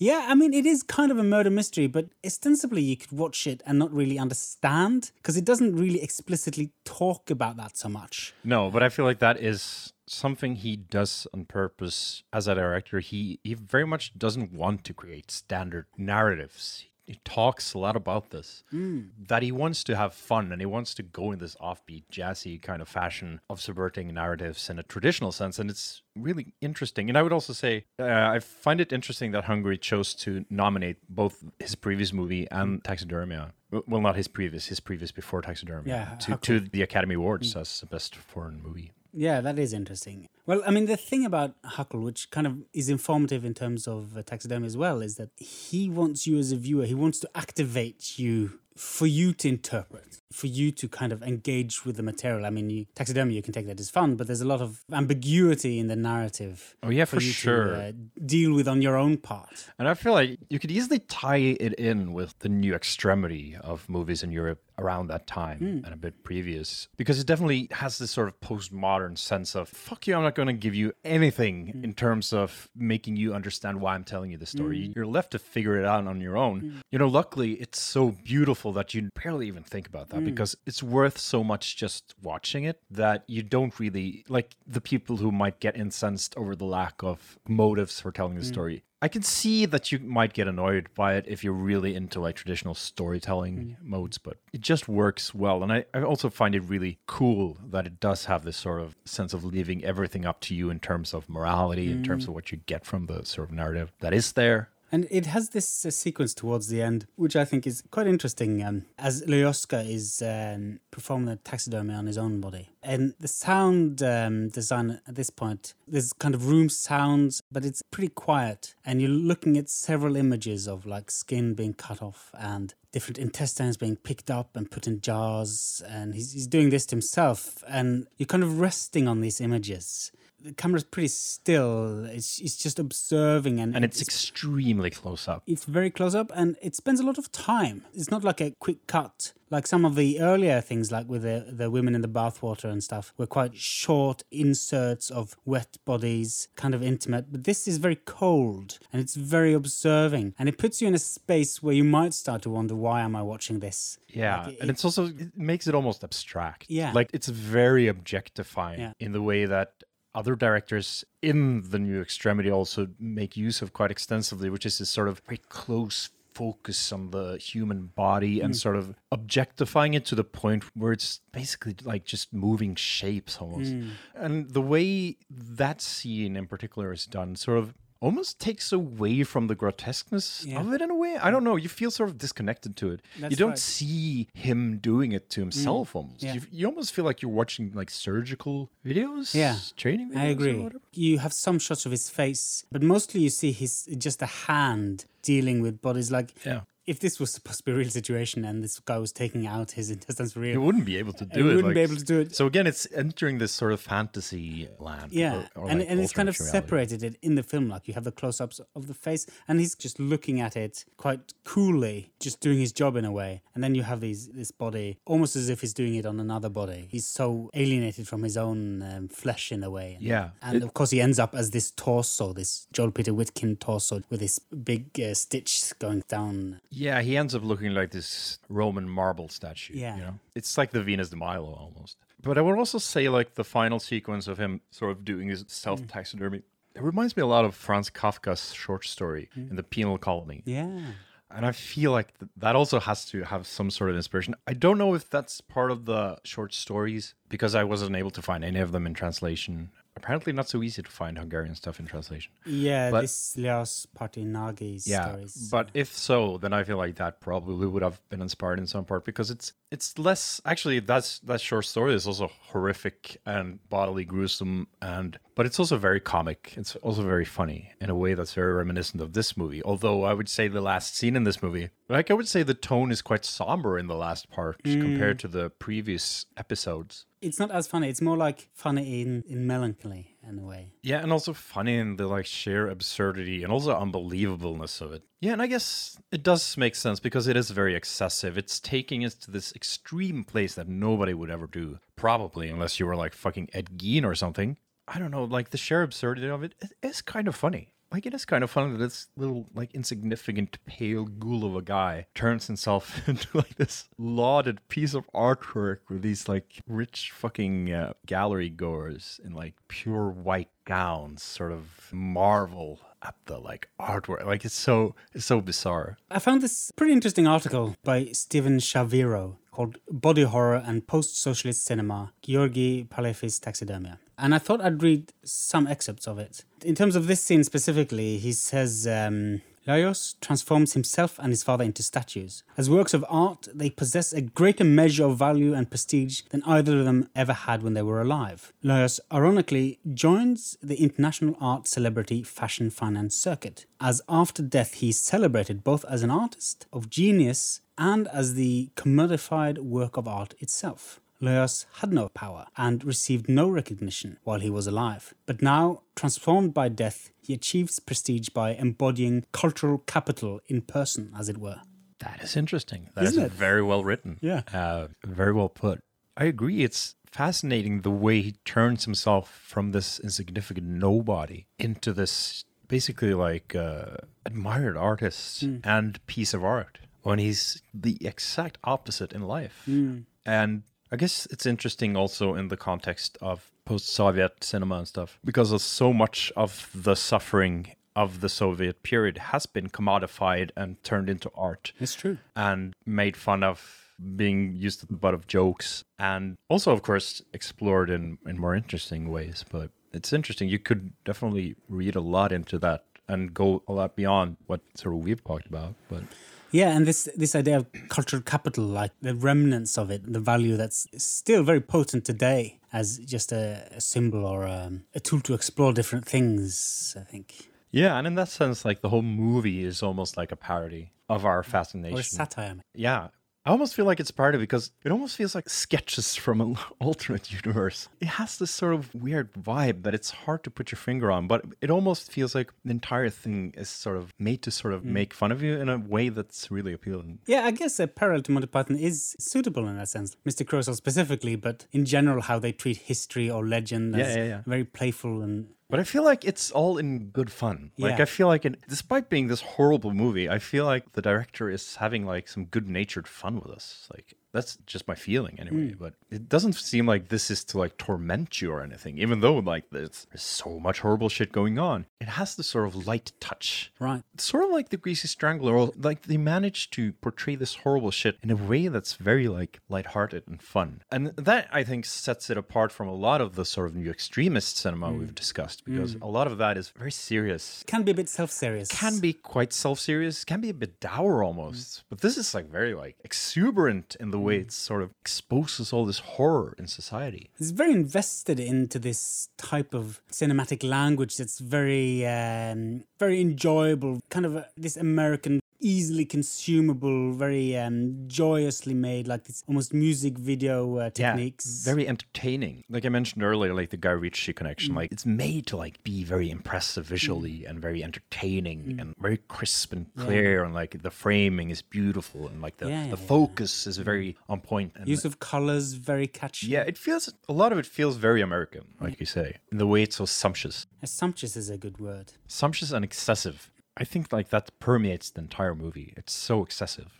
Yeah, 0.00 0.26
I 0.28 0.34
mean, 0.36 0.54
it 0.54 0.64
is 0.64 0.84
kind 0.84 1.10
of 1.10 1.18
a 1.18 1.24
murder 1.24 1.50
mystery, 1.50 1.88
but 1.88 2.06
ostensibly 2.24 2.82
you 2.82 2.96
could 2.96 3.10
watch 3.10 3.48
it 3.48 3.62
and 3.66 3.78
not 3.80 3.92
really 3.92 4.18
understand 4.18 5.10
because 5.16 5.36
it 5.36 5.44
doesn't 5.44 5.74
really 5.74 6.00
explicitly 6.00 6.70
talk 6.84 7.30
about 7.30 7.56
that 7.56 7.76
so 7.76 7.88
much. 7.88 8.32
No, 8.44 8.70
but 8.70 8.82
I 8.82 8.90
feel 8.90 9.04
like 9.04 9.18
that 9.18 9.40
is 9.40 9.92
something 10.06 10.54
he 10.54 10.76
does 10.76 11.26
on 11.34 11.46
purpose 11.46 12.22
as 12.32 12.46
a 12.46 12.54
director. 12.54 13.00
He 13.00 13.40
he 13.42 13.54
very 13.54 13.86
much 13.86 14.16
doesn't 14.16 14.52
want 14.52 14.84
to 14.84 14.94
create 14.94 15.30
standard 15.32 15.86
narratives. 15.96 16.86
He 17.08 17.18
talks 17.24 17.72
a 17.72 17.78
lot 17.78 17.96
about 17.96 18.30
this. 18.30 18.62
Hmm. 18.70 19.00
That 19.18 19.42
he 19.42 19.50
wants 19.50 19.82
to 19.84 19.96
have 19.96 20.12
fun 20.12 20.52
and 20.52 20.60
he 20.60 20.66
wants 20.66 20.92
to 20.94 21.02
go 21.02 21.32
in 21.32 21.38
this 21.38 21.56
offbeat, 21.56 22.04
jazzy 22.12 22.60
kind 22.60 22.82
of 22.82 22.88
fashion 22.88 23.40
of 23.48 23.62
subverting 23.62 24.12
narratives 24.12 24.68
in 24.68 24.78
a 24.78 24.82
traditional 24.82 25.32
sense. 25.32 25.58
And 25.58 25.70
it's 25.70 26.02
really 26.14 26.52
interesting. 26.60 27.08
And 27.08 27.16
I 27.16 27.22
would 27.22 27.32
also 27.32 27.54
say 27.54 27.86
uh, 27.98 28.04
I 28.04 28.40
find 28.40 28.78
it 28.78 28.92
interesting 28.92 29.32
that 29.32 29.44
Hungary 29.44 29.78
chose 29.78 30.14
to 30.16 30.44
nominate 30.50 30.98
both 31.08 31.42
his 31.58 31.74
previous 31.74 32.12
movie 32.12 32.46
and 32.50 32.82
hmm. 32.82 32.92
Taxidermia. 32.92 33.52
Well, 33.86 34.00
not 34.00 34.16
his 34.16 34.28
previous, 34.28 34.66
his 34.66 34.80
previous 34.80 35.10
before 35.10 35.40
Taxidermia. 35.40 35.86
Yeah, 35.86 36.14
to, 36.20 36.30
how 36.32 36.36
to 36.36 36.60
the 36.60 36.82
Academy 36.82 37.14
Awards 37.14 37.54
hmm. 37.54 37.60
as 37.60 37.80
the 37.80 37.86
best 37.86 38.16
foreign 38.16 38.62
movie. 38.62 38.92
Yeah, 39.12 39.40
that 39.40 39.58
is 39.58 39.72
interesting. 39.72 40.28
Well, 40.46 40.62
I 40.66 40.70
mean, 40.70 40.86
the 40.86 40.96
thing 40.96 41.24
about 41.24 41.60
Hukkle, 41.62 42.02
which 42.02 42.30
kind 42.30 42.46
of 42.46 42.58
is 42.72 42.88
informative 42.88 43.44
in 43.44 43.54
terms 43.54 43.86
of 43.86 44.16
uh, 44.16 44.22
taxidermy 44.22 44.66
as 44.66 44.76
well, 44.76 45.00
is 45.02 45.16
that 45.16 45.30
he 45.36 45.88
wants 45.90 46.26
you 46.26 46.38
as 46.38 46.52
a 46.52 46.56
viewer, 46.56 46.84
he 46.84 46.94
wants 46.94 47.20
to 47.20 47.30
activate 47.34 48.18
you 48.18 48.58
for 48.78 49.06
you 49.06 49.32
to 49.32 49.48
interpret, 49.48 50.20
for 50.32 50.46
you 50.46 50.70
to 50.70 50.88
kind 50.88 51.12
of 51.12 51.20
engage 51.22 51.84
with 51.84 51.96
the 51.96 52.02
material. 52.02 52.46
I 52.46 52.50
mean, 52.50 52.70
you, 52.70 52.86
taxidermy, 52.94 53.34
you 53.34 53.42
can 53.42 53.52
take 53.52 53.66
that 53.66 53.80
as 53.80 53.90
fun, 53.90 54.14
but 54.14 54.28
there's 54.28 54.40
a 54.40 54.46
lot 54.46 54.60
of 54.60 54.84
ambiguity 54.92 55.80
in 55.80 55.88
the 55.88 55.96
narrative. 55.96 56.76
Oh, 56.82 56.90
yeah, 56.90 57.04
for 57.04 57.16
you 57.16 57.32
sure. 57.32 57.66
To, 57.66 57.88
uh, 57.88 57.92
deal 58.24 58.54
with 58.54 58.68
on 58.68 58.80
your 58.80 58.96
own 58.96 59.16
part. 59.16 59.66
And 59.80 59.88
I 59.88 59.94
feel 59.94 60.12
like 60.12 60.38
you 60.48 60.60
could 60.60 60.70
easily 60.70 61.00
tie 61.00 61.38
it 61.38 61.74
in 61.74 62.12
with 62.12 62.38
the 62.38 62.48
new 62.48 62.74
extremity 62.74 63.56
of 63.60 63.88
movies 63.88 64.22
in 64.22 64.30
Europe 64.30 64.62
around 64.78 65.08
that 65.08 65.26
time 65.26 65.58
hmm. 65.58 65.84
and 65.84 65.92
a 65.92 65.96
bit 65.96 66.22
previous. 66.22 66.86
Because 66.96 67.18
it 67.18 67.26
definitely 67.26 67.66
has 67.72 67.98
this 67.98 68.12
sort 68.12 68.28
of 68.28 68.40
postmodern 68.40 69.18
sense 69.18 69.56
of, 69.56 69.68
fuck 69.68 70.06
you, 70.06 70.14
I'm 70.14 70.22
not 70.22 70.36
going 70.36 70.46
to 70.46 70.52
give 70.52 70.76
you 70.76 70.92
anything 71.04 71.68
hmm. 71.68 71.84
in 71.84 71.94
terms 71.94 72.32
of 72.32 72.68
making 72.76 73.16
you 73.16 73.34
understand 73.34 73.80
why 73.80 73.94
I'm 73.94 74.04
telling 74.04 74.30
you 74.30 74.36
the 74.36 74.46
story. 74.46 74.86
Hmm. 74.86 74.92
You're 74.94 75.06
left 75.06 75.32
to 75.32 75.40
figure 75.40 75.76
it 75.76 75.84
out 75.84 76.06
on 76.06 76.20
your 76.20 76.36
own. 76.36 76.82
You 76.92 76.98
know, 77.00 77.08
luckily, 77.08 77.54
it's 77.54 77.80
so 77.80 78.12
beautiful 78.22 78.67
powerful 78.68 78.82
that 78.82 78.94
you 78.94 79.10
barely 79.22 79.46
even 79.46 79.62
think 79.62 79.86
about 79.86 80.10
that 80.10 80.20
mm. 80.20 80.24
because 80.24 80.56
it's 80.66 80.82
worth 80.82 81.18
so 81.18 81.42
much 81.44 81.76
just 81.76 82.14
watching 82.22 82.64
it 82.64 82.80
that 82.90 83.24
you 83.26 83.42
don't 83.42 83.78
really 83.78 84.24
like 84.28 84.56
the 84.66 84.80
people 84.80 85.16
who 85.16 85.30
might 85.30 85.60
get 85.60 85.76
incensed 85.76 86.36
over 86.36 86.54
the 86.56 86.64
lack 86.64 87.02
of 87.02 87.38
motives 87.48 88.00
for 88.00 88.12
telling 88.12 88.34
the 88.34 88.42
mm. 88.42 88.52
story. 88.52 88.82
I 89.00 89.06
can 89.06 89.22
see 89.22 89.64
that 89.66 89.92
you 89.92 90.00
might 90.00 90.32
get 90.32 90.48
annoyed 90.48 90.88
by 90.96 91.14
it 91.14 91.24
if 91.28 91.44
you're 91.44 91.52
really 91.52 91.94
into 91.94 92.20
like 92.20 92.34
traditional 92.34 92.74
storytelling 92.74 93.56
mm. 93.56 93.76
modes, 93.80 94.18
but 94.18 94.38
it 94.52 94.60
just 94.60 94.88
works 94.88 95.32
well. 95.32 95.62
And 95.62 95.72
I, 95.72 95.84
I 95.94 96.02
also 96.02 96.28
find 96.28 96.54
it 96.54 96.62
really 96.62 96.98
cool 97.06 97.56
that 97.70 97.86
it 97.86 98.00
does 98.00 98.24
have 98.24 98.42
this 98.42 98.56
sort 98.56 98.80
of 98.80 98.96
sense 99.04 99.32
of 99.32 99.44
leaving 99.44 99.84
everything 99.84 100.26
up 100.26 100.40
to 100.40 100.54
you 100.54 100.68
in 100.70 100.80
terms 100.80 101.14
of 101.14 101.28
morality, 101.28 101.92
in 101.92 102.02
terms 102.02 102.26
of 102.26 102.34
what 102.34 102.50
you 102.50 102.58
get 102.66 102.84
from 102.84 103.06
the 103.06 103.24
sort 103.24 103.48
of 103.48 103.54
narrative 103.54 103.92
that 104.00 104.12
is 104.12 104.32
there. 104.32 104.70
And 104.90 105.06
it 105.10 105.26
has 105.26 105.50
this 105.50 105.84
uh, 105.84 105.90
sequence 105.90 106.34
towards 106.34 106.68
the 106.68 106.80
end, 106.82 107.06
which 107.16 107.36
I 107.36 107.44
think 107.44 107.66
is 107.66 107.82
quite 107.90 108.06
interesting, 108.06 108.62
um, 108.64 108.86
as 108.98 109.22
Lyoska 109.22 109.86
is 109.86 110.22
um, 110.22 110.80
performing 110.90 111.26
the 111.26 111.36
taxidermy 111.36 111.94
on 111.94 112.06
his 112.06 112.16
own 112.16 112.40
body. 112.40 112.70
And 112.82 113.14
the 113.20 113.28
sound 113.28 114.02
um, 114.02 114.48
design 114.48 115.00
at 115.06 115.14
this 115.14 115.30
point, 115.30 115.74
there's 115.86 116.12
kind 116.14 116.34
of 116.34 116.48
room 116.48 116.68
sounds, 116.68 117.42
but 117.52 117.64
it's 117.64 117.82
pretty 117.82 118.08
quiet. 118.08 118.74
And 118.84 119.00
you're 119.02 119.10
looking 119.10 119.58
at 119.58 119.68
several 119.68 120.16
images 120.16 120.66
of 120.66 120.86
like 120.86 121.10
skin 121.10 121.54
being 121.54 121.74
cut 121.74 122.00
off 122.00 122.30
and 122.38 122.74
different 122.92 123.18
intestines 123.18 123.76
being 123.76 123.96
picked 123.96 124.30
up 124.30 124.56
and 124.56 124.70
put 124.70 124.86
in 124.86 125.00
jars. 125.00 125.82
And 125.86 126.14
he's, 126.14 126.32
he's 126.32 126.46
doing 126.46 126.70
this 126.70 126.86
to 126.86 126.94
himself. 126.94 127.62
And 127.68 128.06
you're 128.16 128.26
kind 128.26 128.42
of 128.42 128.58
resting 128.58 129.06
on 129.06 129.20
these 129.20 129.40
images. 129.40 130.12
The 130.40 130.52
camera's 130.52 130.84
pretty 130.84 131.08
still. 131.08 132.04
It's, 132.06 132.38
it's 132.40 132.56
just 132.56 132.78
observing 132.78 133.58
and, 133.60 133.74
And 133.74 133.84
it's 133.84 134.00
extremely 134.00 134.90
close 134.90 135.26
up. 135.28 135.42
it's 135.46 135.64
very 135.64 135.90
close 135.90 136.14
up 136.14 136.30
and 136.34 136.56
it 136.62 136.76
spends 136.76 137.00
a 137.00 137.04
lot 137.04 137.18
of 137.18 137.30
time. 137.32 137.84
It's 137.94 138.10
not 138.10 138.22
like 138.24 138.40
a 138.40 138.52
quick 138.52 138.86
cut. 138.86 139.32
Like 139.50 139.66
some 139.66 139.86
of 139.86 139.94
the 139.94 140.20
earlier 140.20 140.60
things, 140.60 140.92
like 140.92 141.08
with 141.08 141.22
the, 141.22 141.46
the 141.50 141.70
women 141.70 141.94
in 141.94 142.02
the 142.02 142.08
bathwater 142.08 142.64
and 142.70 142.84
stuff, 142.84 143.14
were 143.16 143.26
quite 143.26 143.56
short 143.56 144.22
inserts 144.30 145.08
of 145.10 145.36
wet 145.46 145.78
bodies, 145.86 146.48
kind 146.54 146.74
of 146.74 146.82
intimate. 146.82 147.32
But 147.32 147.44
this 147.44 147.66
is 147.66 147.78
very 147.78 147.96
cold 147.96 148.78
and 148.92 149.00
it's 149.00 149.14
very 149.16 149.54
observing. 149.54 150.34
And 150.38 150.48
it 150.50 150.58
puts 150.58 150.82
you 150.82 150.88
in 150.88 150.94
a 150.94 150.98
space 150.98 151.62
where 151.62 151.74
you 151.74 151.82
might 151.84 152.12
start 152.12 152.42
to 152.42 152.50
wonder, 152.50 152.76
why 152.76 153.00
am 153.00 153.16
I 153.16 153.22
watching 153.22 153.60
this? 153.60 153.98
Yeah, 154.08 154.46
Like, 154.46 154.58
and 154.60 154.70
it's 154.70 154.84
also 154.84 155.06
it 155.06 155.36
makes 155.36 155.66
it 155.66 155.74
almost 155.74 156.04
abstract. 156.04 156.66
Yeah. 156.68 156.92
like 156.92 157.10
it's 157.14 157.28
very 157.28 157.88
objectifying 157.88 158.80
Yeah. 158.80 158.92
in 159.00 159.12
the 159.12 159.22
way 159.22 159.46
that 159.46 159.72
other 160.14 160.34
directors 160.34 161.04
in 161.22 161.62
the 161.70 161.78
new 161.78 162.00
extremity 162.00 162.50
also 162.50 162.88
make 162.98 163.36
use 163.36 163.62
of 163.62 163.72
quite 163.72 163.90
extensively, 163.90 164.50
which 164.50 164.66
is 164.66 164.78
this 164.78 164.90
sort 164.90 165.08
of 165.08 165.20
very 165.26 165.38
close 165.48 166.10
focus 166.34 166.92
on 166.92 167.10
the 167.10 167.36
human 167.38 167.86
body 167.86 168.38
Mm. 168.38 168.44
and 168.44 168.56
sort 168.56 168.76
of 168.76 168.94
objectifying 169.10 169.94
it 169.94 170.04
to 170.06 170.14
the 170.14 170.22
point 170.22 170.62
where 170.76 170.92
it's 170.92 171.20
basically 171.32 171.74
like 171.82 172.04
just 172.04 172.32
moving 172.32 172.76
shapes 172.76 173.38
almost. 173.38 173.72
Mm. 173.72 173.90
And 174.14 174.50
the 174.50 174.62
way 174.62 175.16
that 175.28 175.80
scene 175.80 176.36
in 176.36 176.46
particular 176.46 176.92
is 176.92 177.06
done 177.06 177.34
sort 177.34 177.58
of 177.58 177.74
almost 178.00 178.38
takes 178.38 178.72
away 178.72 179.24
from 179.24 179.46
the 179.48 179.54
grotesqueness 179.54 180.44
Yeah. 180.46 180.60
of 180.60 180.72
it 180.72 180.80
in 180.80 180.90
a 180.90 180.94
way. 180.94 181.16
I 181.16 181.30
don't 181.30 181.44
know. 181.44 181.56
You 181.56 181.68
feel 181.68 181.90
sort 181.90 182.08
of 182.10 182.18
disconnected 182.18 182.76
to 182.76 182.90
it. 182.92 183.00
you 183.16 183.36
don't 183.36 183.50
right. 183.50 183.58
see 183.58 184.28
him 184.34 184.78
doing 184.78 185.12
it 185.12 185.28
to 185.30 185.40
mm. 185.40 185.44
himself 185.44 185.96
almost. 185.96 186.22
Yeah. 186.22 186.34
You, 186.34 186.40
you 186.52 186.66
almost 186.66 186.92
feel 186.92 187.04
like 187.04 187.22
you're 187.22 187.30
watching 187.30 187.72
like 187.74 187.90
surgical 187.90 188.70
videos. 188.84 189.34
Yeah, 189.34 189.56
Training 189.76 190.12
videos. 190.12 190.18
I 190.18 190.24
agree. 190.26 190.68
You 190.92 191.18
have 191.18 191.32
some 191.32 191.58
shots 191.58 191.86
of 191.86 191.92
his 191.92 192.08
face, 192.08 192.64
but 192.70 192.82
mostly 192.82 193.20
you 193.20 193.30
see 193.30 193.52
his 193.52 193.88
just 193.98 194.22
a 194.22 194.26
hand 194.26 195.04
dealing 195.22 195.60
with 195.60 195.80
bodies. 195.80 196.10
Like 196.10 196.34
Yeah. 196.44 196.60
If 196.92 196.98
this 197.04 197.14
was 197.22 197.30
supposed 197.36 197.58
to 197.60 197.64
be 197.64 197.72
a 197.72 197.74
real 197.82 197.90
situation 198.00 198.38
and 198.48 198.56
this 198.64 198.74
guy 198.90 198.98
was 199.06 199.12
taking 199.22 199.46
out 199.54 199.68
his 199.78 199.86
intestines 199.96 200.32
for 200.32 200.40
real, 200.40 200.54
You 200.56 200.62
wouldn't 200.62 200.86
be 200.92 200.96
able 201.02 201.12
to 201.20 201.24
do 201.26 201.40
you 201.40 201.50
it. 201.50 201.54
wouldn't 201.56 201.74
be 201.74 201.80
able 201.88 201.96
to 201.96 202.08
do 202.14 202.20
it. 202.20 202.34
So 202.34 202.46
again, 202.46 202.66
it's 202.66 202.84
entering 203.04 203.36
this 203.42 203.52
sort 203.60 203.72
of 203.76 203.80
fantasy 203.80 204.68
land. 204.78 205.12
Yeah, 205.12 205.34
or- 205.54 205.62
or 205.64 205.70
and 205.70 205.80
like 205.80 205.90
and 205.90 206.00
it's 206.00 206.12
kind 206.20 206.28
of 206.30 206.36
reality. 206.40 206.56
separated 206.58 207.00
it 207.08 207.14
in 207.20 207.34
the 207.34 207.42
film. 207.42 207.68
Like 207.74 207.86
you 207.88 207.94
have 207.98 208.04
the 208.04 208.12
close-ups 208.20 208.60
of 208.78 208.82
the 208.90 208.94
face, 208.94 209.26
and 209.46 209.60
he's 209.60 209.74
just 209.74 209.96
looking 210.12 210.40
at 210.40 210.56
it 210.56 210.84
quite 210.96 211.34
coolly, 211.44 211.98
just 212.20 212.40
doing 212.40 212.58
his 212.58 212.72
job 212.72 212.96
in 212.96 213.04
a 213.04 213.12
way. 213.12 213.42
And 213.54 213.62
then 213.64 213.74
you 213.74 213.82
have 213.82 214.00
these 214.00 214.28
this 214.40 214.50
body, 214.50 214.88
almost 215.04 215.36
as 215.36 215.48
if 215.50 215.60
he's 215.62 215.74
doing 215.74 215.94
it 216.00 216.06
on 216.06 216.16
another 216.20 216.48
body. 216.48 216.88
He's 216.90 217.06
so 217.06 217.50
alienated 217.54 218.06
from 218.08 218.22
his 218.22 218.36
own 218.36 218.82
um, 218.82 219.08
flesh 219.08 219.52
in 219.52 219.62
a 219.62 219.70
way. 219.78 219.94
And, 219.98 220.02
Yeah. 220.12 220.30
and 220.42 220.56
It- 220.58 220.62
of 220.62 220.72
course 220.74 220.90
he 220.90 221.00
ends 221.00 221.18
up 221.18 221.34
as 221.34 221.50
this 221.50 221.70
torso, 221.84 222.32
this 222.32 222.66
Joel 222.72 222.92
Peter 222.92 223.12
Witkin 223.12 223.58
torso 223.58 224.00
with 224.10 224.20
this 224.20 224.38
big 224.38 224.84
uh, 225.00 225.12
stitch 225.14 225.72
going 225.78 226.02
down. 226.08 226.60
Yeah, 226.78 227.02
he 227.02 227.16
ends 227.16 227.34
up 227.34 227.42
looking 227.42 227.74
like 227.74 227.90
this 227.90 228.38
Roman 228.48 228.88
marble 228.88 229.28
statue. 229.28 229.74
Yeah. 229.74 229.96
You 229.96 230.02
know? 230.02 230.14
It's 230.34 230.56
like 230.56 230.70
the 230.70 230.82
Venus 230.82 231.10
de 231.10 231.16
Milo 231.16 231.52
almost. 231.52 231.96
But 232.22 232.38
I 232.38 232.40
would 232.40 232.58
also 232.58 232.78
say 232.78 233.08
like 233.08 233.34
the 233.34 233.44
final 233.44 233.78
sequence 233.78 234.28
of 234.28 234.38
him 234.38 234.60
sort 234.70 234.92
of 234.92 235.04
doing 235.04 235.28
his 235.28 235.44
self 235.48 235.80
mm. 235.80 235.90
taxidermy. 235.90 236.42
It 236.74 236.82
reminds 236.82 237.16
me 237.16 237.22
a 237.22 237.26
lot 237.26 237.44
of 237.44 237.54
Franz 237.54 237.90
Kafka's 237.90 238.52
short 238.52 238.84
story 238.86 239.28
mm. 239.36 239.50
in 239.50 239.56
the 239.56 239.62
penal 239.62 239.98
colony. 239.98 240.42
Yeah. 240.44 240.92
And 241.30 241.44
I 241.44 241.52
feel 241.52 241.92
like 241.92 242.18
th- 242.18 242.30
that 242.38 242.56
also 242.56 242.80
has 242.80 243.04
to 243.06 243.22
have 243.24 243.46
some 243.46 243.70
sort 243.70 243.90
of 243.90 243.96
inspiration. 243.96 244.34
I 244.46 244.54
don't 244.54 244.78
know 244.78 244.94
if 244.94 245.10
that's 245.10 245.40
part 245.40 245.70
of 245.70 245.84
the 245.84 246.18
short 246.24 246.54
stories 246.54 247.14
because 247.28 247.54
I 247.54 247.64
wasn't 247.64 247.96
able 247.96 248.10
to 248.12 248.22
find 248.22 248.44
any 248.44 248.60
of 248.60 248.72
them 248.72 248.86
in 248.86 248.94
translation. 248.94 249.70
Apparently, 249.98 250.32
not 250.32 250.48
so 250.48 250.62
easy 250.62 250.80
to 250.80 250.90
find 250.90 251.18
Hungarian 251.18 251.56
stuff 251.56 251.80
in 251.80 251.86
translation. 251.86 252.30
Yeah, 252.46 252.90
But- 252.92 253.00
this 253.02 253.36
Leos 253.36 253.86
Partinagi's 253.98 254.86
Yeah, 254.86 255.08
stories. 255.08 255.48
but 255.50 255.70
if 255.74 255.92
so, 255.92 256.38
then 256.38 256.52
I 256.52 256.62
feel 256.62 256.76
like 256.76 256.94
that 256.96 257.20
probably 257.20 257.66
would 257.66 257.82
have 257.82 258.00
been 258.08 258.22
inspired 258.22 258.60
in 258.60 258.66
some 258.66 258.84
part 258.84 259.04
because 259.04 259.28
it's 259.30 259.52
it's 259.70 259.98
less 259.98 260.40
actually 260.46 260.80
that's 260.80 261.18
that 261.20 261.40
short 261.40 261.66
story 261.66 261.94
is 261.94 262.06
also 262.06 262.30
horrific 262.50 263.18
and 263.26 263.58
bodily 263.68 264.04
gruesome 264.04 264.66
and 264.80 265.18
but 265.34 265.46
it's 265.46 265.58
also 265.60 265.76
very 265.76 266.00
comic. 266.00 266.54
It's 266.56 266.74
also 266.76 267.02
very 267.02 267.24
funny 267.24 267.72
in 267.80 267.90
a 267.90 267.94
way 267.94 268.14
that's 268.14 268.34
very 268.34 268.52
reminiscent 268.52 269.02
of 269.02 269.12
this 269.12 269.36
movie. 269.36 269.62
Although 269.62 270.04
I 270.04 270.12
would 270.12 270.28
say 270.28 270.48
the 270.48 270.60
last 270.60 270.96
scene 270.96 271.14
in 271.16 271.24
this 271.24 271.42
movie, 271.42 271.70
like 271.88 272.10
I 272.10 272.14
would 272.14 272.26
say 272.28 272.42
the 272.42 272.54
tone 272.54 272.90
is 272.90 273.02
quite 273.02 273.24
somber 273.24 273.78
in 273.78 273.86
the 273.88 273.94
last 273.94 274.30
part 274.30 274.62
mm. 274.62 274.80
compared 274.80 275.18
to 275.20 275.28
the 275.28 275.50
previous 275.50 276.26
episodes. 276.36 277.06
It's 277.20 277.38
not 277.38 277.50
as 277.50 277.66
funny. 277.66 277.88
It's 277.88 278.00
more 278.00 278.16
like 278.16 278.48
funny 278.54 279.02
in, 279.02 279.24
in 279.28 279.46
melancholy 279.46 280.16
in 280.28 280.38
a 280.38 280.44
way. 280.44 280.72
Yeah, 280.82 281.00
and 281.00 281.12
also 281.12 281.32
funny 281.32 281.76
in 281.76 281.96
the 281.96 282.06
like 282.06 282.26
sheer 282.26 282.68
absurdity 282.68 283.42
and 283.42 283.52
also 283.52 283.74
unbelievableness 283.74 284.80
of 284.80 284.92
it. 284.92 285.02
Yeah, 285.20 285.32
and 285.32 285.42
I 285.42 285.46
guess 285.46 285.98
it 286.12 286.22
does 286.22 286.56
make 286.56 286.74
sense 286.74 287.00
because 287.00 287.26
it 287.26 287.36
is 287.36 287.50
very 287.50 287.74
excessive. 287.74 288.38
It's 288.38 288.60
taking 288.60 289.04
us 289.04 289.14
to 289.14 289.30
this 289.30 289.52
extreme 289.54 290.24
place 290.24 290.54
that 290.54 290.68
nobody 290.68 291.14
would 291.14 291.30
ever 291.30 291.46
do. 291.46 291.78
Probably, 291.96 292.48
unless 292.48 292.78
you 292.78 292.86
were 292.86 292.96
like 292.96 293.14
fucking 293.14 293.48
Ed 293.52 293.78
Gein 293.78 294.04
or 294.04 294.14
something. 294.14 294.56
I 294.86 294.98
don't 294.98 295.10
know, 295.10 295.24
like 295.24 295.50
the 295.50 295.58
sheer 295.58 295.82
absurdity 295.82 296.28
of 296.28 296.42
it, 296.42 296.54
it 296.60 296.72
is 296.82 297.02
kind 297.02 297.28
of 297.28 297.34
funny. 297.34 297.74
Like 297.90 298.04
it 298.04 298.12
is 298.12 298.24
kind 298.24 298.44
of 298.44 298.50
funny 298.50 298.72
that 298.72 298.78
this 298.78 299.08
little 299.16 299.46
like 299.54 299.74
insignificant 299.74 300.58
pale 300.66 301.04
ghoul 301.04 301.44
of 301.44 301.56
a 301.56 301.62
guy 301.62 302.06
turns 302.14 302.46
himself 302.46 303.00
into 303.08 303.28
like 303.34 303.56
this 303.56 303.88
lauded 303.96 304.66
piece 304.68 304.94
of 304.94 305.10
artwork 305.14 305.78
with 305.88 306.02
these 306.02 306.28
like 306.28 306.60
rich 306.66 307.10
fucking 307.12 307.72
uh, 307.72 307.94
gallery 308.06 308.50
goers 308.50 309.20
in 309.24 309.32
like 309.32 309.54
pure 309.68 310.10
white 310.10 310.50
gowns, 310.66 311.22
sort 311.22 311.50
of 311.50 311.88
marvel 311.92 312.80
at 313.02 313.14
the 313.26 313.38
like 313.38 313.68
artwork. 313.80 314.24
Like 314.26 314.44
it's 314.44 314.54
so 314.54 314.94
it's 315.14 315.24
so 315.24 315.40
bizarre. 315.40 315.96
I 316.10 316.18
found 316.18 316.42
this 316.42 316.70
pretty 316.76 316.92
interesting 316.92 317.26
article 317.26 317.74
by 317.84 318.06
Steven 318.12 318.58
Shaviro 318.58 319.36
called 319.50 319.78
Body 319.90 320.22
Horror 320.22 320.62
and 320.64 320.86
Post 320.86 321.20
Socialist 321.20 321.64
Cinema 321.64 322.12
György 322.22 322.86
Pálfi's 322.86 323.40
Taxidermia. 323.40 323.98
And 324.18 324.34
I 324.34 324.38
thought 324.38 324.60
I'd 324.60 324.82
read 324.82 325.12
some 325.22 325.66
excerpts 325.66 326.08
of 326.08 326.18
it. 326.18 326.44
In 326.64 326.74
terms 326.74 326.96
of 326.96 327.06
this 327.06 327.22
scene 327.22 327.44
specifically, 327.44 328.18
he 328.18 328.32
says 328.32 328.86
um, 328.86 329.42
Laios 329.68 330.14
transforms 330.20 330.72
himself 330.72 331.18
and 331.18 331.28
his 331.28 331.42
father 331.42 331.62
into 331.62 331.82
statues. 331.82 332.42
As 332.56 332.70
works 332.70 332.94
of 332.94 333.04
art, 333.08 333.46
they 333.54 333.68
possess 333.68 334.14
a 334.14 334.22
greater 334.22 334.64
measure 334.64 335.04
of 335.04 335.18
value 335.18 335.52
and 335.52 335.68
prestige 335.68 336.22
than 336.30 336.42
either 336.44 336.78
of 336.78 336.86
them 336.86 337.10
ever 337.14 337.34
had 337.34 337.62
when 337.62 337.74
they 337.74 337.82
were 337.82 338.00
alive. 338.00 338.52
Laios, 338.64 338.98
ironically, 339.12 339.78
joins 339.92 340.56
the 340.62 340.82
international 340.82 341.36
art 341.38 341.68
celebrity 341.68 342.22
fashion 342.22 342.70
finance 342.70 343.14
circuit, 343.14 343.66
as 343.78 344.00
after 344.08 344.42
death 344.42 344.74
he 344.74 344.88
is 344.88 344.98
celebrated 344.98 345.62
both 345.62 345.84
as 345.84 346.02
an 346.02 346.10
artist 346.10 346.66
of 346.72 346.88
genius 346.88 347.60
and 347.76 348.08
as 348.08 348.34
the 348.34 348.70
commodified 348.74 349.58
work 349.58 349.98
of 349.98 350.08
art 350.08 350.34
itself. 350.40 350.98
Laios 351.20 351.66
had 351.80 351.92
no 351.92 352.08
power 352.08 352.46
and 352.56 352.84
received 352.84 353.28
no 353.28 353.48
recognition 353.48 354.18
while 354.24 354.40
he 354.40 354.50
was 354.50 354.66
alive. 354.66 355.14
But 355.26 355.42
now, 355.42 355.82
transformed 355.96 356.54
by 356.54 356.68
death, 356.68 357.10
he 357.20 357.34
achieves 357.34 357.80
prestige 357.80 358.28
by 358.28 358.54
embodying 358.54 359.24
cultural 359.32 359.78
capital 359.78 360.40
in 360.46 360.62
person, 360.62 361.12
as 361.18 361.28
it 361.28 361.38
were. 361.38 361.60
That 361.98 362.22
is 362.22 362.36
interesting. 362.36 362.90
That 362.94 363.04
is 363.04 363.12
Isn't 363.12 363.24
it? 363.24 363.32
very 363.32 363.62
well 363.62 363.82
written. 363.82 364.18
Yeah. 364.20 364.42
Uh, 364.52 364.88
very 365.04 365.32
well 365.32 365.48
put. 365.48 365.80
I 366.16 366.24
agree. 366.24 366.62
It's 366.62 366.94
fascinating 367.10 367.80
the 367.82 367.90
way 367.90 368.20
he 368.20 368.32
turns 368.44 368.84
himself 368.84 369.42
from 369.44 369.72
this 369.72 369.98
insignificant 369.98 370.66
nobody 370.68 371.46
into 371.58 371.92
this 371.92 372.44
basically 372.68 373.14
like 373.14 373.54
uh, 373.56 373.96
admired 374.26 374.76
artist 374.76 375.42
and 375.64 376.06
piece 376.06 376.32
of 376.34 376.44
art. 376.44 376.78
when 377.02 377.18
he's 377.18 377.62
the 377.72 377.96
exact 378.06 378.58
opposite 378.62 379.12
in 379.12 379.22
life. 379.22 379.62
Hmm. 379.64 380.00
And 380.26 380.62
I 380.90 380.96
guess 380.96 381.26
it's 381.30 381.46
interesting 381.46 381.96
also 381.96 382.34
in 382.34 382.48
the 382.48 382.56
context 382.56 383.18
of 383.20 383.50
post 383.64 383.88
Soviet 383.88 384.42
cinema 384.42 384.78
and 384.78 384.88
stuff, 384.88 385.18
because 385.24 385.52
of 385.52 385.60
so 385.60 385.92
much 385.92 386.32
of 386.36 386.70
the 386.74 386.94
suffering 386.94 387.74
of 387.94 388.20
the 388.20 388.28
Soviet 388.28 388.82
period 388.82 389.18
has 389.18 389.46
been 389.46 389.68
commodified 389.68 390.50
and 390.56 390.82
turned 390.84 391.10
into 391.10 391.30
art. 391.34 391.72
It's 391.80 391.94
true. 391.94 392.18
and 392.36 392.74
made 392.86 393.16
fun 393.16 393.42
of 393.42 393.94
being 394.14 394.54
used 394.54 394.84
as 394.84 394.88
the 394.88 394.94
butt 394.94 395.12
of 395.12 395.26
jokes 395.26 395.82
and 395.98 396.36
also 396.48 396.72
of 396.72 396.82
course 396.82 397.20
explored 397.34 397.90
in, 397.90 398.16
in 398.24 398.38
more 398.38 398.54
interesting 398.54 399.10
ways. 399.10 399.44
But 399.50 399.70
it's 399.92 400.12
interesting. 400.12 400.48
You 400.48 400.60
could 400.60 400.92
definitely 401.04 401.56
read 401.68 401.96
a 401.96 402.00
lot 402.00 402.30
into 402.30 402.58
that 402.60 402.84
and 403.08 403.34
go 403.34 403.62
a 403.66 403.72
lot 403.72 403.96
beyond 403.96 404.36
what 404.46 404.60
sort 404.74 404.94
of 404.94 405.00
we've 405.00 405.24
talked 405.24 405.46
about 405.46 405.74
but 405.88 406.02
Yeah, 406.50 406.76
and 406.76 406.86
this 406.86 407.08
this 407.16 407.34
idea 407.34 407.56
of 407.58 407.66
cultural 407.88 408.22
capital, 408.22 408.64
like 408.64 408.92
the 409.02 409.14
remnants 409.14 409.76
of 409.78 409.90
it, 409.90 410.10
the 410.12 410.20
value 410.20 410.56
that's 410.56 410.86
still 410.96 411.42
very 411.42 411.60
potent 411.60 412.04
today 412.04 412.58
as 412.72 412.98
just 412.98 413.32
a, 413.32 413.68
a 413.72 413.80
symbol 413.80 414.24
or 414.24 414.44
a, 414.44 414.72
a 414.94 415.00
tool 415.00 415.20
to 415.20 415.34
explore 415.34 415.72
different 415.72 416.06
things. 416.06 416.96
I 416.98 417.04
think, 417.04 417.48
yeah 417.70 417.98
and 417.98 418.06
in 418.06 418.14
that 418.14 418.28
sense 418.28 418.64
like 418.64 418.80
the 418.80 418.88
whole 418.88 419.02
movie 419.02 419.64
is 419.64 419.82
almost 419.82 420.16
like 420.16 420.32
a 420.32 420.36
parody 420.36 420.90
of 421.08 421.24
our 421.24 421.40
or 421.40 421.42
fascination 421.42 421.98
a 421.98 422.02
satire. 422.02 422.56
yeah 422.74 423.08
I 423.44 423.50
almost 423.50 423.74
feel 423.74 423.86
like 423.86 424.00
it's 424.00 424.10
part 424.10 424.34
of 424.34 424.40
it 424.40 424.44
because 424.44 424.72
it 424.84 424.92
almost 424.92 425.16
feels 425.16 425.34
like 425.34 425.48
sketches 425.48 426.14
from 426.14 426.40
an 426.40 426.56
alternate 426.80 427.32
universe. 427.32 427.88
It 428.00 428.08
has 428.08 428.38
this 428.38 428.50
sort 428.50 428.74
of 428.74 428.94
weird 428.94 429.32
vibe 429.32 429.84
that 429.84 429.94
it's 429.94 430.10
hard 430.10 430.44
to 430.44 430.50
put 430.50 430.70
your 430.70 430.76
finger 430.76 431.10
on, 431.10 431.26
but 431.26 431.44
it 431.60 431.70
almost 431.70 432.12
feels 432.12 432.34
like 432.34 432.52
the 432.64 432.70
entire 432.70 433.08
thing 433.08 433.54
is 433.56 433.68
sort 433.70 433.96
of 433.96 434.12
made 434.18 434.42
to 434.42 434.50
sort 434.50 434.74
of 434.74 434.82
mm. 434.82 434.90
make 434.90 435.14
fun 435.14 435.32
of 435.32 435.42
you 435.42 435.58
in 435.58 435.68
a 435.68 435.78
way 435.78 436.08
that's 436.10 436.50
really 436.50 436.72
appealing. 436.72 437.20
Yeah, 437.26 437.46
I 437.46 437.52
guess 437.52 437.80
a 437.80 437.86
parallel 437.86 438.22
to 438.22 438.32
Monty 438.32 438.48
Python 438.48 438.76
is 438.76 439.16
suitable 439.18 439.66
in 439.66 439.76
that 439.78 439.88
sense. 439.88 440.16
Mr. 440.26 440.46
Creosote 440.46 440.76
specifically, 440.76 441.36
but 441.36 441.66
in 441.72 441.84
general, 441.84 442.22
how 442.22 442.38
they 442.38 442.52
treat 442.52 442.76
history 442.76 443.30
or 443.30 443.46
legend 443.46 443.96
as 443.96 444.14
Yeah, 444.14 444.22
yeah, 444.22 444.28
yeah. 444.28 444.40
very 444.46 444.64
playful 444.64 445.22
and 445.22 445.48
But 445.70 445.80
I 445.80 445.84
feel 445.84 446.02
like 446.02 446.24
it's 446.24 446.50
all 446.50 446.78
in 446.78 447.10
good 447.10 447.30
fun. 447.30 447.72
Like 447.78 447.98
Yeah. 447.98 448.02
I 448.02 448.06
feel 448.06 448.26
like, 448.26 448.46
it, 448.46 448.58
despite 448.68 449.10
being 449.10 449.28
this 449.28 449.42
horrible 449.42 449.92
movie, 449.92 450.28
I 450.28 450.38
feel 450.38 450.64
like 450.64 450.92
the 450.92 451.02
director 451.02 451.50
is 451.50 451.76
having 451.76 452.06
like 452.06 452.26
some 452.26 452.46
good-natured 452.46 453.06
fun 453.06 453.38
with 453.40 453.50
us. 453.50 453.86
Like 453.94 454.14
that's 454.38 454.56
just 454.66 454.86
my 454.86 454.94
feeling 454.94 455.36
anyway. 455.40 455.72
Mm. 455.72 455.78
But 455.78 455.94
it 456.10 456.28
doesn't 456.28 456.54
seem 456.54 456.86
like 456.86 457.08
this 457.08 457.30
is 457.30 457.42
to 457.44 457.58
like 457.58 457.76
torment 457.76 458.40
you 458.40 458.52
or 458.52 458.62
anything. 458.62 458.98
Even 458.98 459.20
though 459.20 459.38
like 459.38 459.64
there's, 459.72 460.06
there's 460.12 460.22
so 460.22 460.60
much 460.60 460.80
horrible 460.80 461.08
shit 461.08 461.32
going 461.32 461.58
on, 461.58 461.86
it 462.00 462.08
has 462.08 462.36
this 462.36 462.46
sort 462.46 462.66
of 462.68 462.86
light 462.86 463.10
touch. 463.18 463.72
right. 463.80 464.02
It's 464.14 464.24
sort 464.24 464.44
of 464.44 464.50
like 464.50 464.68
the 464.68 464.76
Greasy 464.76 465.08
Strangler, 465.08 465.54
or 465.56 465.72
like 465.76 466.02
they 466.02 466.16
managed 466.16 466.72
to 466.74 466.92
portray 466.92 467.34
this 467.34 467.56
horrible 467.56 467.90
shit 467.90 468.16
in 468.22 468.30
a 468.30 468.36
way 468.36 468.68
that's 468.68 468.94
very 468.94 469.26
like 469.26 469.60
lighthearted 469.68 470.22
and 470.28 470.40
fun. 470.40 470.82
And 470.90 471.08
that 471.16 471.48
I 471.52 471.64
think 471.64 471.84
sets 471.84 472.30
it 472.30 472.38
apart 472.38 472.70
from 472.70 472.86
a 472.88 472.94
lot 472.94 473.20
of 473.20 473.34
the 473.34 473.44
sort 473.44 473.66
of 473.68 473.74
new 473.74 473.90
extremist 473.90 474.56
cinema 474.56 474.90
mm. 474.90 474.98
we've 475.00 475.14
discussed, 475.14 475.64
mm. 475.64 475.72
because 475.72 475.96
a 475.96 476.06
lot 476.06 476.26
of 476.28 476.38
that 476.38 476.56
is 476.56 476.68
very 476.68 476.92
serious. 476.92 477.64
Can 477.66 477.82
be 477.82 477.90
a 477.90 477.94
bit 477.94 478.08
self-serious. 478.08 478.68
Can 478.68 479.00
be 479.00 479.12
quite 479.12 479.52
self-serious, 479.52 480.24
can 480.24 480.40
be 480.40 480.50
a 480.50 480.54
bit 480.54 480.78
dour 480.78 481.24
almost. 481.24 481.82
But 481.90 482.00
this 482.02 482.16
is 482.16 482.34
like 482.34 482.48
very 482.48 482.74
like 482.74 482.96
exuberant 483.02 483.96
in 483.98 484.10
the 484.10 484.20
way 484.20 484.27
it 484.28 484.52
sort 484.52 484.82
of 484.82 484.90
exposes 485.00 485.72
all 485.72 485.84
this 485.84 485.98
horror 486.00 486.54
in 486.58 486.66
society. 486.66 487.30
It's 487.38 487.50
very 487.50 487.72
invested 487.72 488.38
into 488.40 488.78
this 488.78 489.28
type 489.36 489.74
of 489.74 490.00
cinematic 490.10 490.62
language 490.62 491.16
that's 491.16 491.38
very, 491.38 492.06
um, 492.06 492.84
very 492.98 493.20
enjoyable. 493.20 494.00
Kind 494.10 494.26
of 494.26 494.36
a, 494.36 494.48
this 494.56 494.76
American, 494.76 495.40
easily 495.60 496.04
consumable, 496.04 497.12
very 497.12 497.56
um, 497.56 498.04
joyously 498.06 498.74
made, 498.74 499.08
like 499.08 499.24
this 499.24 499.42
almost 499.48 499.74
music 499.74 500.16
video 500.16 500.76
uh, 500.78 500.90
techniques. 500.90 501.62
Yeah, 501.66 501.72
very 501.72 501.88
entertaining. 501.88 502.62
Like 502.70 502.84
I 502.86 502.88
mentioned 502.88 503.22
earlier, 503.24 503.52
like 503.54 503.70
the 503.70 503.76
Guy 503.76 503.90
Ritchie 503.90 504.32
connection, 504.34 504.74
like 504.74 504.92
it's 504.92 505.04
made 505.06 505.46
to 505.48 505.56
like 505.56 505.82
be 505.82 506.04
very 506.04 506.30
impressive 506.30 506.86
visually 506.86 507.44
and 507.44 507.60
very 507.60 507.82
entertaining 507.82 508.76
and 508.80 508.94
very 508.98 509.18
crisp 509.28 509.72
and 509.72 509.86
clear, 509.96 510.44
and 510.44 510.54
like 510.54 510.82
the 510.82 510.90
framing 510.90 511.50
is 511.50 511.60
beautiful 511.62 512.28
and 512.28 512.40
like 512.40 512.58
the, 512.58 512.68
Yeah, 512.68 512.82
the 512.84 512.88
yeah, 512.90 512.94
focus 513.14 513.66
is 513.66 513.78
very 513.78 514.16
on 514.28 514.40
point. 514.40 514.72
And 514.76 514.88
Use 514.88 515.04
of 515.04 515.18
colors 515.18 515.72
very 515.74 516.06
catchy. 516.06 516.46
yeah, 516.48 516.62
it 516.62 516.78
feels 516.78 517.12
a 517.28 517.32
lot 517.32 517.52
of 517.52 517.58
it 517.58 517.66
feels 517.66 517.96
very 517.96 518.20
American, 518.20 518.62
like 518.80 519.00
you 519.00 519.06
say, 519.06 519.36
in 519.50 519.58
the 519.58 519.66
way 519.66 519.82
it's 519.82 519.96
so 519.96 520.04
sumptuous, 520.04 520.66
Sumptuous 520.84 521.36
is 521.36 521.50
a 521.50 521.58
good 521.58 521.78
word. 521.80 522.12
sumptuous 522.28 522.70
and 522.70 522.84
excessive. 522.88 523.38
I 523.82 523.84
think 523.84 524.12
like 524.16 524.28
that 524.30 524.46
permeates 524.58 525.10
the 525.10 525.20
entire 525.20 525.54
movie. 525.54 525.88
It's 526.00 526.14
so 526.28 526.42
excessive. 526.46 526.90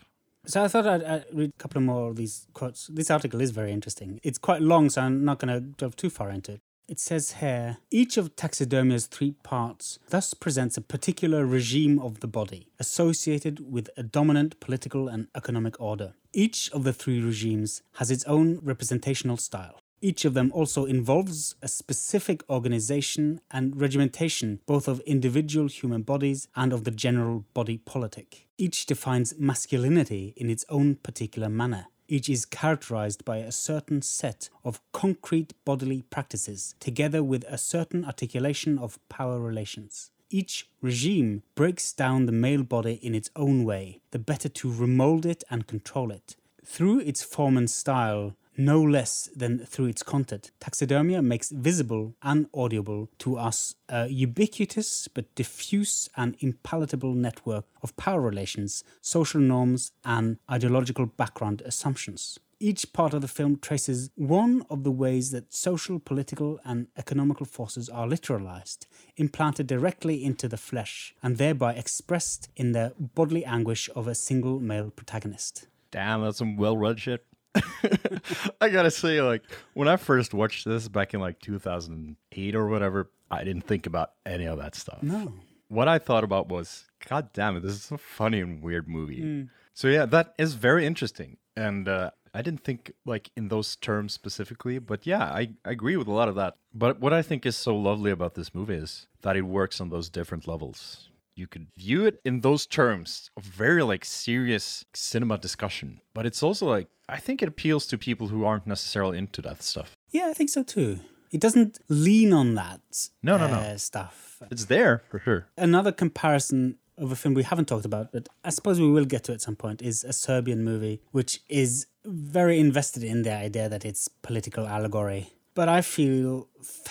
So 0.45 0.63
I 0.63 0.67
thought 0.67 0.87
I'd, 0.87 1.03
I'd 1.03 1.25
read 1.33 1.51
a 1.57 1.61
couple 1.63 1.81
more 1.81 2.09
of 2.11 2.15
these 2.15 2.35
quotes. 2.53 2.87
This 2.87 3.11
article 3.11 3.41
is 3.41 3.51
very 3.51 3.71
interesting. 3.77 4.19
It's 4.23 4.37
quite 4.37 4.61
long, 4.61 4.89
so 4.89 5.01
I'm 5.01 5.25
not 5.29 5.39
going 5.39 5.53
to 5.53 5.61
delve 5.79 5.95
too 5.95 6.09
far 6.09 6.29
into 6.29 6.53
it. 6.53 6.61
It 6.87 6.99
says 6.99 7.25
here 7.33 7.77
each 7.91 8.17
of 8.17 8.35
taxidermia's 8.35 9.05
three 9.05 9.33
parts 9.43 9.99
thus 10.09 10.33
presents 10.33 10.75
a 10.77 10.81
particular 10.81 11.45
regime 11.45 11.99
of 11.99 12.19
the 12.19 12.31
body, 12.39 12.61
associated 12.79 13.55
with 13.71 13.89
a 13.95 14.03
dominant 14.17 14.59
political 14.59 15.07
and 15.07 15.27
economic 15.35 15.79
order. 15.79 16.13
Each 16.33 16.69
of 16.71 16.83
the 16.83 16.93
three 16.93 17.21
regimes 17.21 17.83
has 17.99 18.09
its 18.09 18.25
own 18.25 18.59
representational 18.71 19.37
style. 19.37 19.81
Each 20.01 20.23
of 20.23 20.33
them 20.33 20.51
also 20.53 20.85
involves 20.85 21.55
a 21.61 21.67
specific 21.67 22.43
organization 22.49 23.41
and 23.51 23.79
regimentation 23.79 24.61
both 24.65 24.87
of 24.87 25.01
individual 25.01 25.67
human 25.67 26.03
bodies 26.03 26.47
and 26.55 26.71
of 26.71 26.85
the 26.85 26.91
general 26.91 27.45
body 27.53 27.77
politic. 27.77 28.47
Each 28.57 28.85
defines 28.85 29.37
masculinity 29.37 30.33
in 30.37 30.49
its 30.49 30.65
own 30.69 30.95
particular 30.95 31.49
manner. 31.49 31.87
Each 32.07 32.29
is 32.29 32.45
characterized 32.45 33.23
by 33.23 33.37
a 33.37 33.51
certain 33.51 34.01
set 34.01 34.49
of 34.65 34.81
concrete 34.93 35.53
bodily 35.63 36.01
practices, 36.09 36.75
together 36.79 37.21
with 37.21 37.43
a 37.43 37.57
certain 37.57 38.03
articulation 38.03 38.79
of 38.79 38.99
power 39.09 39.39
relations. 39.39 40.11
Each 40.31 40.69
regime 40.81 41.43
breaks 41.55 41.91
down 41.91 42.25
the 42.25 42.31
male 42.31 42.63
body 42.63 42.99
in 43.01 43.13
its 43.13 43.29
own 43.35 43.63
way, 43.63 44.01
the 44.11 44.19
better 44.19 44.49
to 44.49 44.71
remold 44.71 45.25
it 45.25 45.43
and 45.51 45.67
control 45.67 46.11
it. 46.11 46.35
Through 46.65 46.99
its 46.99 47.23
form 47.23 47.57
and 47.57 47.69
style, 47.69 48.35
no 48.59 48.81
less 48.81 49.29
than 49.33 49.65
through 49.65 49.85
its 49.85 50.03
content, 50.03 50.51
taxidermia 50.59 51.23
makes 51.23 51.49
visible 51.49 52.13
and 52.21 52.47
audible 52.53 53.07
to 53.17 53.37
us 53.37 53.73
a 53.87 54.07
ubiquitous 54.09 55.07
but 55.07 55.33
diffuse 55.33 56.09
and 56.17 56.37
impalatable 56.39 57.15
network 57.15 57.63
of 57.81 57.95
power 57.95 58.19
relations, 58.19 58.83
social 59.01 59.39
norms, 59.39 59.93
and 60.03 60.37
ideological 60.51 61.05
background 61.05 61.61
assumptions. 61.65 62.37
Each 62.59 62.91
part 62.91 63.13
of 63.13 63.21
the 63.21 63.29
film 63.29 63.57
traces 63.59 64.09
one 64.15 64.65
of 64.69 64.83
the 64.83 64.91
ways 64.91 65.31
that 65.31 65.53
social, 65.53 65.97
political, 65.97 66.59
and 66.65 66.87
economical 66.97 67.45
forces 67.45 67.87
are 67.87 68.05
literalized, 68.05 68.87
implanted 69.15 69.67
directly 69.67 70.21
into 70.21 70.49
the 70.49 70.57
flesh, 70.57 71.15
and 71.23 71.37
thereby 71.37 71.75
expressed 71.75 72.49
in 72.57 72.73
the 72.73 72.93
bodily 72.99 73.45
anguish 73.45 73.89
of 73.95 74.09
a 74.09 74.15
single 74.15 74.59
male 74.59 74.91
protagonist. 74.91 75.67
Damn, 75.91 76.21
that's 76.21 76.39
some 76.39 76.57
well 76.57 76.75
read 76.75 76.99
shit. 76.99 77.25
I 78.61 78.69
gotta 78.69 78.91
say, 78.91 79.21
like, 79.21 79.43
when 79.73 79.87
I 79.87 79.97
first 79.97 80.33
watched 80.33 80.65
this 80.65 80.87
back 80.87 81.13
in 81.13 81.19
like 81.19 81.39
2008 81.39 82.55
or 82.55 82.67
whatever, 82.67 83.09
I 83.31 83.43
didn't 83.43 83.63
think 83.63 83.85
about 83.85 84.11
any 84.25 84.45
of 84.45 84.57
that 84.59 84.75
stuff. 84.75 85.01
No. 85.01 85.33
What 85.67 85.87
I 85.87 85.99
thought 85.99 86.23
about 86.23 86.49
was, 86.49 86.85
God 87.07 87.31
damn 87.33 87.57
it, 87.57 87.63
this 87.63 87.73
is 87.73 87.91
a 87.91 87.97
funny 87.97 88.39
and 88.39 88.61
weird 88.61 88.87
movie. 88.87 89.21
Hmm. 89.21 89.41
So, 89.73 89.87
yeah, 89.87 90.05
that 90.05 90.33
is 90.37 90.55
very 90.55 90.85
interesting. 90.85 91.37
And 91.55 91.87
uh, 91.87 92.11
I 92.33 92.41
didn't 92.41 92.63
think 92.63 92.91
like 93.05 93.31
in 93.35 93.47
those 93.49 93.75
terms 93.75 94.13
specifically, 94.13 94.79
but 94.79 95.05
yeah, 95.05 95.23
I, 95.23 95.49
I 95.65 95.71
agree 95.71 95.97
with 95.97 96.07
a 96.07 96.13
lot 96.13 96.29
of 96.29 96.35
that. 96.35 96.55
But 96.73 96.99
what 96.99 97.13
I 97.13 97.21
think 97.21 97.45
is 97.45 97.55
so 97.55 97.75
lovely 97.75 98.11
about 98.11 98.35
this 98.35 98.53
movie 98.53 98.75
is 98.75 99.07
that 99.21 99.35
it 99.35 99.43
works 99.43 99.81
on 99.81 99.89
those 99.89 100.09
different 100.09 100.47
levels 100.47 101.08
you 101.39 101.47
could 101.53 101.67
view 101.77 102.05
it 102.09 102.15
in 102.29 102.41
those 102.41 102.63
terms 102.79 103.09
of 103.37 103.43
very 103.43 103.83
like 103.91 104.03
serious 104.05 104.65
cinema 104.93 105.35
discussion 105.47 105.89
but 106.15 106.25
it's 106.29 106.41
also 106.47 106.65
like 106.75 106.87
i 107.07 107.19
think 107.25 107.41
it 107.41 107.47
appeals 107.53 107.83
to 107.87 107.97
people 107.97 108.27
who 108.31 108.41
aren't 108.49 108.67
necessarily 108.75 109.17
into 109.23 109.41
that 109.47 109.59
stuff 109.71 109.89
Yeah, 110.17 110.27
I 110.31 110.33
think 110.37 110.49
so 110.57 110.63
too. 110.75 110.91
It 111.35 111.41
doesn't 111.45 111.73
lean 112.07 112.31
on 112.41 112.47
that 112.61 112.81
No, 113.29 113.33
no, 113.41 113.47
no. 113.47 113.59
uh, 113.59 113.77
stuff. 113.77 114.41
it's 114.53 114.65
there 114.75 114.95
for 115.09 115.19
sure 115.25 115.41
Another 115.69 115.91
comparison 116.03 116.59
of 117.03 117.11
a 117.11 117.15
film 117.21 117.33
we 117.35 117.43
haven't 117.51 117.67
talked 117.71 117.85
about, 117.93 118.05
but 118.15 118.23
I 118.43 118.51
suppose 118.57 118.75
we 118.79 118.91
will 118.95 119.05
get 119.13 119.23
to 119.25 119.31
at 119.35 119.41
some 119.47 119.55
point, 119.63 119.81
is 119.81 119.97
a 120.03 120.11
Serbian 120.11 120.61
movie, 120.71 120.97
which 121.17 121.33
is 121.63 121.71
very 122.03 122.57
invested 122.67 123.03
in 123.13 123.17
the 123.27 123.33
idea 123.47 123.69
that 123.69 123.85
it's 123.89 124.03
political 124.29 124.65
allegory. 124.75 125.23
But 125.59 125.67
I 125.69 125.81
feel 125.95 126.29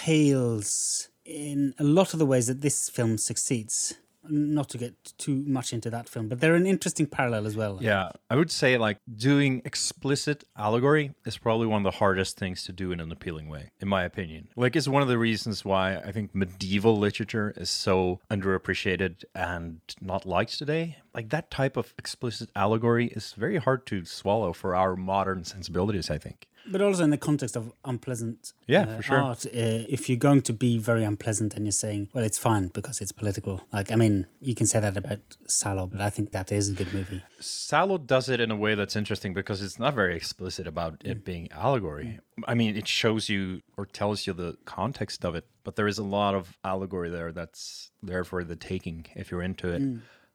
fails 0.08 1.08
in 1.24 1.74
a 1.78 1.84
lot 1.84 2.12
of 2.14 2.18
the 2.18 2.26
ways 2.32 2.46
that 2.46 2.60
this 2.62 2.88
film 2.88 3.18
succeeds. 3.18 3.94
Not 4.30 4.68
to 4.70 4.78
get 4.78 4.94
too 5.18 5.42
much 5.46 5.72
into 5.72 5.90
that 5.90 6.08
film, 6.08 6.28
but 6.28 6.40
they're 6.40 6.54
an 6.54 6.66
interesting 6.66 7.06
parallel 7.06 7.46
as 7.46 7.56
well. 7.56 7.78
Yeah, 7.80 8.10
I 8.30 8.36
would 8.36 8.50
say 8.50 8.78
like 8.78 8.98
doing 9.16 9.62
explicit 9.64 10.44
allegory 10.56 11.12
is 11.24 11.38
probably 11.38 11.66
one 11.66 11.84
of 11.84 11.92
the 11.92 11.98
hardest 11.98 12.38
things 12.38 12.64
to 12.64 12.72
do 12.72 12.92
in 12.92 13.00
an 13.00 13.10
appealing 13.12 13.48
way, 13.48 13.70
in 13.80 13.88
my 13.88 14.04
opinion. 14.04 14.48
Like, 14.56 14.76
it's 14.76 14.88
one 14.88 15.02
of 15.02 15.08
the 15.08 15.18
reasons 15.18 15.64
why 15.64 15.96
I 15.96 16.12
think 16.12 16.34
medieval 16.34 16.96
literature 16.98 17.52
is 17.56 17.70
so 17.70 18.20
underappreciated 18.30 19.24
and 19.34 19.80
not 20.00 20.26
liked 20.26 20.58
today. 20.58 20.98
Like, 21.14 21.30
that 21.30 21.50
type 21.50 21.76
of 21.76 21.94
explicit 21.98 22.50
allegory 22.54 23.06
is 23.08 23.32
very 23.32 23.58
hard 23.58 23.86
to 23.86 24.04
swallow 24.04 24.52
for 24.52 24.74
our 24.74 24.96
modern 24.96 25.44
sensibilities, 25.44 26.10
I 26.10 26.18
think. 26.18 26.46
But 26.70 26.82
also 26.82 27.04
in 27.04 27.10
the 27.10 27.18
context 27.18 27.56
of 27.56 27.72
unpleasant 27.84 28.52
Yeah, 28.66 28.82
uh, 28.82 28.96
for 28.96 29.02
sure. 29.02 29.18
art, 29.18 29.46
uh, 29.46 29.50
if 29.88 30.08
you're 30.08 30.18
going 30.18 30.42
to 30.42 30.52
be 30.52 30.78
very 30.78 31.04
unpleasant 31.04 31.54
and 31.54 31.64
you're 31.64 31.72
saying, 31.72 32.08
well, 32.12 32.24
it's 32.24 32.38
fine 32.38 32.68
because 32.68 33.00
it's 33.00 33.12
political. 33.12 33.62
Like, 33.72 33.90
I 33.90 33.96
mean, 33.96 34.26
you 34.40 34.54
can 34.54 34.66
say 34.66 34.80
that 34.80 34.96
about 34.96 35.20
Salo, 35.46 35.86
but 35.86 36.00
I 36.00 36.10
think 36.10 36.32
that 36.32 36.52
is 36.52 36.68
a 36.68 36.72
good 36.72 36.92
movie. 36.92 37.22
Salo 37.40 37.98
does 37.98 38.28
it 38.28 38.40
in 38.40 38.50
a 38.50 38.56
way 38.56 38.74
that's 38.74 38.96
interesting 38.96 39.32
because 39.34 39.62
it's 39.62 39.78
not 39.78 39.94
very 39.94 40.16
explicit 40.16 40.66
about 40.66 41.00
it 41.04 41.24
being 41.24 41.50
allegory. 41.52 42.20
I 42.46 42.54
mean, 42.54 42.76
it 42.76 42.86
shows 42.86 43.28
you 43.28 43.62
or 43.76 43.86
tells 43.86 44.26
you 44.26 44.32
the 44.32 44.56
context 44.64 45.24
of 45.24 45.34
it, 45.34 45.46
but 45.64 45.76
there 45.76 45.88
is 45.88 45.98
a 45.98 46.04
lot 46.04 46.34
of 46.34 46.58
allegory 46.64 47.10
there 47.10 47.32
that's 47.32 47.90
there 48.02 48.24
for 48.24 48.44
the 48.44 48.56
taking 48.56 49.06
if 49.14 49.30
you're 49.30 49.42
into 49.42 49.68
it. 49.68 49.82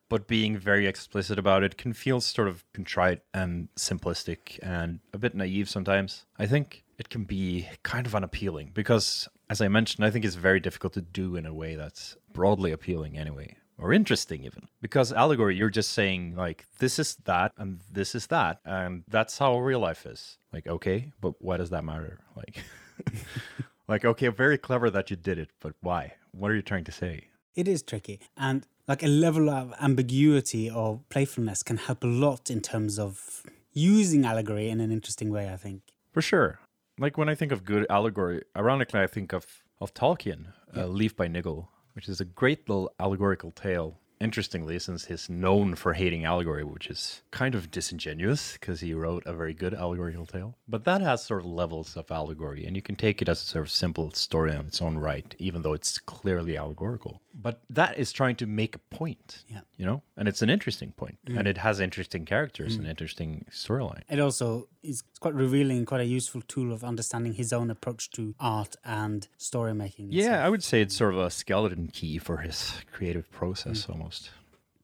But 0.09 0.27
being 0.27 0.57
very 0.57 0.85
explicit 0.85 1.39
about 1.39 1.63
it 1.63 1.77
can 1.77 1.93
feel 1.93 2.21
sort 2.21 2.47
of 2.47 2.63
contrite 2.73 3.21
and 3.33 3.69
simplistic 3.75 4.59
and 4.61 4.99
a 5.13 5.17
bit 5.17 5.33
naive 5.33 5.69
sometimes. 5.69 6.25
I 6.37 6.45
think 6.45 6.83
it 6.97 7.09
can 7.09 7.23
be 7.23 7.67
kind 7.83 8.05
of 8.05 8.13
unappealing 8.15 8.71
because, 8.73 9.27
as 9.49 9.61
I 9.61 9.67
mentioned, 9.67 10.05
I 10.05 10.11
think 10.11 10.25
it's 10.25 10.35
very 10.35 10.59
difficult 10.59 10.93
to 10.93 11.01
do 11.01 11.35
in 11.35 11.45
a 11.45 11.53
way 11.53 11.75
that's 11.75 12.15
broadly 12.31 12.71
appealing 12.71 13.17
anyway 13.17 13.57
or 13.77 13.93
interesting 13.93 14.43
even. 14.43 14.67
Because 14.81 15.11
allegory 15.11 15.55
you're 15.55 15.69
just 15.69 15.91
saying 15.91 16.35
like 16.35 16.65
this 16.79 16.99
is 16.99 17.15
that 17.25 17.53
and 17.57 17.81
this 17.91 18.15
is 18.15 18.27
that 18.27 18.59
and 18.65 19.03
that's 19.07 19.37
how 19.37 19.57
real 19.59 19.79
life 19.79 20.05
is. 20.05 20.37
Like 20.51 20.67
okay 20.67 21.11
but 21.21 21.33
why 21.39 21.57
does 21.57 21.69
that 21.71 21.83
matter? 21.83 22.19
Like 22.35 22.63
like 23.87 24.05
okay 24.05 24.27
very 24.29 24.57
clever 24.57 24.89
that 24.89 25.09
you 25.09 25.15
did 25.15 25.37
it 25.37 25.49
but 25.59 25.73
why? 25.81 26.13
What 26.31 26.51
are 26.51 26.55
you 26.55 26.61
trying 26.61 26.85
to 26.85 26.91
say? 26.91 27.27
It 27.55 27.67
is 27.67 27.83
tricky. 27.83 28.19
And 28.35 28.65
like 28.87 29.03
a 29.03 29.07
level 29.07 29.49
of 29.49 29.73
ambiguity 29.81 30.69
or 30.69 30.99
playfulness 31.09 31.63
can 31.63 31.77
help 31.77 32.03
a 32.03 32.07
lot 32.07 32.49
in 32.49 32.61
terms 32.61 32.99
of 32.99 33.43
using 33.73 34.25
allegory 34.25 34.69
in 34.69 34.79
an 34.79 34.91
interesting 34.91 35.31
way, 35.31 35.51
I 35.51 35.57
think. 35.57 35.81
for 36.11 36.21
sure. 36.21 36.59
Like 36.99 37.17
when 37.17 37.27
i 37.27 37.33
think 37.33 37.51
of 37.51 37.65
good 37.65 37.87
allegory 37.89 38.43
ironically 38.55 38.99
i 39.01 39.07
think 39.07 39.33
of 39.33 39.45
of 39.81 39.93
tolkien 39.95 40.53
uh, 40.77 40.85
leaf 40.85 41.15
by 41.15 41.27
niggle 41.27 41.69
which 41.95 42.07
is 42.07 42.21
a 42.21 42.25
great 42.41 42.69
little 42.69 42.91
allegorical 42.99 43.49
tale 43.49 43.99
interestingly 44.23 44.79
since 44.79 45.05
he's 45.05 45.29
known 45.29 45.75
for 45.75 45.93
hating 45.93 46.25
allegory 46.25 46.63
which 46.63 46.87
is 46.87 47.21
kind 47.31 47.55
of 47.55 47.69
disingenuous 47.71 48.53
because 48.53 48.79
he 48.79 48.93
wrote 48.93 49.23
a 49.25 49.33
very 49.33 49.53
good 49.53 49.73
allegorical 49.73 50.25
tale. 50.25 50.55
But 50.67 50.85
that 50.85 51.01
has 51.01 51.23
sort 51.23 51.41
of 51.41 51.45
levels 51.47 51.97
of 51.97 52.09
allegory 52.11 52.65
and 52.65 52.75
you 52.75 52.81
can 52.81 52.95
take 52.95 53.21
it 53.21 53.29
as 53.29 53.41
a 53.41 53.45
sort 53.45 53.65
of 53.65 53.71
simple 53.71 54.11
story 54.11 54.53
on 54.53 54.65
its 54.65 54.81
own 54.81 54.97
right 54.97 55.35
even 55.39 55.61
though 55.61 55.73
it's 55.73 55.97
clearly 55.99 56.57
allegorical. 56.57 57.21
But 57.33 57.61
that 57.69 57.97
is 57.97 58.11
trying 58.11 58.35
to 58.37 58.45
make 58.45 58.75
a 58.75 58.79
point 58.95 59.43
Yeah. 59.47 59.61
you 59.77 59.85
know? 59.85 60.03
And 60.15 60.27
it's 60.27 60.41
an 60.41 60.49
interesting 60.49 60.91
point 60.91 61.17
and 61.27 61.47
it 61.47 61.57
has 61.57 61.79
interesting 61.79 62.25
characters 62.25 62.75
and 62.75 62.85
mm. 62.85 62.89
interesting 62.89 63.45
storyline. 63.51 64.03
It 64.09 64.19
also 64.19 64.67
is 64.83 65.03
quite 65.19 65.33
revealing, 65.33 65.85
quite 65.85 66.01
a 66.01 66.05
useful 66.05 66.41
tool 66.41 66.71
of 66.73 66.83
understanding 66.83 67.33
his 67.33 67.51
own 67.53 67.69
approach 67.69 68.09
to 68.11 68.35
art 68.39 68.75
and 68.83 69.27
story 69.37 69.73
making. 69.73 70.09
Yeah, 70.11 70.45
I 70.45 70.49
would 70.49 70.63
say 70.63 70.81
it's 70.81 70.95
sort 70.95 71.13
of 71.13 71.19
a 71.19 71.31
skeleton 71.31 71.87
key 71.87 72.17
for 72.17 72.37
his 72.37 72.73
creative 72.91 73.29
process 73.31 73.85
mm. 73.85 73.89
almost. 73.91 74.12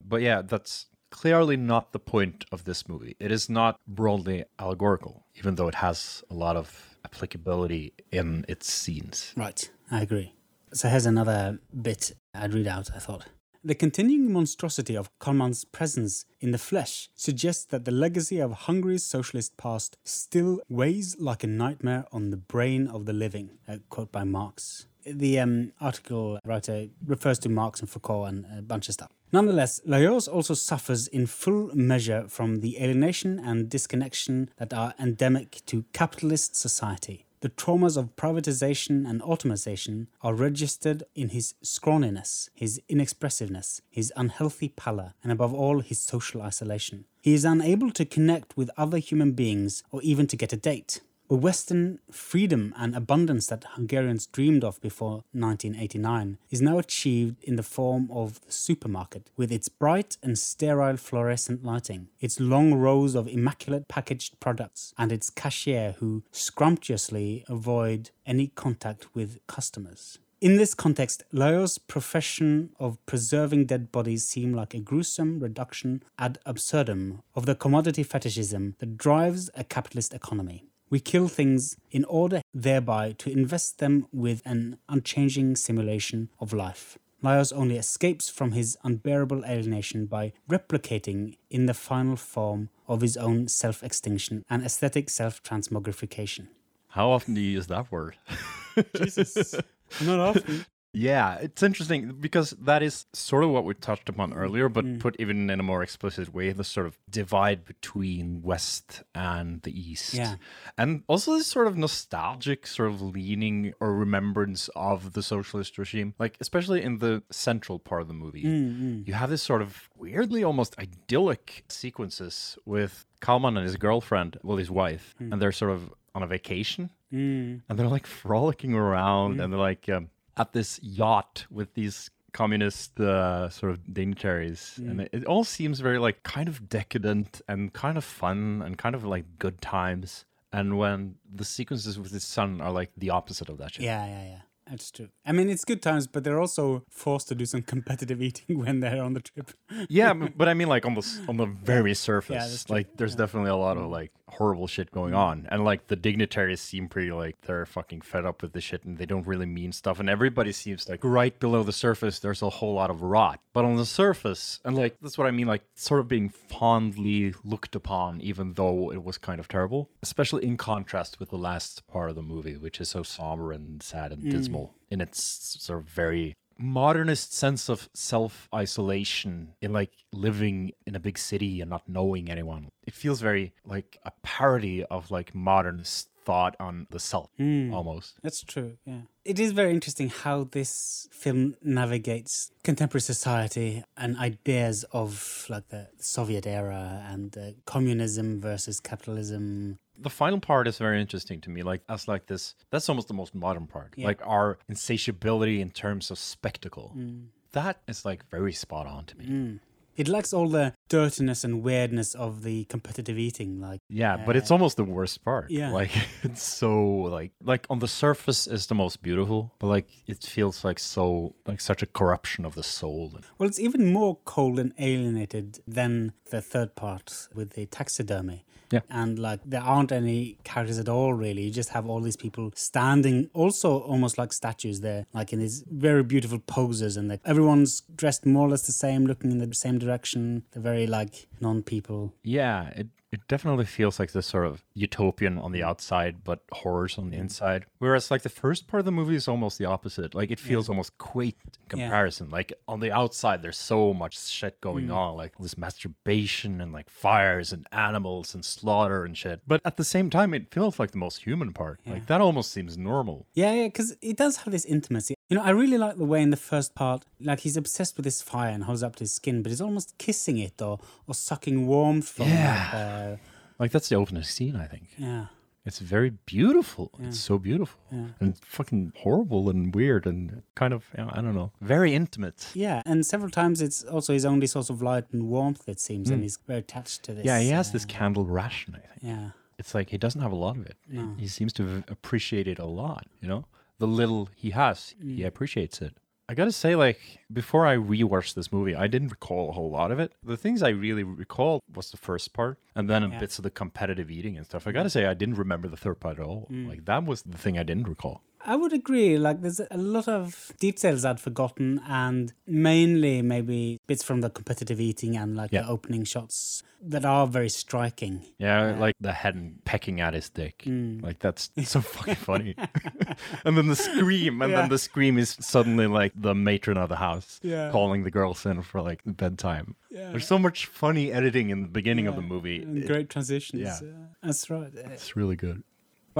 But 0.05 0.21
yeah, 0.21 0.41
that's 0.41 0.87
clearly 1.11 1.57
not 1.57 1.91
the 1.91 1.99
point 1.99 2.45
of 2.51 2.63
this 2.63 2.87
movie. 2.87 3.15
It 3.19 3.31
is 3.31 3.49
not 3.49 3.79
broadly 3.87 4.45
allegorical, 4.59 5.25
even 5.35 5.55
though 5.55 5.67
it 5.67 5.75
has 5.75 6.23
a 6.29 6.33
lot 6.33 6.55
of 6.55 6.97
applicability 7.05 7.93
in 8.11 8.45
its 8.47 8.71
scenes. 8.71 9.33
Right, 9.35 9.69
I 9.91 10.01
agree. 10.01 10.33
So 10.73 10.87
here's 10.87 11.05
another 11.05 11.59
bit 11.81 12.13
I'd 12.33 12.53
read 12.53 12.67
out, 12.67 12.89
I 12.95 12.99
thought. 12.99 13.25
The 13.61 13.75
continuing 13.75 14.31
monstrosity 14.31 14.95
of 14.95 15.09
Kalman's 15.19 15.65
presence 15.65 16.23
in 16.39 16.51
the 16.51 16.57
flesh 16.57 17.09
suggests 17.15 17.65
that 17.65 17.83
the 17.83 17.91
legacy 17.91 18.39
of 18.39 18.51
Hungary's 18.53 19.03
socialist 19.03 19.57
past 19.57 19.97
still 20.05 20.61
weighs 20.69 21.17
like 21.19 21.43
a 21.43 21.47
nightmare 21.47 22.05
on 22.13 22.29
the 22.29 22.37
brain 22.37 22.87
of 22.87 23.05
the 23.05 23.11
living. 23.11 23.57
A 23.67 23.79
quote 23.89 24.13
by 24.13 24.23
Marx. 24.23 24.87
The 25.05 25.39
um, 25.39 25.71
article 25.79 26.39
writer 26.45 26.87
refers 27.05 27.39
to 27.39 27.49
Marx 27.49 27.79
and 27.79 27.89
Foucault 27.89 28.25
and 28.25 28.45
a 28.57 28.61
bunch 28.61 28.87
of 28.89 28.93
stuff. 28.93 29.11
Nonetheless, 29.31 29.79
Lajos 29.87 30.27
also 30.27 30.53
suffers 30.53 31.07
in 31.07 31.27
full 31.27 31.69
measure 31.75 32.25
from 32.27 32.61
the 32.61 32.81
alienation 32.81 33.39
and 33.39 33.69
disconnection 33.69 34.49
that 34.57 34.73
are 34.73 34.93
endemic 34.99 35.61
to 35.67 35.85
capitalist 35.93 36.55
society. 36.55 37.25
The 37.41 37.49
traumas 37.49 37.95
of 37.95 38.17
privatization 38.17 39.09
and 39.09 39.21
automation 39.21 40.09
are 40.21 40.33
registered 40.33 41.03
in 41.15 41.29
his 41.29 41.53
scrawniness, 41.63 42.49
his 42.53 42.81
inexpressiveness, 42.89 43.81
his 43.89 44.11
unhealthy 44.17 44.69
pallor, 44.69 45.13
and 45.23 45.31
above 45.31 45.53
all, 45.53 45.79
his 45.79 45.99
social 45.99 46.41
isolation. 46.41 47.05
He 47.21 47.33
is 47.33 47.45
unable 47.45 47.91
to 47.91 48.03
connect 48.03 48.57
with 48.57 48.69
other 48.75 48.97
human 48.97 49.31
beings 49.31 49.83
or 49.89 50.01
even 50.01 50.27
to 50.27 50.35
get 50.35 50.51
a 50.51 50.57
date. 50.57 50.99
The 51.29 51.35
Western 51.35 51.99
freedom 52.09 52.73
and 52.75 52.95
abundance 52.95 53.45
that 53.47 53.63
Hungarians 53.75 54.25
dreamed 54.25 54.63
of 54.63 54.81
before 54.81 55.25
1989 55.33 56.39
is 56.49 56.59
now 56.59 56.79
achieved 56.79 57.43
in 57.43 57.55
the 57.55 57.61
form 57.61 58.09
of 58.11 58.41
the 58.41 58.51
supermarket, 58.51 59.29
with 59.37 59.51
its 59.51 59.69
bright 59.69 60.17
and 60.23 60.39
sterile 60.39 60.97
fluorescent 60.97 61.63
lighting, 61.63 62.07
its 62.19 62.39
long 62.39 62.73
rows 62.73 63.13
of 63.13 63.27
immaculate 63.27 63.87
packaged 63.87 64.39
products, 64.39 64.91
and 64.97 65.11
its 65.11 65.29
cashier 65.29 65.93
who 65.99 66.23
scrumptiously 66.31 67.45
avoid 67.47 68.09
any 68.25 68.47
contact 68.47 69.13
with 69.13 69.37
customers. 69.45 70.17
In 70.41 70.57
this 70.57 70.73
context, 70.73 71.21
Lajos' 71.31 71.77
profession 71.85 72.71
of 72.79 72.97
preserving 73.05 73.65
dead 73.65 73.91
bodies 73.91 74.25
seem 74.25 74.55
like 74.55 74.73
a 74.73 74.79
gruesome 74.79 75.39
reduction 75.39 76.01
ad 76.17 76.39
absurdum 76.47 77.21
of 77.35 77.45
the 77.45 77.53
commodity 77.53 78.01
fetishism 78.01 78.73
that 78.79 78.97
drives 78.97 79.51
a 79.53 79.63
capitalist 79.63 80.15
economy. 80.15 80.65
We 80.89 80.99
kill 80.99 81.27
things 81.27 81.77
in 81.91 82.03
order 82.05 82.41
thereby 82.53 83.13
to 83.19 83.31
invest 83.31 83.77
them 83.77 84.07
with 84.11 84.41
an 84.45 84.77
unchanging 84.87 85.55
simulation 85.55 86.29
of 86.39 86.51
life. 86.53 86.97
Lajos 87.23 87.51
only 87.53 87.75
escapes 87.75 88.29
from 88.29 88.53
his 88.53 88.77
unbearable 88.83 89.43
alienation 89.45 90.05
by 90.05 90.31
replicating 90.49 91.37
in 91.49 91.65
the 91.65 91.73
final 91.73 92.15
form 92.15 92.69
of 92.87 93.01
his 93.01 93.17
own 93.17 93.47
self 93.47 93.83
extinction 93.83 94.43
and 94.49 94.63
aesthetic 94.63 95.09
self 95.09 95.43
transmogrification. 95.43 96.47
How 96.89 97.09
often 97.11 97.33
do 97.33 97.41
you 97.41 97.51
use 97.51 97.67
that 97.67 97.91
word? 97.91 98.15
Jesus. 98.95 99.53
Not 100.01 100.19
often. 100.19 100.65
Yeah, 100.91 101.35
it's 101.35 101.61
interesting 101.61 102.15
because 102.19 102.49
that 102.61 102.81
is 102.81 103.05
sort 103.13 103.43
of 103.43 103.51
what 103.51 103.63
we 103.63 103.75
touched 103.75 104.09
upon 104.09 104.33
earlier, 104.33 104.69
but 104.69 104.85
Mm. 104.85 104.99
put 104.99 105.15
even 105.19 105.47
in 105.51 105.59
a 105.59 105.63
more 105.63 105.83
explicit 105.83 106.33
way 106.33 106.51
the 106.51 106.63
sort 106.63 106.87
of 106.87 106.97
divide 107.07 107.63
between 107.63 108.41
West 108.41 109.03
and 109.13 109.61
the 109.61 109.71
East. 109.79 110.15
Yeah. 110.15 110.37
And 110.79 111.03
also 111.07 111.37
this 111.37 111.45
sort 111.45 111.67
of 111.67 111.77
nostalgic 111.77 112.65
sort 112.65 112.89
of 112.89 113.01
leaning 113.03 113.73
or 113.79 113.93
remembrance 113.95 114.67
of 114.75 115.13
the 115.13 115.21
socialist 115.21 115.77
regime, 115.77 116.15
like 116.17 116.37
especially 116.41 116.81
in 116.81 116.97
the 116.97 117.21
central 117.29 117.77
part 117.77 118.01
of 118.01 118.07
the 118.07 118.13
movie. 118.15 118.43
Mm, 118.43 119.07
You 119.07 119.13
have 119.13 119.29
this 119.29 119.43
sort 119.43 119.61
of 119.61 119.89
weirdly 119.95 120.43
almost 120.43 120.77
idyllic 120.79 121.65
sequences 121.69 122.57
with 122.65 123.05
Kalman 123.21 123.57
and 123.57 123.63
his 123.65 123.77
girlfriend, 123.77 124.37
well, 124.41 124.57
his 124.57 124.71
wife, 124.71 125.13
Hmm. 125.19 125.33
and 125.33 125.41
they're 125.41 125.51
sort 125.51 125.71
of 125.71 125.93
on 126.15 126.23
a 126.23 126.27
vacation 126.27 126.89
Mm. 127.13 127.61
and 127.69 127.77
they're 127.77 127.87
like 127.87 128.07
frolicking 128.07 128.73
around 128.73 129.37
Mm. 129.37 129.43
and 129.43 129.53
they're 129.53 129.59
like 129.59 129.87
um, 129.89 130.09
at 130.39 130.53
this 130.53 130.79
yacht 130.81 131.45
with 131.51 131.73
these 131.75 132.09
communist 132.31 132.99
uh, 132.99 133.49
sort 133.49 133.71
of 133.71 133.79
dignitaries 133.93 134.61
Mm. 134.79 134.89
and 134.91 135.01
it, 135.01 135.09
it 135.11 135.25
all 135.25 135.43
seems 135.43 135.79
very 135.79 135.97
like 136.07 136.21
kind 136.23 136.47
of 136.47 136.69
decadent 136.69 137.41
and 137.47 137.73
kind 137.73 137.97
of 137.97 138.03
fun 138.03 138.61
and 138.65 138.77
kind 138.77 138.95
of 138.95 139.03
like 139.03 139.25
good 139.39 139.57
times 139.61 140.25
and 140.53 140.77
when 140.77 141.15
the 141.41 141.43
sequences 141.45 141.97
with 141.99 142.11
his 142.11 142.23
son 142.23 142.61
are 142.61 142.71
like 142.71 142.91
the 142.97 143.09
opposite 143.09 143.49
of 143.49 143.57
that 143.57 143.73
shit 143.73 143.83
Yeah, 143.83 144.05
yeah, 144.05 144.23
yeah. 144.33 144.41
That's 144.69 144.91
true. 144.91 145.09
I 145.25 145.31
mean, 145.31 145.49
it's 145.49 145.65
good 145.65 145.81
times, 145.81 146.05
but 146.05 146.23
they're 146.23 146.39
also 146.39 146.83
forced 146.91 147.27
to 147.29 147.35
do 147.35 147.45
some 147.47 147.63
competitive 147.63 148.21
eating 148.21 148.59
when 148.63 148.79
they're 148.81 149.01
on 149.01 149.13
the 149.13 149.21
trip. 149.21 149.47
yeah 149.89 150.13
but- 150.13 150.47
i 150.47 150.53
mean 150.53 150.67
like 150.75 150.85
almost 150.85 151.21
on 151.27 151.37
the 151.37 151.47
very 151.47 151.95
surface. 151.95 152.63
Mm. 152.65 152.69
like 152.75 152.87
there's 152.97 153.15
definitely 153.15 153.49
a 153.49 153.55
lot 153.67 153.77
of 153.77 153.85
like 153.89 154.11
horrible 154.31 154.67
shit 154.67 154.91
going 154.91 155.13
mm. 155.13 155.17
on. 155.17 155.47
And 155.51 155.63
like 155.63 155.87
the 155.87 155.95
dignitaries 155.95 156.61
seem 156.61 156.87
pretty 156.87 157.11
like 157.11 157.41
they're 157.41 157.65
fucking 157.65 158.01
fed 158.01 158.25
up 158.25 158.41
with 158.41 158.53
the 158.53 158.61
shit 158.61 158.83
and 158.83 158.97
they 158.97 159.05
don't 159.05 159.27
really 159.27 159.45
mean 159.45 159.71
stuff. 159.71 159.99
And 159.99 160.09
everybody 160.09 160.51
seems 160.51 160.87
like 160.87 161.01
right 161.03 161.37
below 161.39 161.63
the 161.63 161.73
surface 161.73 162.19
there's 162.19 162.41
a 162.41 162.49
whole 162.49 162.73
lot 162.73 162.89
of 162.89 163.01
rot. 163.01 163.39
But 163.53 163.65
on 163.65 163.75
the 163.75 163.85
surface 163.85 164.59
and 164.63 164.75
like 164.75 164.97
that's 165.01 165.17
what 165.17 165.27
i 165.27 165.31
mean 165.31 165.47
like 165.47 165.63
sort 165.75 165.99
of 165.99 166.07
being 166.07 166.29
fondly 166.29 167.33
looked 167.43 167.75
upon 167.75 168.21
even 168.21 168.53
though 168.53 168.91
it 168.91 169.03
was 169.03 169.17
kind 169.17 169.39
of 169.39 169.47
terrible. 169.47 169.89
Especially 170.01 170.45
in 170.45 170.57
contrast 170.57 171.19
with 171.19 171.29
the 171.29 171.37
last 171.37 171.85
part 171.87 172.09
of 172.09 172.15
the 172.15 172.21
movie 172.21 172.57
which 172.57 172.79
is 172.79 172.89
so 172.89 173.03
somber 173.03 173.51
and 173.51 173.81
sad 173.83 174.11
and 174.11 174.23
mm. 174.23 174.31
dismal. 174.31 174.73
In 174.91 175.01
its 175.01 175.21
sort 175.59 175.79
of 175.79 175.85
very 175.85 176.35
modernist 176.59 177.33
sense 177.33 177.69
of 177.69 177.89
self 177.93 178.47
isolation 178.53 179.53
in 179.61 179.73
like 179.73 179.91
living 180.11 180.71
in 180.85 180.95
a 180.95 180.99
big 180.99 181.17
city 181.17 181.61
and 181.61 181.69
not 181.69 181.83
knowing 181.87 182.29
anyone. 182.29 182.69
It 182.85 182.93
feels 182.93 183.21
very 183.21 183.53
like 183.65 183.97
a 184.03 184.11
parody 184.21 184.83
of 184.85 185.09
like 185.11 185.33
modernist 185.33 186.09
thought 186.25 186.55
on 186.59 186.85
the 186.91 186.99
self 186.99 187.29
almost. 187.39 188.19
That's 188.21 188.43
true, 188.43 188.77
yeah. 188.85 189.01
It 189.25 189.39
is 189.39 189.51
very 189.51 189.71
interesting 189.71 190.09
how 190.09 190.47
this 190.51 191.07
film 191.11 191.55
navigates 191.61 192.51
contemporary 192.63 193.01
society 193.01 193.83
and 193.97 194.17
ideas 194.17 194.85
of 194.91 195.45
like 195.49 195.69
the 195.69 195.87
Soviet 195.97 196.45
era 196.45 197.05
and 197.07 197.37
uh, 197.37 197.51
communism 197.65 198.41
versus 198.41 198.79
capitalism. 198.79 199.79
The 200.01 200.09
final 200.09 200.39
part 200.39 200.67
is 200.67 200.77
very 200.77 201.01
interesting 201.01 201.41
to 201.41 201.49
me. 201.49 201.61
Like 201.61 201.81
as 201.89 202.07
like 202.07 202.27
this 202.27 202.55
that's 202.71 202.89
almost 202.89 203.07
the 203.07 203.13
most 203.13 203.35
modern 203.35 203.67
part. 203.67 203.93
Yeah. 203.95 204.07
Like 204.07 204.21
our 204.25 204.57
insatiability 204.67 205.61
in 205.61 205.71
terms 205.71 206.11
of 206.11 206.17
spectacle. 206.17 206.93
Mm. 206.97 207.27
That 207.51 207.81
is 207.87 208.05
like 208.05 208.29
very 208.29 208.53
spot 208.53 208.87
on 208.87 209.05
to 209.05 209.17
me. 209.17 209.25
Mm. 209.25 209.59
It 209.95 210.07
lacks 210.07 210.33
all 210.33 210.47
the 210.47 210.73
dirtiness 210.89 211.43
and 211.43 211.63
weirdness 211.63 212.15
of 212.15 212.43
the 212.43 212.65
competitive 212.65 213.17
eating. 213.17 213.61
Like, 213.61 213.81
Yeah, 213.89 214.17
but 214.25 214.35
it's 214.35 214.51
uh, 214.51 214.55
almost 214.55 214.77
the 214.77 214.83
worst 214.83 215.23
part. 215.23 215.49
Yeah. 215.49 215.71
Like 215.71 215.91
it's 216.23 216.43
so 216.43 216.85
like 216.85 217.31
like 217.43 217.65
on 217.69 217.79
the 217.79 217.87
surface 217.87 218.47
is 218.47 218.67
the 218.67 218.75
most 218.75 219.01
beautiful, 219.01 219.53
but 219.59 219.67
like 219.67 219.87
it 220.07 220.23
feels 220.23 220.63
like 220.63 220.79
so 220.79 221.35
like 221.47 221.61
such 221.61 221.81
a 221.81 221.85
corruption 221.85 222.45
of 222.45 222.55
the 222.55 222.63
soul. 222.63 223.13
well, 223.37 223.47
it's 223.47 223.59
even 223.59 223.93
more 223.93 224.17
cold 224.25 224.59
and 224.59 224.73
alienated 224.77 225.59
than 225.67 226.13
the 226.31 226.41
third 226.41 226.75
part 226.75 227.27
with 227.33 227.51
the 227.51 227.65
taxidermy. 227.67 228.45
Yeah. 228.71 228.81
And 228.89 229.17
like, 229.17 229.39
there 229.45 229.61
aren't 229.61 229.91
any 229.91 230.37
characters 230.43 230.79
at 230.79 230.89
all, 230.89 231.13
really. 231.13 231.43
You 231.43 231.51
just 231.51 231.69
have 231.69 231.87
all 231.87 232.01
these 232.01 232.17
people 232.17 232.51
standing, 232.55 233.29
also 233.33 233.79
almost 233.79 234.17
like 234.17 234.31
statues 234.33 234.81
there, 234.81 235.05
like 235.13 235.33
in 235.33 235.39
these 235.39 235.63
very 235.69 236.03
beautiful 236.03 236.39
poses. 236.39 236.97
And 236.97 237.07
like, 237.07 237.21
everyone's 237.25 237.81
dressed 237.81 238.25
more 238.25 238.47
or 238.47 238.49
less 238.49 238.63
the 238.63 238.71
same, 238.71 239.05
looking 239.05 239.31
in 239.31 239.39
the 239.39 239.53
same 239.55 239.79
direction. 239.79 240.43
They're 240.51 240.61
very 240.61 240.78
like 240.85 241.27
non 241.41 241.63
people. 241.63 242.13
Yeah, 242.23 242.69
it 242.69 242.87
it 243.11 243.27
definitely 243.27 243.65
feels 243.65 243.99
like 243.99 244.11
this 244.11 244.27
sort 244.27 244.45
of 244.45 244.63
utopian 244.73 245.37
on 245.39 245.51
the 245.51 245.61
mm. 245.61 245.65
outside, 245.65 246.23
but 246.23 246.43
horrors 246.51 246.97
on 246.97 247.09
the 247.09 247.17
mm. 247.17 247.21
inside. 247.21 247.65
Whereas 247.79 248.11
like 248.11 248.21
the 248.21 248.29
first 248.29 248.67
part 248.67 248.79
of 248.79 248.85
the 248.85 248.91
movie 248.91 249.15
is 249.15 249.27
almost 249.27 249.57
the 249.57 249.65
opposite. 249.65 250.13
Like 250.13 250.29
it 250.29 250.39
feels 250.39 250.69
almost 250.69 250.97
quaint 250.97 251.35
in 251.43 251.51
Yeah. 251.79 251.85
comparison. 251.85 252.29
Like 252.29 252.53
on 252.67 252.79
the 252.79 252.91
outside, 252.91 253.41
there's 253.41 253.57
so 253.57 253.93
much 253.93 254.19
shit 254.19 254.61
going 254.61 254.87
mm. 254.87 254.95
on, 254.95 255.17
like 255.17 255.33
this 255.39 255.57
masturbation 255.57 256.61
and 256.61 256.71
like 256.71 256.89
fires 256.89 257.51
and 257.51 257.67
animals 257.71 258.35
and 258.35 258.45
slaughter 258.45 259.03
and 259.05 259.17
shit. 259.17 259.41
But 259.47 259.61
at 259.65 259.77
the 259.77 259.83
same 259.83 260.09
time, 260.09 260.33
it 260.33 260.53
feels 260.53 260.79
like 260.79 260.91
the 260.91 260.97
most 260.97 261.23
human 261.23 261.51
part. 261.53 261.79
Like 261.85 262.05
that 262.07 262.21
almost 262.21 262.51
seems 262.51 262.77
normal. 262.77 263.25
Yeah, 263.33 263.53
yeah, 263.53 263.67
because 263.67 263.95
it 264.01 264.17
does 264.17 264.37
have 264.37 264.51
this 264.51 264.65
intimacy. 264.65 265.15
You 265.29 265.37
know, 265.37 265.43
I 265.43 265.51
really 265.51 265.77
like 265.77 265.97
the 265.97 266.05
way 266.05 266.21
in 266.23 266.31
the 266.31 266.37
first 266.37 266.73
part, 266.73 267.05
like 267.21 267.41
he's 267.41 267.55
obsessed 267.57 267.97
with 267.97 268.03
this 268.03 268.21
fire 268.21 268.49
and 268.49 268.63
holds 268.63 268.81
up 268.81 268.95
to 268.97 269.01
his 269.01 269.13
skin, 269.13 269.43
but 269.43 269.49
he's 269.49 269.61
almost 269.61 269.95
kissing 269.97 270.37
it 270.37 270.61
or 270.61 270.79
or 271.07 271.13
sucking 271.13 271.67
warmth 271.67 272.09
from 272.09 272.27
Yeah. 272.27 272.67
it. 272.67 272.98
Uh, 272.99 273.17
Like 273.59 273.71
that's 273.71 273.89
the 273.89 273.95
opening 273.95 274.23
scene, 274.23 274.55
I 274.55 274.67
think. 274.67 274.87
yeah. 274.97 275.25
It's 275.65 275.79
very 275.79 276.11
beautiful. 276.25 276.89
It's 276.99 277.19
so 277.19 277.37
beautiful 277.37 277.79
and 278.19 278.33
fucking 278.57 278.93
horrible 279.03 279.49
and 279.51 279.75
weird 279.75 280.07
and 280.07 280.41
kind 280.55 280.73
of 280.73 280.83
you 280.97 281.03
know, 281.03 281.09
I 281.17 281.21
don't 281.21 281.35
know, 281.35 281.51
very 281.61 281.93
intimate. 281.93 282.47
Yeah, 282.55 282.81
and 282.85 283.05
several 283.05 283.29
times 283.29 283.61
it's 283.61 283.83
also 283.83 284.13
his 284.13 284.25
only 284.25 284.47
source 284.47 284.69
of 284.71 284.81
light 284.81 285.05
and 285.13 285.23
warmth, 285.29 285.67
it 285.69 285.79
seems, 285.79 286.09
and 286.09 286.23
he's 286.23 286.39
very 286.47 286.59
attached 286.59 287.03
to 287.03 287.13
this. 287.13 287.21
Hmm. 287.23 287.27
Yeah, 287.27 287.39
he 287.39 287.49
has 287.49 287.69
uh, 287.69 287.73
this 287.73 287.85
candle 287.85 288.25
ration. 288.25 288.73
I 288.75 288.79
think 288.87 289.03
Yeah. 289.11 289.29
it's 289.59 289.75
like 289.75 289.89
he 289.91 289.97
doesn't 289.97 290.21
have 290.21 290.31
a 290.31 290.41
lot 290.47 290.55
of 290.57 290.65
it. 290.65 290.77
He 291.19 291.27
seems 291.27 291.53
to 291.53 291.83
appreciate 291.95 292.47
it 292.47 292.57
a 292.59 292.65
lot. 292.83 293.05
You 293.21 293.27
know, 293.27 293.45
the 293.77 293.87
little 293.87 294.29
he 294.35 294.51
has, 294.51 294.95
he 295.17 295.23
appreciates 295.23 295.81
it. 295.81 295.93
I 296.29 296.35
gotta 296.35 296.51
say, 296.51 296.75
like 296.75 296.99
before 297.33 297.65
I 297.65 297.75
rewatched 297.75 298.35
this 298.35 298.51
movie, 298.51 298.75
I 298.75 298.85
didn't 298.85 299.07
recall 299.09 299.49
a 299.49 299.51
whole 299.53 299.71
lot 299.71 299.89
of 299.91 299.99
it. 299.99 300.13
The 300.23 300.37
things 300.37 300.61
I 300.61 300.69
really 300.69 301.01
recalled 301.03 301.63
was 301.73 301.89
the 301.89 301.97
first 301.97 302.33
part, 302.33 302.59
and 302.75 302.87
then 302.87 303.11
Yeah. 303.11 303.19
bits 303.19 303.39
of 303.39 303.43
the 303.43 303.49
competitive 303.49 304.11
eating 304.11 304.37
and 304.37 304.45
stuff. 304.45 304.67
I 304.67 304.71
gotta 304.71 304.91
say, 304.91 305.07
I 305.07 305.15
didn't 305.15 305.35
remember 305.35 305.67
the 305.67 305.75
third 305.75 305.99
part 305.99 306.19
at 306.19 306.23
all. 306.25 306.47
Mm. 306.51 306.69
Like 306.69 306.85
that 306.85 307.03
was 307.03 307.23
the 307.23 307.37
thing 307.37 307.57
I 307.57 307.63
didn't 307.63 307.87
recall. 307.89 308.21
I 308.45 308.55
would 308.55 308.71
agree. 308.73 309.17
Like, 309.17 309.41
there's 309.41 309.59
a 309.59 309.77
lot 309.77 310.07
of 310.07 310.53
details 310.59 311.03
I'd 311.05 311.19
forgotten, 311.19 311.81
and 311.87 312.33
mainly 312.47 313.21
maybe 313.21 313.79
bits 313.87 314.03
from 314.03 314.21
the 314.21 314.29
competitive 314.29 314.79
eating 314.79 315.17
and 315.17 315.35
like 315.35 315.51
Yeah. 315.51 315.63
the 315.63 315.69
opening 315.69 316.03
shots 316.05 316.63
that 316.81 317.03
are 317.03 317.27
very 317.27 317.49
striking. 317.49 318.23
Yeah, 318.37 318.77
like 318.79 318.95
the 319.01 319.11
hen 319.11 319.59
pecking 319.65 319.99
at 319.99 320.13
his 320.13 320.29
dick. 320.29 320.59
Mm. 320.65 321.03
Like 321.03 321.19
that's 321.19 321.51
so 321.65 321.81
fucking 321.81 322.15
funny. 322.15 322.55
and 323.45 323.57
then 323.57 323.67
the 323.67 323.75
scream, 323.75 324.41
and 324.41 324.51
Yeah. 324.51 324.61
then 324.61 324.69
the 324.69 324.77
scream 324.77 325.17
is 325.17 325.35
suddenly 325.41 325.87
like 325.87 326.13
the 326.15 326.33
matron 326.33 326.77
of 326.77 326.87
the 326.89 326.95
house 326.95 327.39
Yeah. 327.43 327.71
calling 327.71 328.03
the 328.03 328.11
girls 328.11 328.45
in 328.45 328.61
for 328.61 328.81
like 328.81 329.01
bedtime. 329.05 329.75
Yeah. 329.91 330.11
There's 330.11 330.27
so 330.27 330.39
much 330.39 330.67
funny 330.67 331.11
editing 331.11 331.49
in 331.49 331.63
the 331.63 331.67
beginning 331.67 332.07
of 332.07 332.15
the 332.15 332.21
movie. 332.21 332.63
It- 332.63 332.87
great 332.87 333.09
transitions. 333.09 333.61
yeah. 333.61 333.79
That's 334.23 334.49
right. 334.49 334.71
It's 334.73 335.15
really 335.17 335.35
good. 335.35 335.63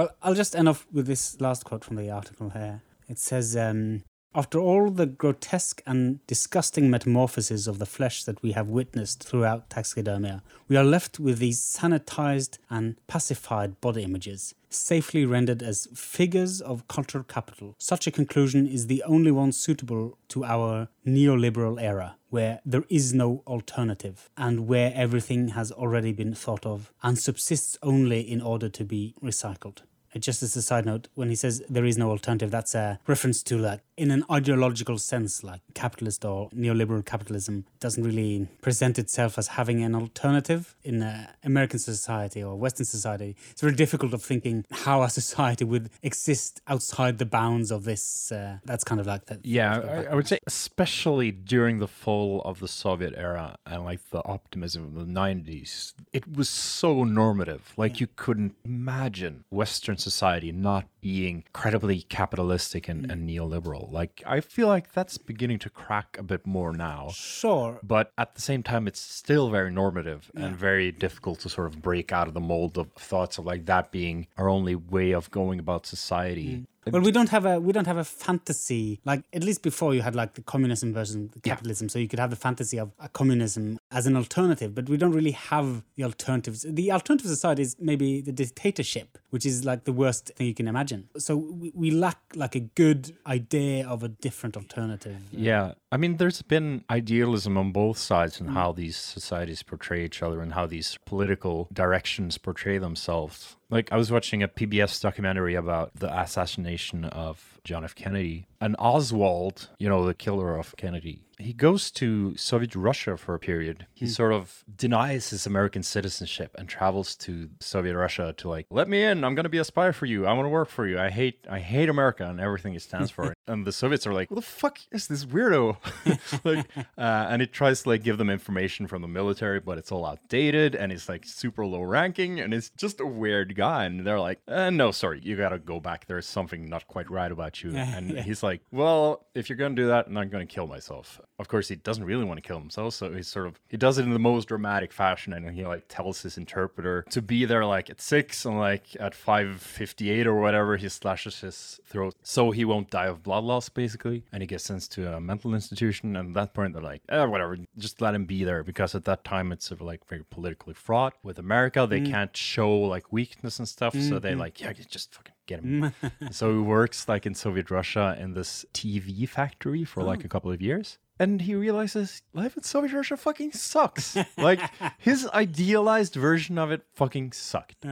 Well, 0.00 0.16
I'll 0.22 0.32
just 0.32 0.56
end 0.56 0.66
off 0.66 0.86
with 0.90 1.06
this 1.06 1.38
last 1.42 1.66
quote 1.66 1.84
from 1.84 1.96
the 1.96 2.08
article 2.08 2.48
here. 2.48 2.80
It 3.06 3.18
says, 3.18 3.54
um, 3.54 4.02
After 4.34 4.58
all 4.58 4.90
the 4.90 5.04
grotesque 5.04 5.82
and 5.86 6.26
disgusting 6.26 6.88
metamorphoses 6.88 7.68
of 7.68 7.78
the 7.78 7.84
flesh 7.84 8.24
that 8.24 8.42
we 8.42 8.52
have 8.52 8.66
witnessed 8.66 9.22
throughout 9.22 9.68
taxidermia, 9.68 10.40
we 10.68 10.78
are 10.78 10.84
left 10.84 11.20
with 11.20 11.38
these 11.38 11.60
sanitized 11.60 12.56
and 12.70 12.96
pacified 13.08 13.78
body 13.82 14.02
images, 14.02 14.54
safely 14.70 15.26
rendered 15.26 15.62
as 15.62 15.86
figures 15.94 16.62
of 16.62 16.88
cultural 16.88 17.24
capital. 17.24 17.74
Such 17.76 18.06
a 18.06 18.10
conclusion 18.10 18.66
is 18.66 18.86
the 18.86 19.02
only 19.02 19.30
one 19.30 19.52
suitable 19.52 20.16
to 20.28 20.46
our 20.46 20.88
neoliberal 21.06 21.78
era, 21.78 22.16
where 22.30 22.60
there 22.64 22.84
is 22.88 23.12
no 23.12 23.42
alternative, 23.46 24.30
and 24.38 24.66
where 24.66 24.94
everything 24.94 25.48
has 25.48 25.70
already 25.70 26.14
been 26.14 26.32
thought 26.32 26.64
of 26.64 26.90
and 27.02 27.18
subsists 27.18 27.76
only 27.82 28.22
in 28.22 28.40
order 28.40 28.70
to 28.70 28.82
be 28.82 29.14
recycled. 29.22 29.82
Just 30.18 30.42
as 30.42 30.56
a 30.56 30.62
side 30.62 30.86
note, 30.86 31.08
when 31.14 31.28
he 31.28 31.36
says 31.36 31.62
there 31.68 31.84
is 31.84 31.96
no 31.96 32.10
alternative, 32.10 32.50
that's 32.50 32.74
a 32.74 32.98
reference 33.06 33.42
to 33.44 33.56
like 33.58 33.80
in 34.00 34.10
an 34.10 34.24
ideological 34.30 34.96
sense, 34.96 35.44
like 35.44 35.60
capitalist 35.74 36.24
or 36.24 36.48
neoliberal 36.50 37.04
capitalism 37.04 37.66
doesn't 37.80 38.02
really 38.02 38.48
present 38.62 38.98
itself 38.98 39.36
as 39.36 39.48
having 39.48 39.84
an 39.84 39.94
alternative 39.94 40.74
in 40.82 41.02
uh, 41.02 41.30
American 41.44 41.78
society 41.78 42.42
or 42.42 42.56
Western 42.56 42.86
society. 42.86 43.36
It's 43.50 43.60
very 43.60 43.74
difficult 43.74 44.14
of 44.14 44.22
thinking 44.22 44.64
how 44.70 45.02
a 45.02 45.10
society 45.10 45.64
would 45.64 45.90
exist 46.02 46.62
outside 46.66 47.18
the 47.18 47.26
bounds 47.26 47.70
of 47.70 47.84
this. 47.84 48.32
Uh, 48.32 48.56
that's 48.64 48.84
kind 48.84 49.02
of 49.02 49.06
like 49.06 49.26
that. 49.26 49.44
Yeah, 49.44 49.78
I, 49.78 50.12
I 50.12 50.14
would 50.14 50.26
say 50.26 50.38
especially 50.46 51.30
during 51.30 51.78
the 51.78 51.88
fall 51.88 52.40
of 52.46 52.60
the 52.60 52.68
Soviet 52.68 53.12
era 53.18 53.56
and 53.66 53.84
like 53.84 54.00
the 54.08 54.24
optimism 54.24 54.84
of 54.84 54.94
the 54.94 55.04
90s, 55.04 55.92
it 56.14 56.26
was 56.34 56.48
so 56.48 57.04
normative. 57.04 57.74
Like 57.76 58.00
you 58.00 58.08
couldn't 58.16 58.54
imagine 58.64 59.44
Western 59.50 59.98
society 59.98 60.52
not 60.52 60.86
being 61.02 61.44
incredibly 61.46 62.02
capitalistic 62.02 62.88
and, 62.88 63.10
and 63.10 63.28
neoliberal. 63.28 63.89
Like 63.90 64.22
I 64.26 64.40
feel 64.40 64.68
like 64.68 64.92
that's 64.92 65.18
beginning 65.18 65.58
to 65.60 65.70
crack 65.70 66.16
a 66.18 66.22
bit 66.22 66.46
more 66.46 66.72
now. 66.72 67.10
Sure. 67.14 67.80
But 67.82 68.12
at 68.16 68.34
the 68.34 68.40
same 68.40 68.62
time, 68.62 68.86
it's 68.86 69.00
still 69.00 69.50
very 69.50 69.70
normative 69.70 70.30
and 70.34 70.56
very 70.56 70.92
difficult 70.92 71.40
to 71.40 71.48
sort 71.48 71.66
of 71.66 71.82
break 71.82 72.12
out 72.12 72.28
of 72.28 72.34
the 72.34 72.40
mold 72.40 72.78
of 72.78 72.92
thoughts 72.92 73.38
of 73.38 73.46
like 73.46 73.66
that 73.66 73.90
being 73.90 74.26
our 74.36 74.48
only 74.48 74.74
way 74.74 75.12
of 75.12 75.30
going 75.30 75.58
about 75.58 75.86
society. 75.86 76.48
Mm. 76.48 76.66
Well, 76.86 77.02
we 77.02 77.10
don't 77.10 77.28
have 77.28 77.44
a 77.44 77.60
we 77.60 77.72
don't 77.72 77.86
have 77.86 77.98
a 77.98 78.04
fantasy 78.04 79.00
like 79.04 79.22
at 79.32 79.44
least 79.44 79.62
before 79.62 79.94
you 79.94 80.02
had 80.02 80.14
like 80.14 80.34
the 80.34 80.42
communism 80.42 80.94
versus 80.94 81.28
the 81.30 81.40
capitalism, 81.40 81.88
so 81.88 81.98
you 81.98 82.08
could 82.08 82.18
have 82.18 82.30
the 82.30 82.36
fantasy 82.36 82.78
of 82.78 82.92
a 82.98 83.08
communism 83.08 83.78
as 83.90 84.06
an 84.06 84.16
alternative, 84.16 84.74
but 84.74 84.88
we 84.88 84.96
don't 84.96 85.12
really 85.12 85.32
have 85.32 85.82
the 85.96 86.04
alternatives. 86.04 86.64
The 86.68 86.90
alternative 86.92 87.28
society 87.28 87.62
is 87.62 87.76
maybe 87.78 88.20
the 88.20 88.32
dictatorship, 88.32 89.18
which 89.30 89.44
is 89.44 89.64
like 89.64 89.84
the 89.84 89.92
worst 89.92 90.32
thing 90.36 90.46
you 90.46 90.54
can 90.54 90.68
imagine. 90.68 91.08
So 91.18 91.36
we, 91.36 91.72
we 91.74 91.90
lack 91.90 92.18
like 92.34 92.54
a 92.54 92.60
good 92.60 93.16
idea 93.26 93.86
of 93.86 94.02
a 94.02 94.08
different 94.08 94.56
alternative. 94.56 95.18
Yeah. 95.32 95.74
I 95.92 95.96
mean, 95.96 96.16
there's 96.16 96.42
been 96.42 96.84
idealism 96.88 97.58
on 97.58 97.72
both 97.72 97.98
sides 97.98 98.40
in 98.40 98.48
mm. 98.48 98.54
how 98.54 98.72
these 98.72 98.96
societies 98.96 99.62
portray 99.62 100.04
each 100.04 100.22
other 100.22 100.40
and 100.40 100.52
how 100.52 100.66
these 100.66 100.98
political 101.04 101.68
directions 101.72 102.38
portray 102.38 102.78
themselves. 102.78 103.56
Like, 103.70 103.92
I 103.92 103.96
was 103.96 104.10
watching 104.10 104.42
a 104.42 104.48
PBS 104.48 105.00
documentary 105.00 105.54
about 105.54 105.94
the 105.94 106.12
assassination 106.20 107.04
of 107.04 107.59
John 107.64 107.84
F. 107.84 107.94
Kennedy. 107.94 108.46
And 108.60 108.76
Oswald, 108.78 109.68
you 109.78 109.88
know, 109.88 110.04
the 110.04 110.14
killer 110.14 110.56
of 110.56 110.76
Kennedy, 110.76 111.22
he 111.40 111.52
goes 111.52 111.90
to 111.92 112.36
Soviet 112.36 112.74
Russia 112.76 113.16
for 113.16 113.34
a 113.34 113.38
period. 113.38 113.86
He 113.94 114.06
sort 114.06 114.32
of 114.32 114.64
denies 114.76 115.30
his 115.30 115.46
American 115.46 115.82
citizenship 115.82 116.54
and 116.58 116.68
travels 116.68 117.16
to 117.16 117.50
Soviet 117.60 117.96
Russia 117.96 118.34
to 118.36 118.48
like, 118.48 118.66
let 118.70 118.88
me 118.88 119.02
in. 119.02 119.24
I'm 119.24 119.34
gonna 119.34 119.48
be 119.48 119.58
a 119.58 119.64
spy 119.64 119.92
for 119.92 120.06
you. 120.06 120.26
I 120.26 120.32
want 120.32 120.46
to 120.46 120.50
work 120.50 120.68
for 120.68 120.86
you. 120.86 120.98
I 120.98 121.10
hate 121.10 121.46
I 121.48 121.58
hate 121.58 121.88
America 121.88 122.24
and 122.24 122.40
everything 122.40 122.74
it 122.74 122.82
stands 122.82 123.10
for. 123.10 123.34
and 123.46 123.66
the 123.66 123.72
Soviets 123.72 124.06
are 124.06 124.12
like, 124.12 124.30
what 124.30 124.36
the 124.36 124.42
fuck 124.42 124.78
is 124.92 125.08
this 125.08 125.24
weirdo? 125.24 125.76
like, 126.44 126.66
uh, 126.76 127.26
and 127.30 127.42
it 127.42 127.52
tries 127.52 127.82
to 127.82 127.88
like 127.88 128.02
give 128.02 128.18
them 128.18 128.30
information 128.30 128.86
from 128.86 129.02
the 129.02 129.08
military, 129.08 129.60
but 129.60 129.78
it's 129.78 129.90
all 129.90 130.04
outdated 130.04 130.74
and 130.74 130.92
it's 130.92 131.08
like 131.08 131.24
super 131.24 131.64
low 131.64 131.82
ranking 131.82 132.40
and 132.40 132.52
it's 132.52 132.70
just 132.76 133.00
a 133.00 133.06
weird 133.06 133.54
guy. 133.56 133.84
And 133.84 134.06
they're 134.06 134.20
like, 134.20 134.40
uh, 134.46 134.70
no, 134.70 134.90
sorry, 134.90 135.20
you 135.22 135.36
gotta 135.36 135.58
go 135.58 135.80
back. 135.80 136.06
There's 136.06 136.26
something 136.26 136.68
not 136.68 136.86
quite 136.86 137.10
right 137.10 137.32
about 137.32 137.49
about 137.50 137.62
you. 137.62 137.76
And 137.76 138.18
he's 138.20 138.42
like, 138.42 138.62
well, 138.70 139.26
if 139.34 139.48
you're 139.48 139.56
going 139.56 139.74
to 139.74 139.82
do 139.82 139.88
that, 139.88 140.06
then 140.06 140.16
I'm 140.16 140.28
going 140.28 140.46
to 140.46 140.52
kill 140.52 140.66
myself. 140.66 141.20
Of 141.38 141.48
course, 141.48 141.68
he 141.68 141.76
doesn't 141.76 142.04
really 142.04 142.24
want 142.24 142.38
to 142.38 142.46
kill 142.46 142.58
himself. 142.58 142.94
So 142.94 143.12
he's 143.12 143.28
sort 143.28 143.46
of, 143.46 143.60
he 143.68 143.76
does 143.76 143.98
it 143.98 144.02
in 144.02 144.10
the 144.12 144.18
most 144.18 144.48
dramatic 144.48 144.92
fashion. 144.92 145.32
And 145.32 145.50
he 145.50 145.64
like 145.64 145.84
tells 145.88 146.22
his 146.22 146.36
interpreter 146.36 147.04
to 147.10 147.22
be 147.22 147.44
there 147.44 147.64
like 147.64 147.90
at 147.90 148.00
six 148.00 148.44
and 148.44 148.58
like 148.58 148.96
at 148.98 149.14
5.58 149.14 150.26
or 150.26 150.34
whatever, 150.34 150.76
he 150.76 150.88
slashes 150.88 151.40
his 151.40 151.80
throat. 151.86 152.14
So 152.22 152.50
he 152.50 152.64
won't 152.64 152.90
die 152.90 153.06
of 153.06 153.22
blood 153.22 153.44
loss, 153.44 153.68
basically. 153.68 154.24
And 154.32 154.42
he 154.42 154.46
gets 154.46 154.64
sent 154.64 154.82
to 154.90 155.14
a 155.14 155.20
mental 155.20 155.54
institution. 155.54 156.16
And 156.16 156.28
at 156.28 156.34
that 156.34 156.54
point, 156.54 156.74
they're 156.74 156.82
like, 156.82 157.02
eh, 157.08 157.24
whatever, 157.24 157.58
just 157.78 158.00
let 158.00 158.14
him 158.14 158.24
be 158.24 158.44
there. 158.44 158.62
Because 158.62 158.94
at 158.94 159.04
that 159.04 159.24
time, 159.24 159.52
it's 159.52 159.66
sort 159.66 159.80
of 159.80 159.86
like 159.86 160.06
very 160.06 160.24
politically 160.24 160.74
fraught. 160.74 161.14
With 161.22 161.38
America, 161.38 161.86
they 161.88 162.00
mm. 162.00 162.10
can't 162.10 162.36
show 162.36 162.70
like 162.72 163.12
weakness 163.12 163.58
and 163.58 163.68
stuff. 163.68 163.94
So 163.94 163.98
mm, 163.98 164.22
they 164.22 164.32
mm. 164.32 164.38
like, 164.38 164.60
yeah, 164.60 164.72
just 164.72 165.14
fucking 165.14 165.34
get 165.50 165.60
him. 165.62 165.92
so 166.30 166.52
he 166.52 166.58
works 166.58 167.08
like 167.08 167.26
in 167.26 167.34
Soviet 167.34 167.70
Russia 167.70 168.16
in 168.18 168.34
this 168.34 168.64
TV 168.72 169.28
factory 169.28 169.84
for 169.84 170.02
like 170.02 170.22
a 170.22 170.26
oh. 170.26 170.28
couple 170.28 170.50
of 170.50 170.62
years. 170.62 170.98
And 171.18 171.42
he 171.42 171.54
realizes 171.54 172.22
life 172.32 172.56
in 172.56 172.62
Soviet 172.62 172.94
Russia 172.94 173.16
fucking 173.16 173.52
sucks. 173.52 174.16
like 174.38 174.60
his 174.98 175.28
idealized 175.34 176.14
version 176.14 176.56
of 176.56 176.70
it 176.70 176.82
fucking 176.94 177.32
sucked. 177.32 177.84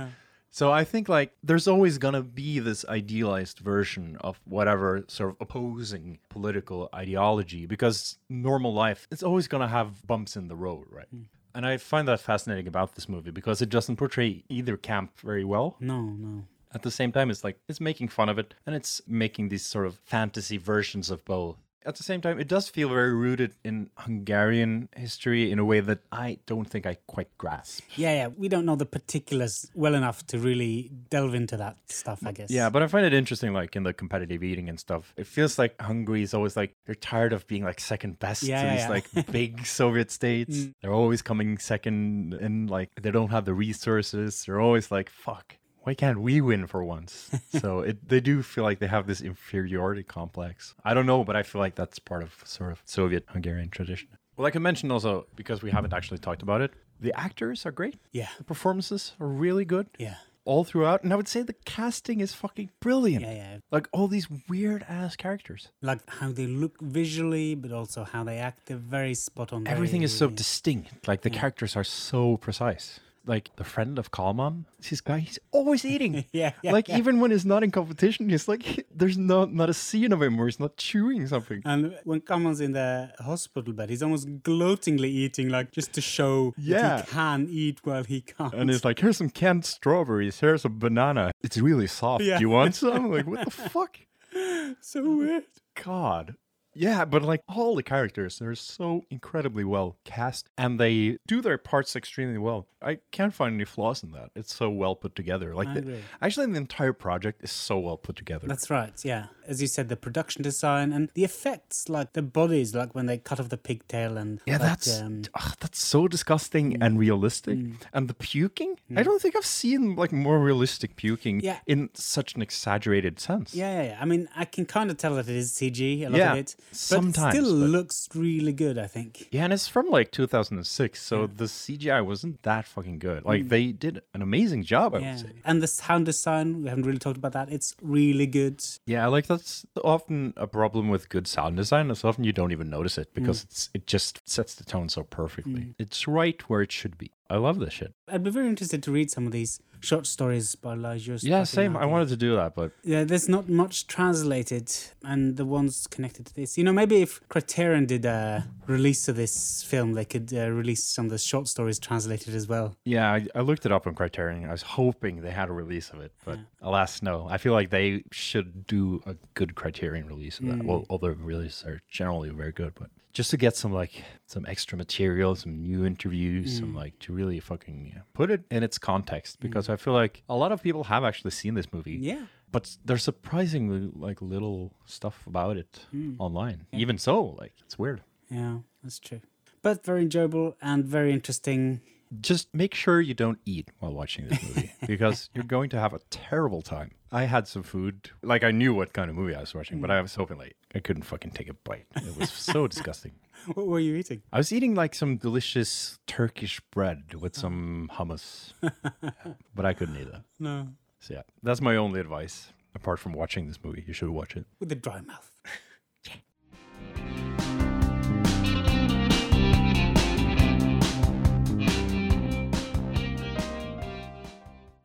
So 0.50 0.72
I 0.72 0.84
think 0.84 1.08
like 1.08 1.32
there's 1.42 1.68
always 1.68 1.98
gonna 1.98 2.22
be 2.22 2.58
this 2.58 2.84
idealized 2.86 3.58
version 3.58 4.16
of 4.20 4.40
whatever 4.44 5.04
sort 5.08 5.30
of 5.30 5.36
opposing 5.40 6.18
political 6.30 6.88
ideology 6.94 7.66
because 7.66 8.18
normal 8.30 8.72
life 8.72 9.06
it's 9.10 9.22
always 9.22 9.46
gonna 9.46 9.68
have 9.68 10.06
bumps 10.06 10.36
in 10.36 10.48
the 10.48 10.56
road, 10.56 10.86
right? 10.90 11.06
Hmm. 11.10 11.24
And 11.54 11.66
I 11.66 11.76
find 11.76 12.06
that 12.08 12.20
fascinating 12.20 12.66
about 12.66 12.94
this 12.94 13.08
movie 13.08 13.30
because 13.30 13.60
it 13.60 13.68
doesn't 13.68 13.96
portray 13.96 14.44
either 14.48 14.76
camp 14.76 15.18
very 15.20 15.44
well. 15.44 15.76
No, 15.80 16.02
no. 16.02 16.44
At 16.74 16.82
the 16.82 16.90
same 16.90 17.12
time, 17.12 17.30
it's 17.30 17.44
like 17.44 17.58
it's 17.68 17.80
making 17.80 18.08
fun 18.08 18.28
of 18.28 18.38
it 18.38 18.54
and 18.66 18.74
it's 18.76 19.00
making 19.06 19.48
these 19.48 19.64
sort 19.64 19.86
of 19.86 19.96
fantasy 20.04 20.56
versions 20.58 21.10
of 21.10 21.24
both. 21.24 21.56
At 21.86 21.94
the 21.94 22.02
same 22.02 22.20
time, 22.20 22.38
it 22.38 22.48
does 22.48 22.68
feel 22.68 22.90
very 22.90 23.14
rooted 23.14 23.54
in 23.64 23.88
Hungarian 23.96 24.90
history 24.94 25.50
in 25.50 25.58
a 25.58 25.64
way 25.64 25.80
that 25.80 26.00
I 26.12 26.38
don't 26.44 26.68
think 26.68 26.84
I 26.84 26.98
quite 27.06 27.28
grasp. 27.38 27.82
Yeah, 27.96 28.12
yeah. 28.12 28.26
We 28.26 28.48
don't 28.48 28.66
know 28.66 28.76
the 28.76 28.84
particulars 28.84 29.70
well 29.74 29.94
enough 29.94 30.26
to 30.26 30.38
really 30.38 30.90
delve 31.08 31.34
into 31.34 31.56
that 31.56 31.78
stuff, 31.86 32.26
I 32.26 32.32
guess. 32.32 32.50
Yeah, 32.50 32.68
but 32.68 32.82
I 32.82 32.88
find 32.88 33.06
it 33.06 33.14
interesting, 33.14 33.54
like 33.54 33.74
in 33.74 33.84
the 33.84 33.94
competitive 33.94 34.42
eating 34.42 34.68
and 34.68 34.78
stuff. 34.78 35.14
It 35.16 35.26
feels 35.26 35.58
like 35.58 35.80
Hungary 35.80 36.22
is 36.22 36.34
always 36.34 36.56
like 36.56 36.74
they're 36.84 36.94
tired 36.94 37.32
of 37.32 37.46
being 37.46 37.64
like 37.64 37.80
second 37.80 38.18
best 38.18 38.42
Yeah, 38.42 38.60
to 38.60 38.66
yeah, 38.66 38.74
these 38.74 38.82
yeah. 38.82 38.88
like 39.24 39.26
big 39.32 39.64
Soviet 39.64 40.10
states. 40.10 40.58
Mm. 40.58 40.74
They're 40.82 40.92
always 40.92 41.22
coming 41.22 41.56
second, 41.56 42.34
and 42.34 42.68
like 42.68 42.90
they 43.00 43.10
don't 43.10 43.30
have 43.30 43.46
the 43.46 43.54
resources. 43.54 44.44
They're 44.44 44.60
always 44.60 44.90
like, 44.90 45.08
"Fuck, 45.08 45.56
why 45.88 45.94
can't 45.94 46.20
we 46.28 46.34
win 46.50 46.66
for 46.66 46.80
once?" 46.96 47.12
so 47.62 47.68
it 47.88 47.96
they 48.12 48.20
do 48.30 48.42
feel 48.42 48.64
like 48.68 48.78
they 48.82 48.90
have 48.96 49.06
this 49.06 49.20
inferiority 49.32 50.02
complex. 50.18 50.74
I 50.84 50.92
don't 50.94 51.06
know, 51.12 51.20
but 51.28 51.34
I 51.40 51.42
feel 51.42 51.60
like 51.64 51.74
that's 51.80 51.98
part 52.10 52.22
of 52.22 52.30
sort 52.44 52.70
of 52.72 52.78
Soviet 52.84 53.24
Hungarian 53.34 53.70
tradition. 53.70 54.08
Well, 54.36 54.44
like 54.48 54.56
I 54.60 54.62
mentioned 54.70 54.92
also, 54.92 55.26
because 55.40 55.58
we 55.66 55.70
haven't 55.76 55.92
actually 55.98 56.18
talked 56.26 56.42
about 56.42 56.60
it, 56.60 56.70
the 57.06 57.12
actors 57.26 57.66
are 57.66 57.72
great. 57.80 57.96
Yeah. 58.12 58.28
The 58.38 58.44
performances 58.44 59.02
are 59.20 59.26
really 59.44 59.64
good 59.64 59.86
Yeah. 59.98 60.14
all 60.44 60.62
throughout. 60.64 61.02
And 61.04 61.12
I 61.12 61.16
would 61.16 61.28
say 61.34 61.42
the 61.42 61.58
casting 61.76 62.20
is 62.20 62.32
fucking 62.34 62.68
brilliant. 62.80 63.24
Yeah, 63.24 63.32
yeah. 63.42 63.58
Like 63.76 63.86
all 63.92 64.06
these 64.08 64.28
weird 64.48 64.82
ass 64.88 65.16
characters. 65.16 65.62
Like 65.82 66.00
how 66.20 66.30
they 66.38 66.46
look 66.62 66.74
visually, 66.80 67.56
but 67.56 67.72
also 67.72 68.00
how 68.04 68.22
they 68.24 68.38
act. 68.48 68.58
They're 68.66 68.86
very 68.98 69.14
spot 69.14 69.52
on. 69.52 69.66
Everything 69.66 70.02
is 70.02 70.12
so 70.16 70.26
very- 70.26 70.36
distinct. 70.36 71.08
Like 71.10 71.22
the 71.22 71.30
characters 71.40 71.72
are 71.76 71.84
so 71.84 72.36
precise. 72.36 73.00
Like 73.28 73.54
the 73.56 73.64
friend 73.64 73.98
of 73.98 74.10
Kalman, 74.10 74.64
this 74.88 75.00
guy, 75.02 75.18
he's 75.18 75.38
always 75.52 75.84
eating. 75.92 76.24
Yeah, 76.32 76.52
yeah, 76.62 76.72
like 76.72 76.88
yeah. 76.88 76.96
even 76.98 77.20
when 77.20 77.30
he's 77.30 77.44
not 77.44 77.62
in 77.62 77.70
competition, 77.70 78.28
he's 78.30 78.48
like, 78.48 78.86
there's 79.00 79.18
not 79.18 79.52
not 79.52 79.68
a 79.68 79.74
scene 79.74 80.12
of 80.12 80.22
him 80.22 80.38
where 80.38 80.46
he's 80.48 80.58
not 80.58 80.76
chewing 80.78 81.26
something. 81.26 81.60
And 81.64 81.94
when 82.04 82.20
Kalman's 82.22 82.60
in 82.60 82.72
the 82.72 83.12
hospital 83.20 83.72
bed, 83.74 83.90
he's 83.90 84.02
almost 84.02 84.26
gloatingly 84.42 85.10
eating, 85.10 85.50
like 85.50 85.72
just 85.72 85.92
to 85.92 86.00
show 86.00 86.54
Yeah. 86.56 87.02
he 87.02 87.10
can 87.12 87.48
eat 87.50 87.80
while 87.84 88.04
he 88.04 88.22
can't. 88.22 88.54
And 88.54 88.70
he's 88.70 88.84
like, 88.84 88.98
here's 89.00 89.18
some 89.18 89.30
canned 89.30 89.64
strawberries. 89.66 90.40
Here's 90.40 90.64
a 90.64 90.70
banana. 90.70 91.32
It's 91.42 91.58
really 91.58 91.86
soft. 91.86 92.24
Yeah. 92.24 92.38
Do 92.38 92.42
you 92.42 92.48
want 92.50 92.74
some? 92.74 93.10
like, 93.16 93.26
what 93.26 93.44
the 93.44 93.50
fuck? 93.50 93.98
so 94.80 95.02
weird. 95.16 95.44
God. 95.84 96.34
Yeah, 96.78 97.04
but 97.04 97.22
like 97.22 97.42
all 97.48 97.74
the 97.74 97.82
characters, 97.82 98.38
they're 98.38 98.54
so 98.54 99.04
incredibly 99.10 99.64
well 99.64 99.96
cast 100.04 100.48
and 100.56 100.78
they 100.78 101.18
do 101.26 101.40
their 101.40 101.58
parts 101.58 101.96
extremely 101.96 102.38
well. 102.38 102.66
I 102.80 102.98
can't 103.10 103.34
find 103.34 103.54
any 103.56 103.64
flaws 103.64 104.02
in 104.02 104.12
that. 104.12 104.30
It's 104.36 104.54
so 104.54 104.70
well 104.70 104.94
put 104.94 105.16
together. 105.16 105.54
Like 105.54 105.74
the, 105.74 105.98
actually 106.22 106.46
the 106.46 106.58
entire 106.58 106.92
project 106.92 107.42
is 107.42 107.50
so 107.50 107.78
well 107.78 107.96
put 107.96 108.14
together. 108.14 108.46
That's 108.46 108.70
right. 108.70 108.92
Yeah, 109.04 109.26
as 109.46 109.60
you 109.60 109.66
said, 109.66 109.88
the 109.88 109.96
production 109.96 110.42
design 110.42 110.92
and 110.92 111.10
the 111.14 111.24
effects, 111.24 111.88
like 111.88 112.12
the 112.12 112.22
bodies, 112.22 112.74
like 112.74 112.94
when 112.94 113.06
they 113.06 113.18
cut 113.18 113.40
off 113.40 113.48
the 113.48 113.56
pigtail 113.56 114.16
and 114.16 114.40
yeah, 114.46 114.54
like, 114.54 114.62
that's 114.62 115.00
um, 115.00 115.22
ugh, 115.34 115.56
that's 115.58 115.80
so 115.80 116.06
disgusting 116.06 116.74
mm. 116.74 116.84
and 116.84 116.98
realistic. 116.98 117.58
Mm. 117.58 117.76
And 117.92 118.08
the 118.08 118.14
puking, 118.14 118.76
I 118.90 119.00
mm. 119.00 119.04
don't 119.04 119.20
think 119.20 119.34
I've 119.34 119.46
seen 119.46 119.96
like 119.96 120.12
more 120.12 120.38
realistic 120.38 120.94
puking 120.94 121.40
Yeah. 121.40 121.58
in 121.66 121.90
such 121.94 122.34
an 122.36 122.42
exaggerated 122.42 123.18
sense. 123.18 123.54
yeah, 123.54 123.82
yeah, 123.82 123.88
yeah. 123.90 123.98
I 124.00 124.04
mean, 124.04 124.28
I 124.36 124.44
can 124.44 124.66
kind 124.66 124.90
of 124.90 124.98
tell 124.98 125.16
that 125.16 125.28
it 125.28 125.34
is 125.34 125.52
CG 125.52 126.06
a 126.06 126.10
lot 126.10 126.18
Yeah, 126.18 126.32
of 126.32 126.38
it, 126.38 126.56
sometimes, 126.72 127.34
it 127.34 127.38
still 127.44 127.60
but- 127.60 127.70
looks 127.70 128.08
really 128.14 128.52
good. 128.52 128.78
I 128.78 128.86
think. 128.86 129.28
Yeah, 129.30 129.44
and 129.44 129.52
it's 129.52 129.68
from 129.68 129.88
like 129.88 130.10
2006, 130.12 131.00
so 131.02 131.26
the 131.26 131.44
CGI 131.44 132.04
wasn't 132.04 132.42
that 132.42 132.66
fucking 132.66 132.98
good. 132.98 133.24
Like 133.24 133.48
they 133.48 133.72
did 133.72 134.02
an 134.14 134.22
amazing 134.22 134.62
job, 134.64 134.94
I 134.94 134.98
Mm. 134.98 135.02
Yeah, 135.02 135.12
would 135.16 135.20
say. 135.20 135.32
and 135.44 135.62
the 135.62 135.66
sound 135.66 136.06
design, 136.06 136.62
we 136.62 136.68
haven't 136.68 136.84
really 136.86 136.98
talked 136.98 137.16
about 137.18 137.32
that. 137.32 137.50
It's 137.52 137.74
really 137.82 138.26
good. 138.26 138.62
Yeah, 138.86 139.06
like 139.06 139.26
that's 139.26 139.64
often 139.84 140.34
a 140.36 140.46
problem 140.46 140.88
with 140.88 141.08
good 141.08 141.26
sound 141.26 141.56
design. 141.56 141.90
It's 141.90 142.04
often 142.04 142.24
you 142.24 142.32
don't 142.32 142.52
even 142.52 142.68
notice 142.70 142.98
it 142.98 143.10
Mm. 143.10 143.14
because 143.14 143.44
it's 143.44 143.70
it 143.74 143.86
just 143.86 144.28
sets 144.28 144.54
the 144.54 144.64
tone 144.64 144.88
so 144.88 145.02
perfectly. 145.04 145.74
It's 145.78 146.06
right 146.08 146.40
where 146.48 146.62
it 146.62 146.72
should 146.72 146.96
be. 146.98 147.10
I 147.30 147.36
love 147.36 147.58
this 147.58 147.74
shit. 147.74 147.92
I'd 148.10 148.22
be 148.24 148.30
very 148.30 148.48
interested 148.48 148.82
to 148.84 148.92
read 148.92 149.10
some 149.10 149.26
of 149.26 149.32
these 149.32 149.60
short 149.80 150.06
stories 150.06 150.54
by 150.54 150.72
Elijah. 150.72 151.18
Yeah, 151.20 151.44
same. 151.44 151.76
I 151.76 151.84
wanted 151.84 152.08
to 152.08 152.16
do 152.16 152.34
that, 152.36 152.54
but 152.54 152.72
Yeah, 152.82 153.04
there's 153.04 153.28
not 153.28 153.48
much 153.48 153.86
translated, 153.86 154.72
and 155.04 155.36
the 155.36 155.44
ones 155.44 155.86
connected 155.86 156.26
to 156.26 156.34
this. 156.34 156.56
You 156.56 156.64
know, 156.64 156.72
maybe 156.72 157.02
if 157.02 157.20
Criterion 157.28 157.86
did 157.86 158.04
a 158.06 158.46
release 158.66 159.08
of 159.08 159.16
this 159.16 159.62
film, 159.62 159.92
they 159.92 160.04
could 160.06 160.32
uh, 160.32 160.50
release 160.50 160.82
some 160.82 161.04
of 161.06 161.10
the 161.10 161.18
short 161.18 161.48
stories 161.48 161.78
translated 161.78 162.34
as 162.34 162.48
well. 162.48 162.76
yeah, 162.84 163.12
I, 163.12 163.26
I 163.34 163.40
looked 163.42 163.66
it 163.66 163.72
up 163.72 163.86
on 163.86 163.94
Criterion. 163.94 164.48
I 164.48 164.52
was 164.52 164.62
hoping 164.62 165.20
they 165.20 165.30
had 165.30 165.48
a 165.50 165.52
release 165.52 165.90
of 165.90 166.00
it, 166.00 166.12
but 166.24 166.38
alas, 166.62 167.02
no. 167.02 167.26
I 167.28 167.36
feel 167.36 167.52
like 167.52 167.70
they 167.70 168.04
should 168.10 168.66
do 168.66 169.02
a 169.06 169.14
good 169.34 169.54
Criterion 169.54 170.06
release 170.06 170.38
of 170.40 170.46
that. 170.46 170.64
Well, 170.64 170.86
all 170.88 170.98
the 170.98 171.12
releases 171.12 171.64
are 171.64 171.80
generally 171.90 172.30
very 172.30 172.52
good, 172.52 172.72
but 172.74 172.88
just 173.18 173.32
to 173.32 173.36
get 173.36 173.56
some 173.56 173.72
like 173.72 174.04
some 174.26 174.46
extra 174.46 174.78
material, 174.78 175.34
some 175.34 175.60
new 175.60 175.84
interviews, 175.84 176.56
some 176.56 176.72
mm. 176.72 176.76
like 176.76 176.96
to 177.00 177.12
really 177.12 177.40
fucking 177.40 177.90
yeah, 177.92 178.02
put 178.14 178.30
it 178.30 178.42
in 178.48 178.62
its 178.62 178.78
context 178.78 179.40
because 179.40 179.66
mm. 179.66 179.72
I 179.72 179.76
feel 179.76 179.92
like 179.92 180.22
a 180.28 180.36
lot 180.36 180.52
of 180.52 180.62
people 180.62 180.84
have 180.84 181.02
actually 181.02 181.32
seen 181.32 181.54
this 181.54 181.72
movie. 181.72 181.98
Yeah. 182.00 182.26
but 182.52 182.76
there's 182.84 183.02
surprisingly 183.02 183.90
like 183.92 184.22
little 184.22 184.72
stuff 184.86 185.26
about 185.26 185.56
it 185.56 185.80
mm. 185.92 186.14
online. 186.20 186.66
Even 186.72 186.96
so, 186.96 187.34
like 187.40 187.54
it's 187.64 187.76
weird. 187.76 188.02
Yeah, 188.30 188.58
that's 188.84 189.00
true. 189.00 189.20
But 189.62 189.84
very 189.84 190.02
enjoyable 190.02 190.56
and 190.62 190.84
very 190.84 191.12
interesting. 191.12 191.80
Just 192.20 192.54
make 192.54 192.72
sure 192.72 193.00
you 193.00 193.14
don't 193.14 193.40
eat 193.44 193.68
while 193.80 193.92
watching 193.92 194.28
this 194.28 194.40
movie 194.44 194.70
because 194.86 195.28
you're 195.34 195.52
going 195.56 195.70
to 195.70 195.80
have 195.80 195.92
a 195.92 195.98
terrible 196.08 196.62
time. 196.62 196.92
I 197.10 197.24
had 197.24 197.48
some 197.48 197.62
food, 197.62 198.10
like 198.22 198.44
I 198.44 198.50
knew 198.50 198.74
what 198.74 198.92
kind 198.92 199.08
of 199.08 199.16
movie 199.16 199.34
I 199.34 199.40
was 199.40 199.54
watching, 199.54 199.80
but 199.80 199.88
mm. 199.88 199.94
I 199.94 200.02
was 200.02 200.14
hoping 200.14 200.36
like 200.36 200.56
I 200.74 200.80
couldn't 200.80 201.04
fucking 201.04 201.30
take 201.30 201.48
a 201.48 201.54
bite. 201.54 201.86
It 201.96 202.16
was 202.18 202.30
so 202.30 202.66
disgusting. 202.74 203.12
What 203.54 203.66
were 203.66 203.80
you 203.80 203.96
eating? 203.96 204.22
I 204.30 204.36
was 204.36 204.52
eating 204.52 204.74
like 204.74 204.94
some 204.94 205.16
delicious 205.16 205.98
Turkish 206.06 206.60
bread 206.70 207.14
with 207.14 207.38
oh. 207.38 207.40
some 207.40 207.90
hummus, 207.94 208.52
but 209.54 209.64
I 209.64 209.72
couldn't 209.72 209.96
eat 209.96 210.12
that. 210.12 210.22
No. 210.38 210.68
So 211.00 211.14
yeah, 211.14 211.22
that's 211.42 211.62
my 211.62 211.76
only 211.76 212.00
advice. 212.00 212.52
Apart 212.74 212.98
from 212.98 213.12
watching 213.12 213.46
this 213.46 213.58
movie, 213.64 213.84
you 213.86 213.94
should 213.94 214.10
watch 214.10 214.36
it. 214.36 214.44
With 214.60 214.70
a 214.70 214.74
dry 214.74 215.00
mouth. 215.00 215.30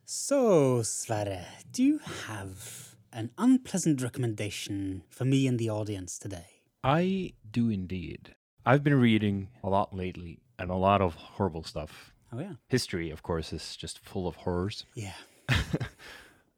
So, 0.05 0.81
Sverre, 0.83 1.45
do 1.73 1.83
you 1.83 1.99
have 2.27 2.95
an 3.11 3.31
unpleasant 3.35 3.99
recommendation 4.03 5.01
for 5.09 5.25
me 5.25 5.47
and 5.47 5.57
the 5.57 5.71
audience 5.71 6.19
today? 6.19 6.45
I 6.83 7.33
do 7.49 7.69
indeed. 7.69 8.35
I've 8.63 8.83
been 8.83 8.99
reading 8.99 9.49
a 9.63 9.69
lot 9.69 9.91
lately 9.91 10.43
and 10.59 10.69
a 10.69 10.75
lot 10.75 11.01
of 11.01 11.15
horrible 11.15 11.63
stuff. 11.63 12.13
Oh, 12.31 12.39
yeah. 12.39 12.53
History, 12.67 13.09
of 13.09 13.23
course, 13.23 13.51
is 13.51 13.75
just 13.75 13.97
full 13.97 14.27
of 14.27 14.35
horrors. 14.35 14.85
Yeah. 14.93 15.15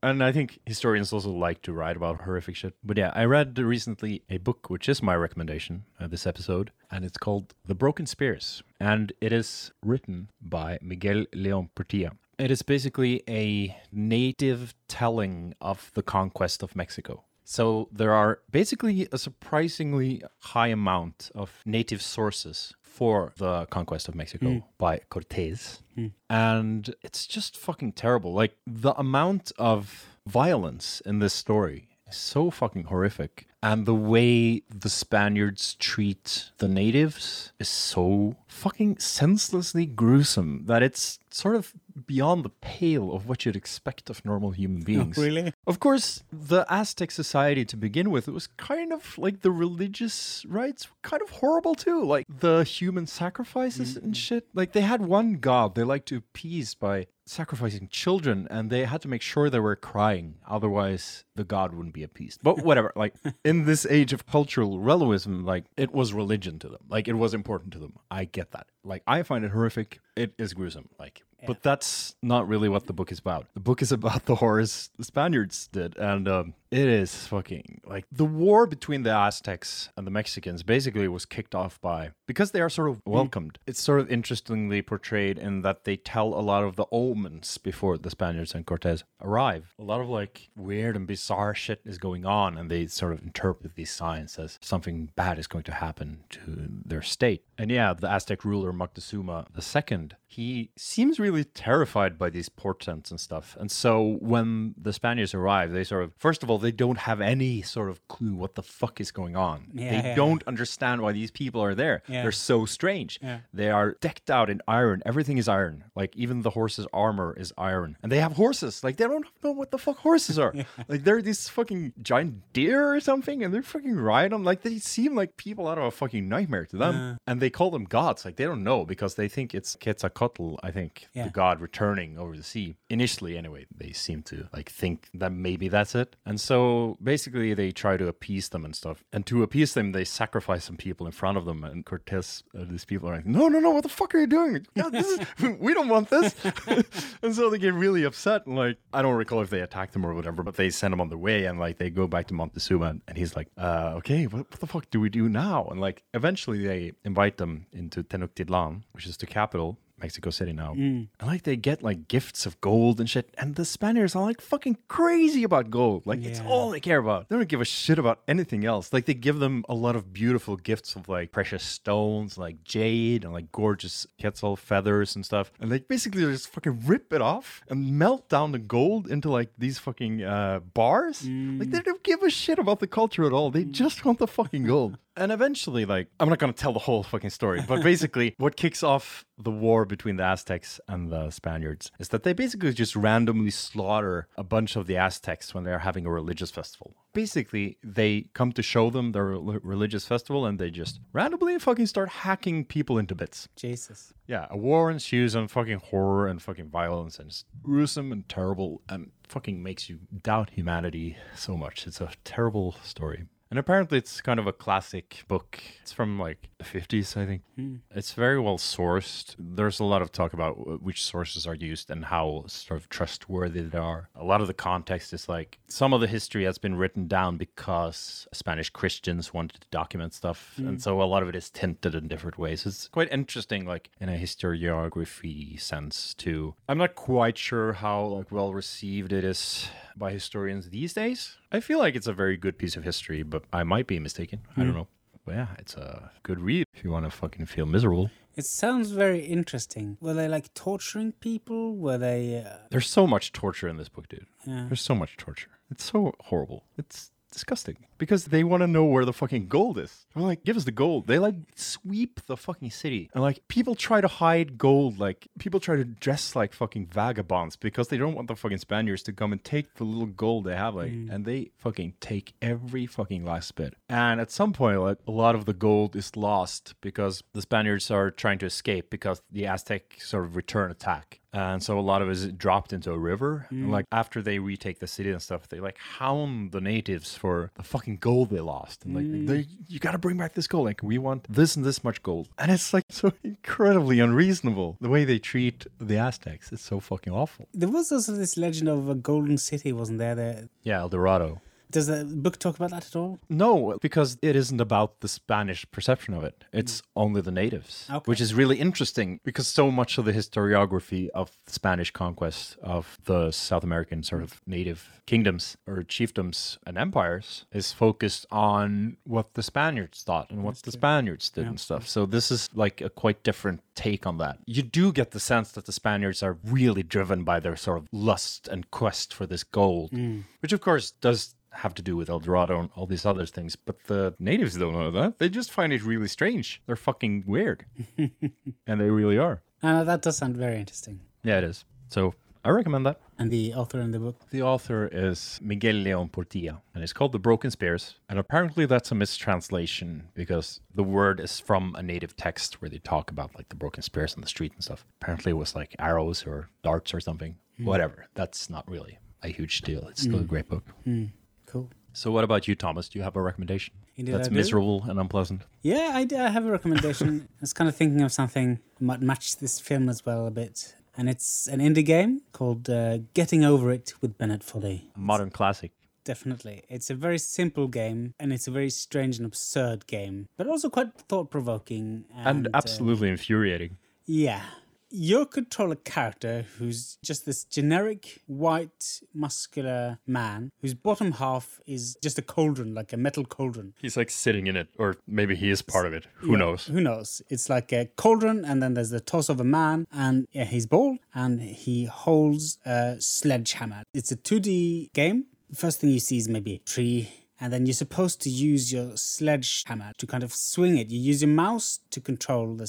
And 0.06 0.24
I 0.24 0.32
think 0.32 0.60
historians 0.68 1.12
also 1.12 1.32
like 1.32 1.64
to 1.64 1.74
write 1.74 1.98
about 1.98 2.22
horrific 2.22 2.56
shit. 2.56 2.76
But 2.84 2.96
yeah, 2.96 3.12
I 3.16 3.26
read 3.26 3.58
recently 3.58 4.22
a 4.30 4.38
book, 4.38 4.70
which 4.70 4.88
is 4.88 5.02
my 5.02 5.16
recommendation 5.16 5.86
uh, 6.00 6.06
this 6.06 6.28
episode, 6.28 6.72
and 6.92 7.04
it's 7.04 7.18
called 7.18 7.56
The 7.66 7.74
Broken 7.74 8.06
Spears. 8.06 8.62
And 8.80 9.14
it 9.20 9.34
is 9.34 9.72
written 9.84 10.30
by 10.40 10.78
Miguel 10.80 11.26
León-Portilla. 11.34 12.12
It 12.38 12.52
is 12.52 12.62
basically 12.62 13.24
a 13.30 13.78
native 13.92 14.74
telling 14.88 15.54
of 15.62 15.92
the 15.94 16.04
conquest 16.04 16.64
of 16.64 16.76
Mexico. 16.76 17.24
So 17.44 17.90
there 17.92 18.12
are 18.12 18.40
basically 18.52 19.08
a 19.12 19.18
surprisingly 19.18 20.24
high 20.40 20.70
amount 20.70 21.32
of 21.36 21.62
native 21.66 22.02
sources 22.02 22.74
for 22.82 23.34
the 23.38 23.68
conquest 23.68 24.08
of 24.08 24.16
Mexico 24.16 24.48
hmm. 24.48 24.60
by 24.80 25.02
Cortez. 25.10 25.84
Hmm. 25.94 26.08
And 26.30 26.94
it's 27.04 27.28
just 27.28 27.56
fucking 27.56 27.94
terrible. 27.94 28.34
Like 28.34 28.58
the 28.66 28.94
amount 28.96 29.52
of 29.58 30.08
violence 30.26 31.02
in 31.06 31.20
this 31.20 31.34
story 31.34 31.95
so 32.12 32.50
fucking 32.52 32.86
horrific. 32.86 33.48
And 33.64 33.88
the 33.88 33.96
way 33.96 34.62
the 34.70 34.90
Spaniards 34.90 35.74
treat 35.76 36.52
the 36.60 36.68
natives 36.68 37.52
is 37.60 37.68
so 37.68 38.36
fucking 38.48 39.00
senselessly 39.00 39.88
gruesome 39.88 40.66
that 40.68 40.84
it's 40.84 41.18
sort 41.32 41.56
of 41.56 41.74
beyond 42.06 42.46
the 42.46 42.50
pale 42.50 43.12
of 43.12 43.28
what 43.28 43.44
you'd 43.44 43.56
expect 43.56 44.10
of 44.10 44.24
normal 44.24 44.52
human 44.52 44.82
oh, 44.84 44.86
beings. 44.86 45.18
really? 45.18 45.52
Of 45.66 45.80
course, 45.80 46.24
the 46.32 46.66
Aztec 46.70 47.10
society 47.10 47.66
to 47.66 47.76
begin 47.76 48.12
with, 48.12 48.28
it 48.28 48.34
was 48.34 48.48
kind 48.48 48.94
of 48.94 49.18
like 49.18 49.42
the 49.42 49.52
religious 49.52 50.46
rites 50.48 50.88
kind 51.02 51.24
of 51.24 51.32
horrible 51.32 51.74
too. 51.74 52.04
Like 52.04 52.26
the 52.30 52.64
human 52.64 53.08
sacrifices 53.08 53.96
mm-hmm. 53.96 54.06
and 54.06 54.18
shit. 54.18 54.48
Like 54.54 54.74
they 54.74 54.82
had 54.82 55.02
one 55.02 55.38
god 55.38 55.74
they 55.74 55.84
liked 55.84 56.08
to 56.10 56.18
appease 56.18 56.76
by 56.76 57.08
sacrificing 57.26 57.88
children 57.90 58.48
and 58.52 58.70
they 58.70 58.86
had 58.86 59.02
to 59.02 59.08
make 59.08 59.22
sure 59.22 59.50
they 59.50 59.60
were 59.60 59.76
crying. 59.76 60.36
Otherwise, 60.48 61.26
the 61.36 61.44
god 61.44 61.74
wouldn't 61.74 61.94
be 61.94 62.04
appeased. 62.04 62.42
But 62.44 62.60
whatever. 62.64 62.92
like 62.96 63.16
in 63.44 63.66
this 63.66 63.86
age 63.86 64.14
of 64.14 64.26
cultural 64.26 64.80
relativism, 64.80 65.46
like 65.46 65.66
it 65.78 65.92
was 65.92 66.14
religion 66.14 66.60
to 66.60 66.70
them. 66.70 66.82
Like 66.88 67.08
it 67.08 67.14
was 67.14 67.34
important 67.34 67.74
to 67.74 67.80
them. 67.80 67.94
I 68.10 68.26
get 68.26 68.52
that. 68.52 68.68
Like 68.84 69.04
I 69.08 69.24
find 69.24 69.44
it 69.44 69.52
horrific. 69.52 70.00
It 70.16 70.34
is 70.38 70.54
gruesome. 70.54 70.90
Like 71.00 71.24
but 71.46 71.62
that's 71.62 72.16
not 72.22 72.48
really 72.48 72.70
what 72.70 72.88
the 72.88 72.94
book 72.94 73.12
is 73.12 73.20
about. 73.20 73.48
The 73.54 73.60
book 73.60 73.82
is 73.82 73.92
about 73.92 74.26
the 74.26 74.36
horrors 74.36 74.90
the 74.98 75.04
Spaniards 75.04 75.68
did, 75.68 75.98
and 75.98 76.28
um, 76.28 76.54
it 76.72 76.88
is 76.88 77.28
fucking 77.28 77.82
like 77.86 78.06
the 78.12 78.26
war 78.26 78.68
between 78.68 79.04
the 79.04 79.12
Aztecs 79.12 79.90
and 79.96 80.06
the 80.06 80.12
Mexicans 80.12 80.64
basically 80.64 81.08
was 81.08 81.26
kicked 81.26 81.56
off 81.56 81.80
by 81.82 82.12
because 82.28 82.52
they 82.52 82.62
are 82.62 82.70
sort 82.70 82.90
of 82.90 83.02
welcomed. 83.06 83.60
It's 83.68 83.82
sort 83.82 84.00
of 84.00 84.12
interestingly 84.12 84.82
portrayed 84.82 85.38
in 85.38 85.62
that 85.62 85.84
they 85.84 85.98
tell 85.98 86.28
a 86.28 86.42
lot 86.42 86.64
of 86.64 86.76
the 86.76 86.86
omens 86.92 87.58
before 87.58 87.98
the 87.98 88.10
Spaniards 88.10 88.54
and 88.54 88.66
Cortez 88.66 89.04
arrive. 89.22 89.74
A 89.80 89.84
lot 89.84 90.02
of 90.02 90.10
like 90.10 90.50
weird 90.56 90.96
and 90.96 91.08
bizarre 91.08 91.54
shit 91.56 91.82
is 91.86 91.98
going 91.98 92.26
on, 92.26 92.58
and 92.58 92.70
they 92.70 92.88
sort 92.88 93.14
of 93.14 93.22
interpret 93.22 93.76
these 93.76 93.92
signs 93.92 94.38
as 94.38 94.58
something 94.62 95.10
bad 95.16 95.40
is 95.40 95.48
going 95.48 95.64
to 95.66 95.74
happen 95.74 96.24
to 96.30 96.70
their 96.86 97.02
state. 97.02 97.44
And 97.58 97.72
yeah, 97.72 97.94
the 97.94 98.12
Aztec 98.12 98.44
ruler 98.44 98.74
Moctezuma 98.74 99.48
II, 99.56 100.10
he 100.28 100.72
seems 100.76 101.20
really 101.20 101.44
terrified 101.44 102.18
by 102.18 102.30
these 102.30 102.50
portents 102.50 103.12
and 103.12 103.20
stuff. 103.20 103.56
And 103.60 103.72
so 103.72 104.18
when 104.20 104.76
the 104.78 104.94
Spaniards 104.94 105.34
arrive, 105.34 105.72
they 105.72 105.84
sort 105.84 106.04
of, 106.04 106.14
first 106.18 106.44
of 106.44 106.50
all, 106.50 106.58
they 106.66 106.72
don't 106.72 106.98
have 107.10 107.22
any 107.22 107.62
sort 107.62 107.90
of 107.90 108.06
clue 108.08 108.36
what 108.36 108.56
the 108.56 108.62
fuck 108.64 109.00
is 109.00 109.12
going 109.12 109.36
on. 109.36 109.68
Yeah, 109.74 110.02
they 110.02 110.10
yeah, 110.10 110.16
don't 110.16 110.44
understand 110.48 111.02
why 111.02 111.12
these 111.14 111.32
people 111.32 111.62
are 111.62 111.76
there. 111.76 112.02
Yeah. 112.08 112.24
They're 112.24 112.32
so 112.32 112.66
strange. 112.66 113.20
Yeah. 113.22 113.40
They 113.54 113.70
are 113.70 113.94
decked 114.02 114.30
out 114.30 114.50
in 114.50 114.62
iron. 114.68 115.02
Everything 115.06 115.38
is 115.38 115.48
iron. 115.48 115.86
Like 115.96 116.16
even 116.16 116.42
the 116.42 116.50
horse's 116.52 116.88
armor 116.94 117.34
is 117.38 117.54
iron. 117.58 117.98
And 118.04 118.12
they 118.12 118.20
have 118.20 118.34
horses. 118.34 118.84
Like 118.84 118.98
they 118.98 119.06
don't 119.06 119.26
know 119.44 119.52
what 119.52 119.72
the 119.72 119.78
fuck 119.78 119.98
horses 119.98 120.38
are. 120.40 120.54
Like 120.88 121.04
they're 121.04 121.22
these 121.22 121.48
fucking 121.50 121.94
giant 122.02 122.52
deer 122.54 122.94
or 122.96 123.00
something 123.00 123.44
and 123.44 123.54
they're 123.54 123.64
fucking 123.64 123.96
riding 123.96 124.32
them. 124.32 124.44
Like 124.44 124.62
they 124.62 124.78
seem 124.80 125.16
like 125.16 125.38
people 125.38 125.68
out 125.68 125.78
of 125.78 125.86
a 125.86 125.92
fucking 125.92 126.28
nightmare 126.28 126.66
to 126.68 126.78
them. 126.78 127.18
And 127.28 127.40
they 127.42 127.50
call 127.50 127.72
them 127.72 127.86
gods. 127.86 128.26
Like 128.26 128.36
they 128.36 128.44
don't 128.46 128.64
know 128.64 128.86
because 128.86 129.16
they 129.16 129.28
think 129.28 129.54
it's 129.56 129.76
Quetzalcoatl, 129.76 130.56
I 130.64 130.72
think, 130.72 131.08
Yeah. 131.14 131.26
the 131.26 131.30
god 131.32 131.62
returning 131.62 132.18
over 132.20 132.36
the 132.36 132.44
sea. 132.44 132.76
Initially, 132.90 133.38
anyway, 133.38 133.66
they 133.76 133.92
seem 133.94 134.22
to 134.24 134.48
like 134.54 134.70
think 134.70 135.10
that 135.14 135.32
maybe 135.32 135.68
that's 135.70 135.96
it. 135.96 136.16
And 136.26 136.40
so 136.46 136.98
basically 137.02 137.54
they 137.56 137.72
try 137.72 137.98
to 137.98 138.08
appease 138.08 138.50
them 138.50 138.64
and 138.66 138.76
stuff. 138.76 139.04
And 139.12 139.26
to 139.26 139.42
appease 139.42 139.74
them, 139.74 139.92
they 139.94 140.06
sacrifice 140.06 140.66
some 140.66 140.78
people 140.78 141.08
in 141.08 141.12
front 141.12 141.38
of 141.38 141.46
them. 141.46 141.64
And 141.64 141.84
Cortez, 141.84 142.44
uh, 142.58 142.66
these 142.70 142.86
people 142.86 143.10
are 143.10 143.16
like, 143.16 143.26
no, 143.26 143.48
no, 143.48 143.60
no, 143.60 143.72
what 143.72 143.84
the 143.84 143.90
fuck 143.90 144.14
are 144.14 144.20
you 144.20 144.28
doing? 144.28 144.68
God, 144.78 144.92
this 144.92 145.08
is, 145.08 145.20
we 145.60 145.74
don't 145.74 145.90
want 145.90 146.10
this. 146.10 146.36
and 147.24 147.34
so 147.34 147.50
they 147.50 147.58
get 147.58 147.74
really 147.74 148.04
upset. 148.04 148.46
And 148.46 148.56
like, 148.56 148.78
I 148.94 149.02
don't 149.02 149.16
recall 149.16 149.42
if 149.42 149.50
they 149.50 149.62
attack 149.62 149.92
them 149.92 150.06
or 150.06 150.14
whatever, 150.14 150.44
but 150.44 150.56
they 150.56 150.70
send 150.70 150.92
them 150.92 151.02
on 151.02 151.10
their 151.10 151.18
way. 151.18 151.46
And 151.46 151.60
like, 151.60 151.80
they 151.80 151.90
go 151.90 152.06
back 152.08 152.28
to 152.28 152.36
Montezuma 152.36 152.86
and, 152.86 153.02
and 153.08 153.18
he's 153.18 153.36
like, 153.36 153.48
uh, 153.58 153.94
okay, 153.98 154.28
what, 154.28 154.52
what 154.52 154.60
the 154.60 154.68
fuck 154.68 154.90
do 154.92 155.00
we 155.00 155.10
do 155.10 155.28
now? 155.28 155.66
And 155.72 155.82
like, 155.82 156.04
eventually 156.14 156.66
they 156.66 156.92
invite 157.04 157.38
them 157.38 157.66
into 157.74 158.04
Tenochtitlan, 158.04 158.84
which 158.92 159.08
is 159.08 159.18
the 159.18 159.26
capital. 159.26 159.80
Mexico 160.00 160.30
City 160.30 160.54
now. 160.54 160.74
Mm. 160.74 161.08
And 161.20 161.28
like 161.28 161.44
they 161.44 161.56
get 161.56 161.82
like 161.82 162.08
gifts 162.08 162.46
of 162.46 162.60
gold 162.62 163.00
and 163.00 163.10
shit. 163.10 163.34
And 163.38 163.56
the 163.56 163.66
Spaniards 163.66 164.16
are 164.16 164.24
like 164.24 164.42
fucking 164.42 164.78
crazy 164.88 165.44
about 165.44 165.70
gold. 165.70 166.06
Like 166.06 166.24
it's 166.24 166.42
all 166.42 166.72
they 166.72 166.80
care 166.80 167.00
about. 167.00 167.30
They 167.30 167.36
don't 167.36 167.48
give 167.48 167.62
a 167.62 167.66
shit 167.66 167.98
about 167.98 168.20
anything 168.28 168.66
else. 168.66 168.92
Like 168.92 169.06
they 169.06 169.14
give 169.14 169.40
them 169.40 169.64
a 169.70 169.74
lot 169.74 169.96
of 169.96 170.14
beautiful 170.14 170.58
gifts 170.58 170.96
of 170.96 171.08
like 171.08 171.32
precious 171.32 171.64
stones, 171.64 172.38
like 172.38 172.64
jade 172.64 173.24
and 173.24 173.34
like 173.34 173.52
gorgeous 173.52 174.06
quetzal 174.20 174.56
feathers 174.56 175.16
and 175.16 175.26
stuff. 175.26 175.52
And 175.60 175.72
they 175.72 175.80
basically 175.80 176.22
just 176.22 176.50
fucking 176.50 176.84
rip 176.86 177.14
it 177.14 177.22
off 177.22 177.62
and 177.70 177.98
melt 177.98 178.28
down 178.30 178.52
the 178.52 178.60
gold 178.60 179.08
into 179.08 179.30
like 179.30 179.50
these 179.58 179.80
fucking 179.80 180.24
uh, 180.24 180.60
bars. 180.74 181.24
Like 181.24 181.32
mm. 181.32 181.72
they 181.72 181.82
don't 181.82 182.04
give 182.04 182.22
a 182.22 182.30
shit 182.30 182.60
about 182.60 182.80
the 182.80 182.88
culture 182.88 183.26
at 183.26 183.34
all. 183.34 183.50
They 183.52 183.64
mm. 183.64 183.72
just 183.72 184.04
want 184.04 184.20
the 184.20 184.28
fucking 184.28 184.66
gold. 184.66 184.98
And 185.18 185.32
eventually, 185.32 185.86
like, 185.86 186.08
I'm 186.20 186.30
not 186.30 186.40
going 186.40 186.54
to 186.54 186.60
tell 186.60 186.74
the 186.74 186.80
whole 186.80 187.04
fucking 187.04 187.30
story, 187.30 187.64
but 187.68 187.82
basically, 187.92 188.36
what 188.38 188.56
kicks 188.56 188.84
off 188.84 189.26
the 189.38 189.52
war 189.52 189.86
between 189.86 190.18
the 190.18 190.24
Aztecs 190.24 190.80
and 190.88 191.12
the 191.12 191.30
Spaniards 191.30 191.92
is 192.00 192.10
that 192.10 192.24
they 192.24 192.34
basically 192.34 192.74
just 192.74 192.96
randomly 192.96 193.50
slaughter 193.50 194.28
a 194.38 194.44
bunch 194.44 194.76
of 194.76 194.88
the 194.88 194.98
Aztecs 194.98 195.54
when 195.54 195.64
they're 195.64 195.80
having 195.80 196.06
a 196.06 196.12
religious 196.12 196.52
festival. 196.52 196.96
Basically, 197.14 197.78
they 197.84 198.30
come 198.34 198.52
to 198.54 198.62
show 198.62 198.90
them 198.90 199.14
their 199.14 199.26
religious 199.26 200.06
festival 200.06 200.46
and 200.46 200.60
they 200.60 200.70
just 200.70 201.00
randomly 201.14 201.58
fucking 201.60 201.86
start 201.86 202.10
hacking 202.10 202.66
people 202.66 202.98
into 202.98 203.16
bits. 203.16 203.48
Jesus. 203.56 204.14
Yeah, 204.28 204.48
a 204.50 204.58
war 204.58 204.92
ensues 204.92 205.36
and 205.36 205.50
fucking 205.50 205.80
horror 205.80 206.28
and 206.28 206.42
fucking 206.42 206.70
violence 206.70 207.20
and 207.20 207.30
it's 207.30 207.46
gruesome 207.64 208.12
and 208.12 208.28
terrible 208.28 208.82
and 208.90 209.12
fucking 209.28 209.64
makes 209.64 209.90
you 209.90 210.00
doubt 210.24 210.52
humanity 210.52 211.18
so 211.36 211.56
much. 211.56 211.88
It's 211.88 212.02
a 212.02 212.12
terrible 212.24 212.74
story. 212.84 213.26
And 213.50 213.60
apparently 213.60 213.98
it's 213.98 214.22
kind 214.22 214.40
of 214.40 214.48
a 214.48 214.54
classic 214.54 215.24
book. 215.28 215.62
It's 215.82 215.92
from 215.92 216.20
like 216.20 216.50
the 216.58 216.64
50s, 216.64 217.16
I 217.16 217.26
think. 217.26 217.42
Hmm. 217.56 217.76
It's 217.92 218.14
very 218.14 218.40
well 218.40 218.58
sourced. 218.58 219.36
There's 219.38 219.80
a 219.80 219.86
lot 219.86 220.02
of 220.02 220.12
talk 220.12 220.34
about 220.34 220.82
which 220.82 221.04
sources 221.04 221.46
are 221.46 221.56
used 221.56 221.90
and 221.92 222.06
how 222.06 222.46
sort 222.48 222.80
of 222.80 222.90
trustworthy 222.90 223.62
they 223.62 223.78
are. 223.78 224.10
A 224.16 224.24
lot 224.24 224.42
of 224.42 224.48
the 224.48 224.54
context 224.54 225.14
is 225.14 225.30
like 225.30 225.60
some 225.68 225.94
of 225.94 226.02
the 226.02 226.08
history 226.08 226.44
has 226.46 226.58
been 226.58 226.76
written 226.76 227.08
down 227.08 227.38
because 227.38 228.28
Spanish 228.34 228.70
Christians 228.70 229.34
wanted 229.34 229.62
to 229.62 229.68
document 229.70 230.14
stuff. 230.14 230.54
Hmm. 230.58 230.68
And 230.70 230.82
so 230.82 231.02
a 231.02 231.04
lot 231.04 231.24
of 231.24 231.30
it 231.30 231.36
is 231.36 231.50
tinted 231.50 231.94
in 231.94 232.08
different 232.08 232.38
ways. 232.38 232.66
It's 232.66 232.88
quite 232.88 233.12
interesting, 233.12 233.66
like 233.66 233.90
in 234.00 234.10
a 234.10 234.18
historiography 234.18 235.60
sense, 235.62 236.14
too. 236.14 236.56
I'm 236.68 236.78
not 236.78 236.96
quite 236.96 237.38
sure 237.38 237.74
how 237.74 238.06
like 238.06 238.32
well 238.32 238.54
received 238.54 239.14
it 239.14 239.24
is 239.24 239.70
by 239.98 240.12
historians 240.12 240.70
these 240.70 240.94
days. 240.94 241.38
I 241.52 241.60
feel 241.60 241.80
like 241.80 241.96
it's 241.96 242.08
a 242.08 242.14
very 242.14 242.38
good 242.38 242.58
piece 242.58 242.76
of 242.76 242.84
history, 242.84 243.24
but 243.24 243.44
I 243.54 243.64
might 243.64 243.88
be 243.88 244.00
mistaken. 244.00 244.42
I 244.58 244.64
don't 244.64 244.74
know. 244.76 244.88
But 245.26 245.36
yeah, 245.36 245.48
it's 245.58 245.76
a 245.76 246.12
good 246.24 246.40
read 246.40 246.66
if 246.74 246.84
you 246.84 246.92
want 246.92 247.06
to 247.06 247.12
fucking 247.12 247.48
feel 247.48 247.66
miserable. 247.66 248.12
It 248.36 248.46
sounds 248.46 248.92
very 248.92 249.22
interesting. 249.26 249.98
Were 250.02 250.14
they 250.14 250.28
like 250.28 250.54
torturing 250.54 251.14
people? 251.14 251.76
Were 251.78 251.98
they? 251.98 252.44
Uh, 252.46 252.58
There's 252.70 252.90
so 252.90 253.08
much 253.08 253.32
torture 253.32 253.68
in 253.68 253.78
this 253.78 253.90
book, 253.90 254.08
dude. 254.10 254.28
Yeah. 254.46 254.66
There's 254.68 254.82
so 254.82 254.94
much 254.94 255.18
torture. 255.18 255.50
It's 255.72 255.86
so 255.86 256.14
horrible. 256.20 256.66
It's 256.78 257.12
disgusting 257.36 257.76
because 257.98 258.26
they 258.26 258.44
want 258.44 258.62
to 258.62 258.68
know 258.68 258.86
where 258.86 259.04
the 259.04 259.12
fucking 259.12 259.48
gold 259.48 259.78
is. 259.78 260.06
They're 260.14 260.24
like, 260.24 260.46
give 260.46 260.56
us 260.56 260.64
the 260.64 260.72
gold. 260.72 261.06
They 261.06 261.20
like 261.20 261.36
sweep 261.56 262.22
the 262.28 262.38
fucking 262.38 262.72
city. 262.72 263.10
And 263.14 263.22
like 263.22 263.46
people 263.50 263.76
try 263.76 264.00
to 264.00 264.08
hide 264.08 264.58
gold. 264.58 264.98
Like 264.98 265.28
people 265.38 265.60
try 265.60 265.76
to 265.76 265.84
dress 265.84 266.36
like 266.36 266.54
fucking 266.54 266.88
vagabonds 266.88 267.58
because 267.58 267.90
they 267.90 267.98
don't 267.98 268.16
want 268.16 268.30
the 268.30 268.36
fucking 268.36 268.60
Spaniards 268.60 269.04
to 269.04 269.14
come 269.14 269.34
and 269.34 269.44
take 269.44 269.76
the 269.76 269.84
little 269.84 270.08
gold 270.08 270.46
they 270.46 270.56
have. 270.56 270.76
Like, 270.76 270.92
mm. 270.92 271.12
and 271.12 271.26
they 271.26 271.52
fucking 271.58 271.96
take 272.00 272.34
every 272.42 272.86
fucking 272.86 273.26
last 273.26 273.54
bit. 273.56 273.76
And 273.90 274.22
at 274.22 274.32
some 274.32 274.54
point, 274.54 274.80
like 274.80 275.00
a 275.06 275.12
lot 275.12 275.36
of 275.36 275.44
the 275.46 275.54
gold 275.54 275.96
is 275.96 276.16
lost 276.16 276.74
because 276.80 277.22
the 277.34 277.42
Spaniards 277.42 277.92
are 277.92 278.12
trying 278.12 278.40
to 278.40 278.46
escape 278.46 278.90
because 278.90 279.22
the 279.30 279.46
Aztec 279.46 279.98
sort 280.00 280.24
of 280.24 280.38
return 280.38 280.72
attack. 280.72 281.20
And 281.36 281.62
so 281.62 281.78
a 281.78 281.82
lot 281.82 282.02
of 282.02 282.08
it 282.08 282.14
is 282.14 282.28
dropped 282.32 282.72
into 282.72 282.92
a 282.92 282.98
river. 282.98 283.46
And 283.50 283.68
mm. 283.68 283.72
like 283.72 283.86
after 283.92 284.22
they 284.22 284.40
retake 284.40 284.80
the 284.80 284.88
city 284.88 285.12
and 285.12 285.22
stuff, 285.22 285.50
they 285.50 285.60
like 285.60 285.78
hound 285.78 286.54
the 286.54 286.62
natives 286.62 287.16
for 287.16 287.52
the 287.56 287.64
fucking 287.64 287.98
gold 287.98 288.30
they 288.30 288.40
lost. 288.40 288.86
And 288.86 288.96
like, 288.96 289.28
they, 289.28 289.44
mm. 289.44 289.48
you 289.68 289.80
got 289.80 289.92
to 289.92 289.98
bring 289.98 290.18
back 290.18 290.34
this 290.34 290.48
gold. 290.48 290.66
Like, 290.66 290.82
we 290.82 290.98
want 290.98 291.26
this 291.30 291.58
and 291.58 291.66
this 291.66 291.84
much 291.84 292.02
gold. 292.04 292.30
And 292.38 292.52
it's 292.52 292.74
like 292.74 292.86
so 292.90 293.12
incredibly 293.24 294.00
unreasonable 294.00 294.78
the 294.80 294.90
way 294.90 295.04
they 295.04 295.20
treat 295.20 295.68
the 295.80 295.98
Aztecs. 295.98 296.54
It's 296.54 296.64
so 296.64 296.80
fucking 296.80 297.12
awful. 297.12 297.48
there 297.54 297.70
was 297.70 297.92
also 297.92 298.14
this 298.14 298.38
legend 298.38 298.70
of 298.70 298.88
a 298.90 298.96
golden 298.96 299.38
city, 299.38 299.74
wasn't 299.74 300.00
there? 300.00 300.16
There, 300.16 300.48
Yeah, 300.64 300.80
El 300.80 300.90
Dorado. 300.90 301.42
Does 301.72 301.88
the 301.88 302.06
book 302.06 302.40
talk 302.40 302.56
about 302.56 302.72
that 302.72 302.86
at 302.86 302.96
all? 302.96 303.20
No, 303.30 303.78
because 303.82 304.18
it 304.22 304.36
isn't 304.36 304.62
about 304.62 305.02
the 305.02 305.08
Spanish 305.08 305.70
perception 305.72 306.14
of 306.14 306.24
it. 306.24 306.44
It's 306.54 306.82
mm. 306.82 306.86
only 306.96 307.22
the 307.22 307.32
natives, 307.32 307.88
Okay. 307.90 308.04
which 308.06 308.22
is 308.22 308.34
really 308.34 308.60
interesting 308.60 309.20
because 309.24 309.48
so 309.48 309.72
much 309.72 309.98
of 309.98 310.06
the 310.06 310.14
historiography 310.14 311.10
of 311.10 311.32
Spanish 311.48 311.92
conquest 311.92 312.58
of 312.62 312.98
the 313.06 313.32
South 313.32 313.64
American 313.64 314.04
sort 314.04 314.24
of 314.24 314.42
native 314.46 315.02
kingdoms 315.06 315.58
or 315.68 315.78
chiefdoms 315.84 316.58
and 316.66 316.78
empires 316.78 317.46
is 317.52 317.72
focused 317.72 318.26
on 318.32 318.98
what 319.04 319.34
the 319.34 319.44
Spaniards 319.44 320.04
thought 320.04 320.30
and 320.32 320.44
what 320.44 320.62
the 320.64 320.72
Spaniards 320.72 321.30
did 321.30 321.46
and 321.46 321.60
stuff. 321.60 321.88
So 321.88 322.06
this 322.06 322.32
is 322.32 322.50
like 322.54 322.82
a 322.82 322.90
quite 322.90 323.24
different 323.24 323.62
take 323.76 324.08
on 324.08 324.18
that. 324.18 324.40
You 324.46 324.64
do 324.64 324.92
get 324.92 325.12
the 325.12 325.20
sense 325.20 325.52
that 325.52 325.66
the 325.66 325.72
Spaniards 325.72 326.24
are 326.24 326.38
really 326.44 326.84
driven 326.84 327.24
by 327.24 327.40
their 327.40 327.56
sort 327.56 327.78
of 327.78 327.88
lust 327.92 328.48
and 328.48 328.70
quest 328.72 329.14
for 329.14 329.26
this 329.26 329.44
gold, 329.44 329.92
mm. 329.92 330.24
which 330.42 330.54
of 330.54 330.62
course 330.62 330.92
does 330.92 331.36
have 331.56 331.74
to 331.76 331.82
do 331.82 331.96
with 331.96 332.10
El 332.10 332.20
Dorado 332.20 332.60
and 332.60 332.70
all 332.76 332.86
these 332.86 333.06
other 333.06 333.26
things, 333.26 333.56
but 333.56 333.84
the 333.86 334.14
natives 334.20 334.58
don't 334.58 334.74
know 334.74 334.92
that. 334.92 335.20
They 335.20 335.30
just 335.30 335.52
find 335.52 335.74
it 335.74 335.84
really 335.84 336.08
strange. 336.08 336.62
They're 336.66 336.76
fucking 336.76 337.24
weird. 337.26 337.66
and 337.98 338.82
they 338.82 338.90
really 338.90 339.18
are. 339.18 339.42
Uh, 339.64 339.84
that 339.84 340.02
does 340.02 340.18
sound 340.18 340.38
very 340.38 340.60
interesting. 340.60 341.00
Yeah, 341.24 341.40
it 341.40 341.44
is. 341.46 341.66
So 341.90 342.14
I 342.46 342.50
recommend 342.50 342.86
that. 342.86 343.00
And 343.18 343.32
the 343.32 343.56
author 343.56 343.80
in 343.80 343.90
the 343.90 344.00
book? 344.00 344.18
The 344.30 344.44
author 344.44 344.88
is 344.92 345.40
Miguel 345.42 345.74
León-Portilla, 345.74 346.62
and 346.76 346.84
it's 346.84 346.94
called 346.94 347.12
The 347.12 347.20
Broken 347.20 347.50
Spears. 347.50 347.96
And 348.08 348.20
apparently 348.20 348.68
that's 348.68 348.92
a 348.92 348.96
mistranslation 348.96 350.10
because 350.14 350.60
the 350.76 350.84
word 350.84 351.20
is 351.20 351.40
from 351.40 351.74
a 351.76 351.82
native 351.82 352.16
text 352.16 352.62
where 352.62 352.70
they 352.70 352.78
talk 352.78 353.10
about 353.10 353.36
like 353.36 353.50
the 353.50 353.56
broken 353.56 353.82
spears 353.82 354.14
on 354.14 354.22
the 354.22 354.28
street 354.28 354.54
and 354.54 354.64
stuff. 354.64 354.86
Apparently 355.02 355.32
it 355.32 355.36
was 355.38 355.56
like 355.56 355.76
arrows 355.80 356.28
or 356.28 356.50
darts 356.62 356.94
or 356.94 357.00
something. 357.00 357.36
Hmm. 357.58 357.66
Whatever. 357.66 358.06
That's 358.14 358.48
not 358.48 358.70
really 358.70 359.00
a 359.24 359.30
huge 359.30 359.62
deal. 359.62 359.88
It's 359.88 360.02
still 360.02 360.20
hmm. 360.20 360.26
a 360.26 360.28
great 360.28 360.48
book. 360.48 360.66
Hmm. 360.84 361.06
Cool. 361.46 361.70
So 361.94 362.12
what 362.12 362.24
about 362.26 362.48
you, 362.48 362.56
Thomas? 362.56 362.90
Do 362.90 363.00
you 363.00 363.04
have 363.04 363.16
a 363.16 363.22
recommendation? 363.22 363.74
Indeed 363.96 364.14
that's 364.16 364.30
miserable 364.30 364.84
and 364.88 365.00
unpleasant. 365.00 365.44
Yeah, 365.62 365.92
I 365.94 366.30
have 366.30 366.46
a 366.46 366.52
recommendation. 366.52 367.30
I 367.40 367.42
was 367.42 367.54
kind 367.54 367.70
of 367.70 367.76
thinking 367.76 368.02
of 368.02 368.12
something 368.12 368.60
that 368.78 368.84
might 368.84 369.02
match 369.02 369.38
this 369.38 369.60
film 369.62 369.88
as 369.88 370.06
well 370.06 370.28
a 370.28 370.32
bit. 370.32 370.76
And 370.98 371.10
it's 371.10 371.48
an 371.48 371.60
indie 371.60 371.86
game 371.86 372.22
called 372.34 372.70
uh, 372.70 373.00
Getting 373.14 373.46
Over 373.46 373.72
It 373.72 373.94
with 374.02 374.18
Bennett 374.18 374.42
Foddy. 374.42 374.84
A 374.96 375.00
modern 375.00 375.30
classic. 375.30 375.72
Definitely. 376.04 376.64
It's 376.70 376.90
a 376.90 376.96
very 376.96 377.18
simple 377.18 377.68
game 377.68 378.14
and 378.20 378.32
it's 378.32 378.48
a 378.48 378.52
very 378.52 378.70
strange 378.70 379.18
and 379.18 379.26
absurd 379.26 379.88
game, 379.88 380.28
but 380.38 380.48
also 380.48 380.70
quite 380.70 380.94
thought 381.10 381.32
provoking. 381.32 382.06
And, 382.14 382.48
uh, 382.48 382.52
absolutely 382.54 383.10
infuriating. 383.10 383.78
yeah. 384.06 384.42
You 384.90 385.26
control 385.26 385.72
a 385.72 385.76
character 385.76 386.46
who's 386.58 386.98
just 387.04 387.26
this 387.26 387.44
generic 387.44 388.22
white, 388.28 389.02
muscular 389.14 390.00
man 390.06 390.52
whose 390.62 390.74
bottom 390.74 391.14
half 391.14 391.60
is 391.66 391.98
just 392.02 392.18
a 392.18 392.22
cauldron, 392.22 392.74
like 392.74 392.94
a 392.94 392.98
metal 392.98 393.26
cauldron. 393.26 393.74
He's 393.82 393.98
like 393.98 394.10
sitting 394.10 394.48
in 394.48 394.56
it, 394.56 394.70
or 394.78 394.98
maybe 395.08 395.36
he 395.36 395.50
is 395.50 395.62
part 395.62 395.86
of 395.86 395.94
it. 395.94 396.08
Who 396.16 396.34
Yeah, 396.34 396.38
knows? 396.38 396.68
Who 396.68 396.82
knows? 396.82 397.22
It's 397.30 397.50
like 397.50 397.74
a 397.74 397.90
cauldron, 397.98 398.46
and 398.46 398.62
then 398.62 398.76
there's 398.76 398.92
the 398.92 399.00
torso 399.00 399.34
of 399.34 399.40
a 399.40 399.44
man, 399.44 399.88
and 399.92 400.28
yeah, 400.32 400.46
he's 400.46 400.66
bald, 400.66 401.00
and 401.14 401.42
he 401.42 401.86
holds 401.86 402.60
a 402.66 402.98
sledgehammer. 403.00 403.84
It's 403.94 404.12
a 404.12 404.16
2D 404.18 404.94
game. 404.94 405.26
The 405.50 405.56
first 405.56 405.80
thing 405.82 405.90
you 405.90 406.00
see 406.00 406.18
is 406.18 406.30
maybe 406.30 406.56
a 406.56 406.60
tree, 406.60 407.10
and 407.42 407.52
then 407.52 407.66
you're 407.66 407.74
supposed 407.74 408.22
to 408.22 408.30
use 408.30 408.72
your 408.72 408.96
sledgehammer 408.98 409.94
to 409.98 410.08
kind 410.08 410.24
of 410.24 410.34
swing 410.34 410.78
it. 410.78 410.90
You 410.90 411.00
use 411.00 411.22
your 411.22 411.30
mouse 411.30 411.80
to 411.92 412.00
control 412.00 412.56
the 412.56 412.68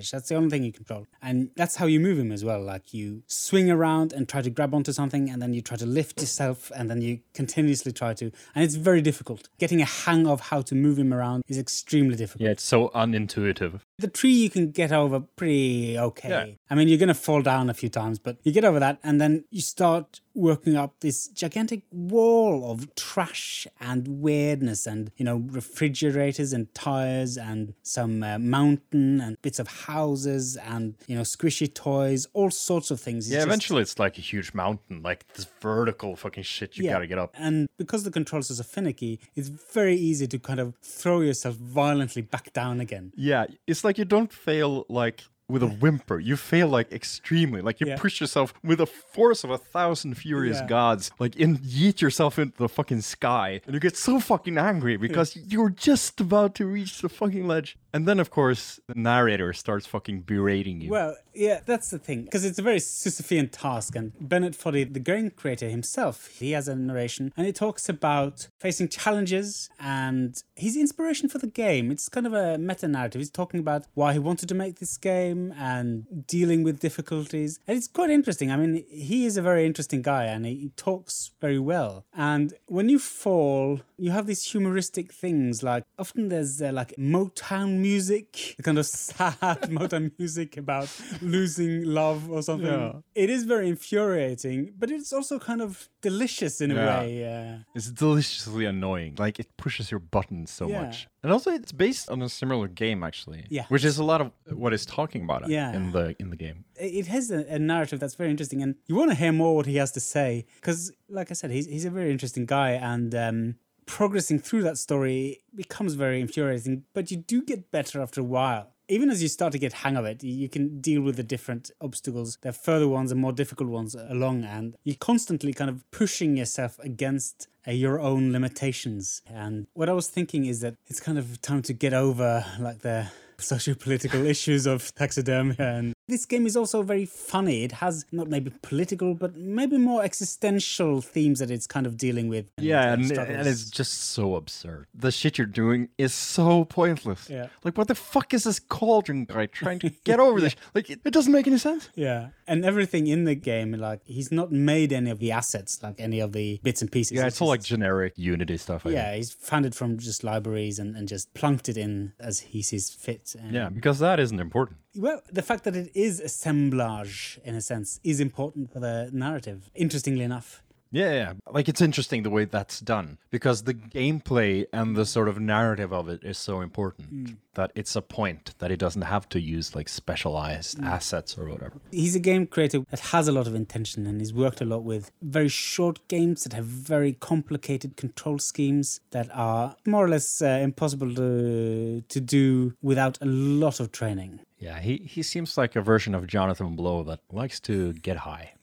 That's 0.00 0.28
the 0.28 0.34
only 0.34 0.50
thing 0.50 0.64
you 0.64 0.72
control. 0.72 1.06
And 1.22 1.50
that's 1.56 1.76
how 1.76 1.86
you 1.86 2.00
move 2.00 2.18
him 2.18 2.32
as 2.32 2.44
well. 2.44 2.62
Like 2.62 2.94
you 2.94 3.22
swing 3.26 3.70
around 3.70 4.12
and 4.12 4.28
try 4.28 4.42
to 4.42 4.50
grab 4.50 4.74
onto 4.74 4.92
something, 4.92 5.30
and 5.30 5.40
then 5.40 5.54
you 5.54 5.60
try 5.60 5.76
to 5.76 5.86
lift 5.86 6.20
yourself, 6.20 6.70
and 6.74 6.90
then 6.90 7.00
you 7.00 7.20
continuously 7.34 7.92
try 7.92 8.14
to. 8.14 8.30
And 8.54 8.64
it's 8.64 8.74
very 8.74 9.00
difficult. 9.00 9.48
Getting 9.58 9.80
a 9.80 9.86
hang 9.86 10.26
of 10.26 10.40
how 10.40 10.62
to 10.62 10.74
move 10.74 10.98
him 10.98 11.12
around 11.12 11.42
is 11.48 11.58
extremely 11.58 12.16
difficult. 12.16 12.44
Yeah, 12.44 12.50
it's 12.50 12.64
so 12.64 12.88
unintuitive. 12.90 13.80
The 13.98 14.08
tree 14.08 14.32
you 14.32 14.50
can 14.50 14.72
get 14.72 14.90
over 14.90 15.20
pretty 15.20 15.96
okay. 15.98 16.28
Yeah. 16.28 16.46
I 16.68 16.74
mean, 16.74 16.88
you're 16.88 16.98
going 16.98 17.08
to 17.08 17.14
fall 17.14 17.42
down 17.42 17.70
a 17.70 17.74
few 17.74 17.88
times, 17.88 18.18
but 18.18 18.38
you 18.42 18.50
get 18.50 18.64
over 18.64 18.80
that, 18.80 18.98
and 19.04 19.20
then 19.20 19.44
you 19.50 19.60
start 19.60 20.20
working 20.34 20.74
up 20.76 20.98
this 20.98 21.28
gigantic 21.28 21.82
wall 21.92 22.72
of 22.72 22.92
trash 22.96 23.68
and 23.80 24.08
weirdness, 24.08 24.84
and 24.88 25.12
you 25.16 25.24
know, 25.24 25.36
refrigerators 25.48 26.52
and 26.52 26.72
tires, 26.74 27.36
and 27.38 27.74
some 27.82 28.22
uh, 28.24 28.36
mountain 28.38 29.20
and 29.20 29.40
bits 29.42 29.60
of 29.60 29.68
houses, 29.68 30.56
and 30.56 30.94
you 31.06 31.14
know, 31.14 31.22
squishy 31.22 31.72
toys, 31.72 32.26
all 32.32 32.50
sorts 32.50 32.90
of 32.90 33.00
things. 33.00 33.26
It's 33.26 33.32
Yeah, 33.32 33.38
just- 33.38 33.46
eventually 33.46 33.82
it's 33.82 33.98
like 34.00 34.18
a 34.18 34.22
huge 34.22 34.54
mountain, 34.54 35.02
like 35.02 35.24
this 35.34 35.46
vertical 35.60 36.16
fucking 36.16 36.42
shit 36.42 36.76
you 36.76 36.90
gotta 36.90 37.06
get 37.06 37.18
up. 37.18 37.32
And 37.38 37.68
because 37.78 38.02
the 38.02 38.10
controls 38.10 38.50
are 38.50 38.54
so 38.54 38.62
finicky, 38.64 39.20
it's 39.36 39.48
very 39.48 39.94
easy 39.96 40.26
to 40.26 40.38
kind 40.40 40.58
of 40.58 40.74
throw 40.82 41.20
yourself 41.20 41.54
violently 41.56 42.22
back 42.22 42.52
down 42.52 42.80
again. 42.80 43.12
Yeah, 43.16 43.46
it's 43.68 43.83
like 43.84 43.98
you 43.98 44.04
don't 44.04 44.32
fail 44.32 44.86
like 44.88 45.24
with 45.48 45.62
a 45.62 45.66
whimper. 45.66 46.18
You 46.18 46.36
fail 46.36 46.68
like 46.68 46.90
extremely. 46.92 47.60
Like 47.60 47.80
you 47.80 47.86
Yeah. 47.88 47.96
push 47.96 48.20
yourself 48.20 48.54
with 48.62 48.78
the 48.78 48.86
force 48.86 49.44
of 49.44 49.50
a 49.50 49.58
thousand 49.58 50.14
furious 50.14 50.58
Yeah. 50.60 50.66
gods, 50.66 51.10
like 51.18 51.36
in 51.36 51.58
yeet 51.58 52.00
yourself 52.00 52.38
into 52.38 52.56
the 52.56 52.68
fucking 52.68 53.02
sky, 53.02 53.60
and 53.66 53.74
you 53.74 53.80
get 53.80 53.96
so 53.96 54.20
fucking 54.20 54.56
angry 54.56 54.96
because 54.96 55.36
you're 55.36 55.70
just 55.70 56.20
about 56.20 56.54
to 56.56 56.66
reach 56.66 57.02
the 57.02 57.08
fucking 57.08 57.46
ledge. 57.46 57.76
And 57.92 58.08
then 58.08 58.18
of 58.18 58.30
course 58.30 58.80
the 58.88 58.94
narrator 58.94 59.52
starts 59.52 59.86
fucking 59.86 60.22
berating 60.22 60.80
you. 60.80 60.90
Well, 60.90 61.14
yeah, 61.34 61.60
that's 61.64 61.90
the 61.90 61.98
thing. 61.98 62.24
Because 62.24 62.44
it's 62.44 62.58
a 62.58 62.62
very 62.62 62.78
Sisyphean 62.78 63.48
task. 63.52 63.94
And 63.96 64.12
Bennett 64.20 64.54
Foddy, 64.54 64.84
the 64.84 64.98
game 65.00 65.30
creator 65.30 65.68
himself, 65.68 66.28
he 66.38 66.52
has 66.52 66.68
a 66.68 66.74
narration 66.74 67.32
and 67.36 67.46
he 67.46 67.52
talks 67.52 67.88
about 67.88 68.48
facing 68.58 68.88
challenges 68.88 69.68
and 69.78 70.42
his 70.56 70.76
inspiration 70.76 71.28
for 71.28 71.38
the 71.38 71.46
game. 71.46 71.90
It's 71.90 72.08
kind 72.08 72.26
of 72.26 72.32
a 72.32 72.56
meta 72.58 72.88
narrative. 72.88 73.20
He's 73.20 73.30
talking 73.30 73.60
about 73.60 73.84
why 73.94 74.12
he 74.14 74.18
wanted 74.18 74.48
to 74.48 74.54
make 74.54 74.78
this 74.78 74.96
game 74.96 75.33
and 75.56 76.26
dealing 76.26 76.62
with 76.62 76.80
difficulties. 76.80 77.58
And 77.66 77.76
it's 77.76 77.88
quite 77.88 78.10
interesting. 78.10 78.50
I 78.50 78.56
mean, 78.56 78.84
he 78.88 79.26
is 79.26 79.36
a 79.36 79.42
very 79.42 79.66
interesting 79.66 80.02
guy 80.02 80.24
and 80.24 80.46
he 80.46 80.70
talks 80.76 81.32
very 81.40 81.58
well. 81.58 82.04
And 82.14 82.54
when 82.66 82.88
you 82.88 82.98
fall, 82.98 83.80
you 83.96 84.10
have 84.10 84.26
these 84.26 84.44
humoristic 84.44 85.12
things 85.12 85.62
like 85.62 85.84
often 85.98 86.28
there's 86.28 86.60
uh, 86.60 86.72
like 86.72 86.94
Motown 86.98 87.78
music, 87.78 88.54
the 88.56 88.62
kind 88.68 88.78
of 88.78 88.86
sad 88.86 89.38
Motown 89.70 90.10
music 90.18 90.56
about 90.56 90.88
losing 91.22 91.84
love 91.84 92.30
or 92.30 92.42
something. 92.42 92.66
Yeah. 92.66 92.92
It 93.14 93.30
is 93.30 93.44
very 93.44 93.68
infuriating, 93.68 94.72
but 94.78 94.90
it's 94.90 95.12
also 95.12 95.38
kind 95.38 95.62
of 95.62 95.88
delicious 96.02 96.60
in 96.60 96.70
a 96.70 96.74
Yeah. 96.74 97.00
way. 97.00 97.18
Yeah. 97.20 97.58
It's 97.74 97.90
deliciously 97.90 98.64
annoying. 98.66 99.14
Like 99.18 99.38
it 99.38 99.48
pushes 99.56 99.90
your 99.90 100.00
buttons 100.00 100.50
so 100.50 100.68
Yeah. 100.68 100.82
much. 100.82 101.06
And 101.22 101.32
also 101.32 101.50
it's 101.52 101.72
based 101.72 102.10
on 102.10 102.20
a 102.22 102.28
similar 102.28 102.68
game 102.68 103.02
actually. 103.02 103.44
Yeah. 103.48 103.64
Which 103.68 103.84
is 103.84 103.98
a 103.98 104.04
lot 104.04 104.20
of 104.20 104.32
what 104.52 104.72
it's 104.72 104.84
talking 104.86 105.22
about 105.24 105.48
Yeah. 105.48 105.72
in 105.72 105.92
the 105.92 106.14
in 106.18 106.30
the 106.30 106.36
game. 106.36 106.64
it 106.76 107.06
has 107.06 107.30
a, 107.30 107.40
a 107.48 107.58
narrative 107.58 107.98
that's 108.00 108.16
very 108.16 108.30
interesting, 108.30 108.60
and 108.62 108.74
you 108.88 108.94
want 108.96 109.10
to 109.10 109.14
hear 109.22 109.32
more 109.32 109.54
what 109.56 109.66
he 109.66 109.76
has 109.76 109.92
to 109.92 110.00
say 110.00 110.44
because, 110.60 110.90
like 111.08 111.30
I 111.30 111.34
said, 111.34 111.50
he's 111.52 111.66
he's 111.66 111.84
a 111.84 111.90
very 111.90 112.10
interesting 112.10 112.44
guy, 112.46 112.70
and 112.92 113.14
um, 113.14 113.54
progressing 113.86 114.38
through 114.38 114.62
that 114.64 114.78
story 114.78 115.42
becomes 115.54 115.94
very 115.94 116.20
infuriating. 116.20 116.84
But 116.92 117.10
you 117.10 117.16
do 117.16 117.42
get 117.42 117.70
better 117.70 118.00
after 118.00 118.20
a 118.20 118.24
while. 118.24 118.70
Even 118.86 119.08
as 119.08 119.22
you 119.22 119.28
start 119.28 119.52
to 119.52 119.58
get 119.58 119.72
hang 119.72 119.96
of 119.96 120.04
it, 120.04 120.22
you 120.22 120.48
can 120.48 120.80
deal 120.80 121.00
with 121.00 121.16
the 121.16 121.22
different 121.22 121.70
obstacles. 121.80 122.36
Are 122.44 122.52
further 122.52 122.86
ones 122.86 123.10
and 123.10 123.18
more 123.20 123.32
difficult 123.32 123.70
ones 123.70 123.94
along, 123.94 124.44
and 124.44 124.76
you're 124.84 124.96
constantly 124.96 125.54
kind 125.54 125.70
of 125.70 125.90
pushing 125.90 126.36
yourself 126.36 126.78
against 126.80 127.48
uh, 127.66 127.70
your 127.70 127.98
own 127.98 128.30
limitations. 128.30 129.22
And 129.26 129.66
what 129.72 129.88
I 129.88 129.94
was 129.94 130.08
thinking 130.08 130.44
is 130.44 130.60
that 130.60 130.76
it's 130.86 131.00
kind 131.00 131.16
of 131.16 131.40
time 131.40 131.62
to 131.62 131.72
get 131.72 131.94
over 131.94 132.44
like 132.60 132.80
the 132.80 133.08
socio-political 133.38 134.24
issues 134.34 134.66
of 134.66 134.94
taxidermy 134.94 135.54
and 135.58 135.94
this 136.08 136.26
game 136.26 136.46
is 136.46 136.56
also 136.56 136.82
very 136.82 137.06
funny 137.06 137.64
it 137.64 137.72
has 137.72 138.04
not 138.12 138.28
maybe 138.28 138.52
political 138.62 139.14
but 139.14 139.36
maybe 139.36 139.78
more 139.78 140.02
existential 140.02 141.00
themes 141.00 141.38
that 141.38 141.50
it's 141.50 141.66
kind 141.66 141.86
of 141.86 141.96
dealing 141.96 142.28
with 142.28 142.46
Yeah, 142.58 142.90
uh, 142.90 142.92
and, 142.94 143.10
and 143.12 143.46
it's 143.48 143.70
just 143.70 143.92
so 143.94 144.34
absurd. 144.36 144.86
The 144.94 145.10
shit 145.10 145.38
you're 145.38 145.46
doing 145.46 145.88
is 145.98 146.12
so 146.12 146.64
pointless. 146.64 147.28
Yeah. 147.30 147.48
Like, 147.62 147.78
what 147.78 147.88
the 147.88 147.94
fuck 147.94 148.34
is 148.34 148.44
this 148.44 148.58
cauldron 148.60 149.24
guy 149.24 149.46
trying 149.46 149.78
to 149.80 149.90
get 150.04 150.20
over 150.20 150.40
this? 150.44 150.56
Like, 150.74 150.90
it, 150.90 151.00
it 151.04 151.12
doesn't 151.12 151.32
make 151.32 151.46
any 151.46 151.58
sense. 151.58 151.88
yeah 151.94 152.28
and 152.46 152.64
everything 152.64 153.06
in 153.06 153.24
the 153.24 153.34
game 153.34 153.72
like 153.72 154.00
he's 154.04 154.30
not 154.30 154.52
made 154.52 154.92
any 154.92 155.10
of 155.10 155.18
the 155.18 155.32
assets 155.32 155.82
like 155.82 155.94
any 155.98 156.20
of 156.20 156.32
the 156.32 156.60
bits 156.62 156.82
and 156.82 156.92
pieces 156.92 157.12
Yeah, 157.12 157.24
He's 157.24 157.32
it's 157.34 157.40
all 157.40 157.48
like 157.48 157.62
generic 157.62 158.12
Unity 158.16 158.58
stuff. 158.58 158.84
I 158.86 158.90
yeah 158.90 159.04
think. 159.06 159.16
he's 159.16 159.32
found 159.32 159.64
it 159.64 159.74
from 159.74 159.98
just 159.98 160.22
libraries 160.24 160.78
and, 160.78 160.94
and 160.94 161.08
just 161.08 161.32
plunked 161.34 161.68
it 161.70 161.76
in 161.78 162.12
as 162.20 162.40
he 162.40 162.60
sees 162.60 162.90
fit 162.90 163.23
and 163.34 163.52
Yeah, 163.52 163.68
because 163.70 163.98
that 164.00 164.18
isn't 164.20 164.40
important. 164.40 164.76
Well, 164.96 165.20
the 165.32 165.42
fact 165.42 165.64
that 165.64 165.74
it 165.76 165.90
is 165.94 166.20
assemblage 166.20 167.40
in 167.44 167.54
a 167.54 167.60
sense 167.60 168.00
is 168.04 168.20
important 168.20 168.72
for 168.72 168.80
the 168.80 169.10
narrative. 169.12 169.70
Interestingly 169.74 170.24
enough, 170.24 170.62
Yeah, 170.94 171.12
yeah. 171.12 171.32
Like 171.50 171.68
it's 171.68 171.80
interesting 171.80 172.22
the 172.22 172.30
way 172.30 172.44
that's 172.44 172.78
done 172.80 173.18
because 173.30 173.64
the 173.64 173.74
gameplay 173.74 174.66
and 174.72 174.94
the 174.94 175.04
sort 175.04 175.28
of 175.28 175.40
narrative 175.40 175.92
of 175.92 176.08
it 176.08 176.22
is 176.22 176.38
so 176.38 176.60
important 176.60 177.36
that 177.54 177.72
it's 177.74 177.96
a 177.96 178.02
point 178.02 178.54
that 178.58 178.70
he 178.70 178.76
doesn't 178.76 179.02
have 179.02 179.28
to 179.30 179.40
use 179.40 179.74
like 179.74 179.88
specialized 179.88 180.80
assets 180.82 181.36
or 181.36 181.48
whatever. 181.48 181.80
He's 181.90 182.14
a 182.14 182.20
game 182.20 182.46
creator 182.46 182.84
that 182.90 183.00
has 183.00 183.26
a 183.26 183.32
lot 183.32 183.48
of 183.48 183.56
intention 183.56 184.06
and 184.06 184.20
he's 184.20 184.32
worked 184.32 184.60
a 184.60 184.64
lot 184.64 184.84
with 184.84 185.10
very 185.20 185.48
short 185.48 186.06
games 186.06 186.44
that 186.44 186.52
have 186.52 186.64
very 186.64 187.12
complicated 187.14 187.96
control 187.96 188.38
schemes 188.38 189.00
that 189.10 189.28
are 189.34 189.74
more 189.84 190.04
or 190.04 190.08
less 190.08 190.40
uh, 190.42 190.60
impossible 190.62 191.12
to, 191.16 192.02
to 192.08 192.20
do 192.20 192.74
without 192.82 193.18
a 193.20 193.26
lot 193.26 193.80
of 193.80 193.90
training. 193.90 194.40
Yeah, 194.64 194.80
he, 194.80 194.96
he 194.96 195.22
seems 195.22 195.58
like 195.58 195.76
a 195.76 195.82
version 195.82 196.14
of 196.14 196.26
Jonathan 196.26 196.74
Blow 196.74 197.02
that 197.02 197.20
likes 197.30 197.60
to 197.60 197.92
get 197.92 198.16
high. 198.16 198.54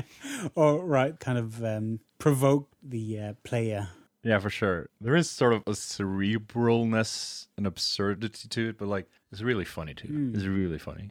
or, 0.54 0.82
right, 0.82 1.18
kind 1.20 1.36
of 1.36 1.62
um, 1.62 2.00
provoke 2.18 2.70
the 2.82 3.20
uh, 3.20 3.32
player. 3.44 3.88
Yeah, 4.22 4.38
for 4.38 4.48
sure. 4.48 4.88
There 4.98 5.14
is 5.14 5.28
sort 5.28 5.52
of 5.52 5.62
a 5.66 5.72
cerebralness 5.72 7.48
and 7.58 7.66
absurdity 7.66 8.48
to 8.48 8.70
it, 8.70 8.78
but 8.78 8.88
like 8.88 9.10
it's 9.30 9.42
really 9.42 9.66
funny 9.66 9.92
too. 9.92 10.32
It's 10.34 10.44
really 10.44 10.78
funny. 10.78 11.10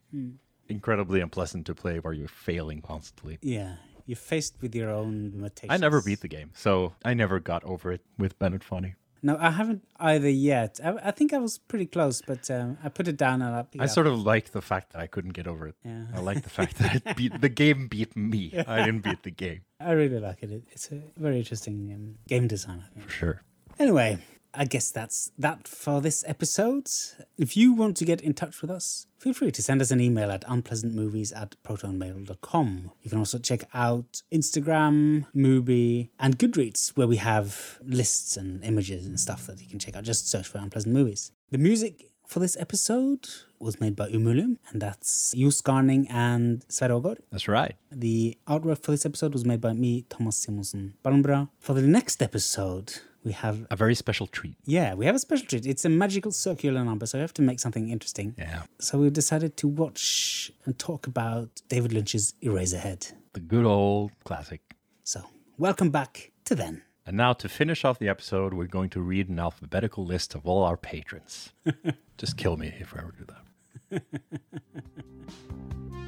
Incredibly 0.68 1.22
unpleasant 1.22 1.68
to 1.68 1.76
play 1.76 2.00
where 2.00 2.14
you're 2.14 2.28
failing 2.28 2.82
constantly. 2.82 3.38
Yeah, 3.44 3.76
you're 4.08 4.16
faced 4.16 4.56
with 4.62 4.74
your 4.74 4.90
own 4.90 5.34
limitations. 5.36 5.72
I 5.72 5.78
never 5.78 6.02
beat 6.02 6.22
the 6.22 6.28
game, 6.28 6.50
so 6.56 6.96
I 7.06 7.14
never 7.14 7.40
got 7.40 7.64
over 7.64 7.92
it 7.92 8.02
with 8.18 8.40
Bennett 8.40 8.64
Foddy. 8.64 8.96
No, 9.24 9.38
I 9.40 9.52
haven't 9.52 9.84
either 10.00 10.30
yet. 10.30 10.80
I, 10.84 10.94
I 11.04 11.12
think 11.12 11.32
I 11.34 11.38
was 11.38 11.58
pretty 11.60 11.86
close, 11.86 12.22
but 12.26 12.50
um, 12.50 12.78
I 12.84 12.90
put 12.90 13.08
it 13.08 13.18
down 13.18 13.42
and 13.42 13.56
I 13.56 13.66
I 13.84 13.86
sort 13.86 14.08
of 14.08 14.20
like 14.26 14.52
the 14.52 14.62
fact 14.62 14.94
that 14.94 15.00
I 15.02 15.08
couldn't 15.08 15.34
get 15.34 15.48
over 15.48 15.68
it. 15.68 15.76
Yeah. 15.86 16.06
I 16.16 16.20
like 16.22 16.42
the 16.42 16.50
fact 16.50 16.78
that 16.80 16.96
it 16.96 17.16
beat 17.16 17.40
the 17.40 17.50
game 17.50 17.88
beat 17.88 18.16
me. 18.16 18.52
I 18.68 18.84
didn't 18.86 19.04
beat 19.04 19.22
the 19.24 19.32
game 19.32 19.62
I 19.80 19.92
really 19.92 20.20
like 20.20 20.42
it. 20.44 20.52
It- 20.52 20.64
It's 20.72 20.92
a 20.92 21.02
very 21.18 21.38
interesting 21.38 21.92
um, 21.94 22.16
game 22.28 22.48
design. 22.48 22.84
I 22.86 22.94
think. 22.94 23.06
for 23.06 23.12
sure. 23.12 23.42
Anyway, 23.80 24.18
I 24.54 24.66
guess 24.66 24.92
that's 24.92 25.32
that 25.38 25.68
for 25.68 26.02
this 26.02 26.24
episode. 26.28 26.90
If 27.38 27.56
you 27.56 27.74
want 27.74 27.98
to 27.98 28.06
get 28.06 28.22
in 28.22 28.34
touch 28.34 28.62
with 28.62 28.70
us, 28.70 29.08
feel 29.18 29.34
free 29.34 29.52
to 29.52 29.64
send 29.64 29.82
us 29.82 29.92
an 29.92 30.02
email 30.02 30.30
at 30.32 30.42
unpleasantmovies 30.46 31.36
at 31.36 31.56
protonmail.com. 31.64 32.92
You 33.02 33.10
can 33.10 33.20
also 33.20 33.40
check 33.40 33.64
out 33.74 34.22
Instagram, 34.32 35.26
Mubi, 35.36 36.10
and 36.20 36.38
Goodreads, 36.38 36.90
where 36.98 37.08
we 37.08 37.18
have 37.18 37.80
lists 37.84 38.36
and 38.36 38.64
images 38.64 39.06
and 39.06 39.20
stuff 39.20 39.48
that 39.48 39.62
you 39.62 39.68
can 39.68 39.80
check 39.80 39.96
out. 39.96 40.04
Just 40.04 40.30
search 40.30 40.48
for 40.48 40.58
Unpleasant 40.58 40.94
Movies. 40.94 41.32
The 41.52 41.58
music 41.58 42.12
for 42.28 42.40
this 42.40 42.56
episode 42.60 43.28
was 43.60 43.80
made 43.80 43.96
by 43.96 44.10
Umulium, 44.10 44.58
and 44.70 44.82
that's 44.82 45.34
Jus 45.38 45.62
Garning 45.62 46.08
and 46.10 46.66
Sverre 46.70 46.92
Ågård. 46.92 47.18
That's 47.32 47.48
right. 47.48 47.76
The 47.92 48.38
artwork 48.48 48.82
for 48.84 48.92
this 48.92 49.06
episode 49.06 49.34
was 49.34 49.46
made 49.46 49.62
by 49.62 49.74
me, 49.74 50.06
Thomas 50.10 50.46
Simonsen 50.46 50.94
Barnbra. 51.04 51.50
For 51.60 51.74
the 51.74 51.82
next 51.82 52.24
episode, 52.24 52.94
we 53.24 53.32
have 53.34 53.66
A 53.70 53.76
very 53.76 53.96
special 53.96 54.28
treat. 54.28 54.56
yeah, 54.66 54.94
we 54.96 55.06
have 55.06 55.16
a 55.16 55.20
special 55.20 55.46
treat. 55.48 55.66
It's 55.66 55.86
a 55.86 55.90
magical 55.90 56.32
circular 56.32 56.84
number, 56.84 57.06
so 57.06 57.18
we 57.18 57.22
have 57.22 57.34
to 57.36 57.42
make 57.42 57.60
something 57.60 57.90
interesting. 57.90 58.34
Yeah. 58.38 58.64
So 58.80 58.98
we 59.00 59.10
decided 59.10 59.58
to 59.58 59.68
watch 59.68 60.52
and 60.66 60.78
talk 60.80 61.08
about 61.08 61.62
David 61.70 61.94
Lynch's 61.94 62.34
Eraserhead. 62.42 63.14
The 63.34 63.40
good 63.40 63.66
old 63.66 64.12
classic. 64.24 64.62
So 65.04 65.22
welcome 65.58 65.90
back 65.92 66.32
to 66.46 66.56
then. 66.56 66.82
And 67.06 67.18
now 67.18 67.34
to 67.34 67.50
finish 67.50 67.84
off 67.86 67.98
the 68.00 68.10
episode, 68.10 68.54
we're 68.54 68.68
going 68.68 68.90
to 68.92 69.02
read 69.02 69.30
an 69.30 69.40
alphabetical 69.40 70.06
list 70.06 70.36
of 70.36 70.46
all 70.46 70.64
our 70.64 70.78
patrons. 70.78 71.52
Just 72.18 72.38
kill 72.38 72.58
me 72.58 72.74
if 72.80 72.94
I 72.96 73.00
ever 73.00 73.14
do 73.18 73.26
that. 73.26 74.04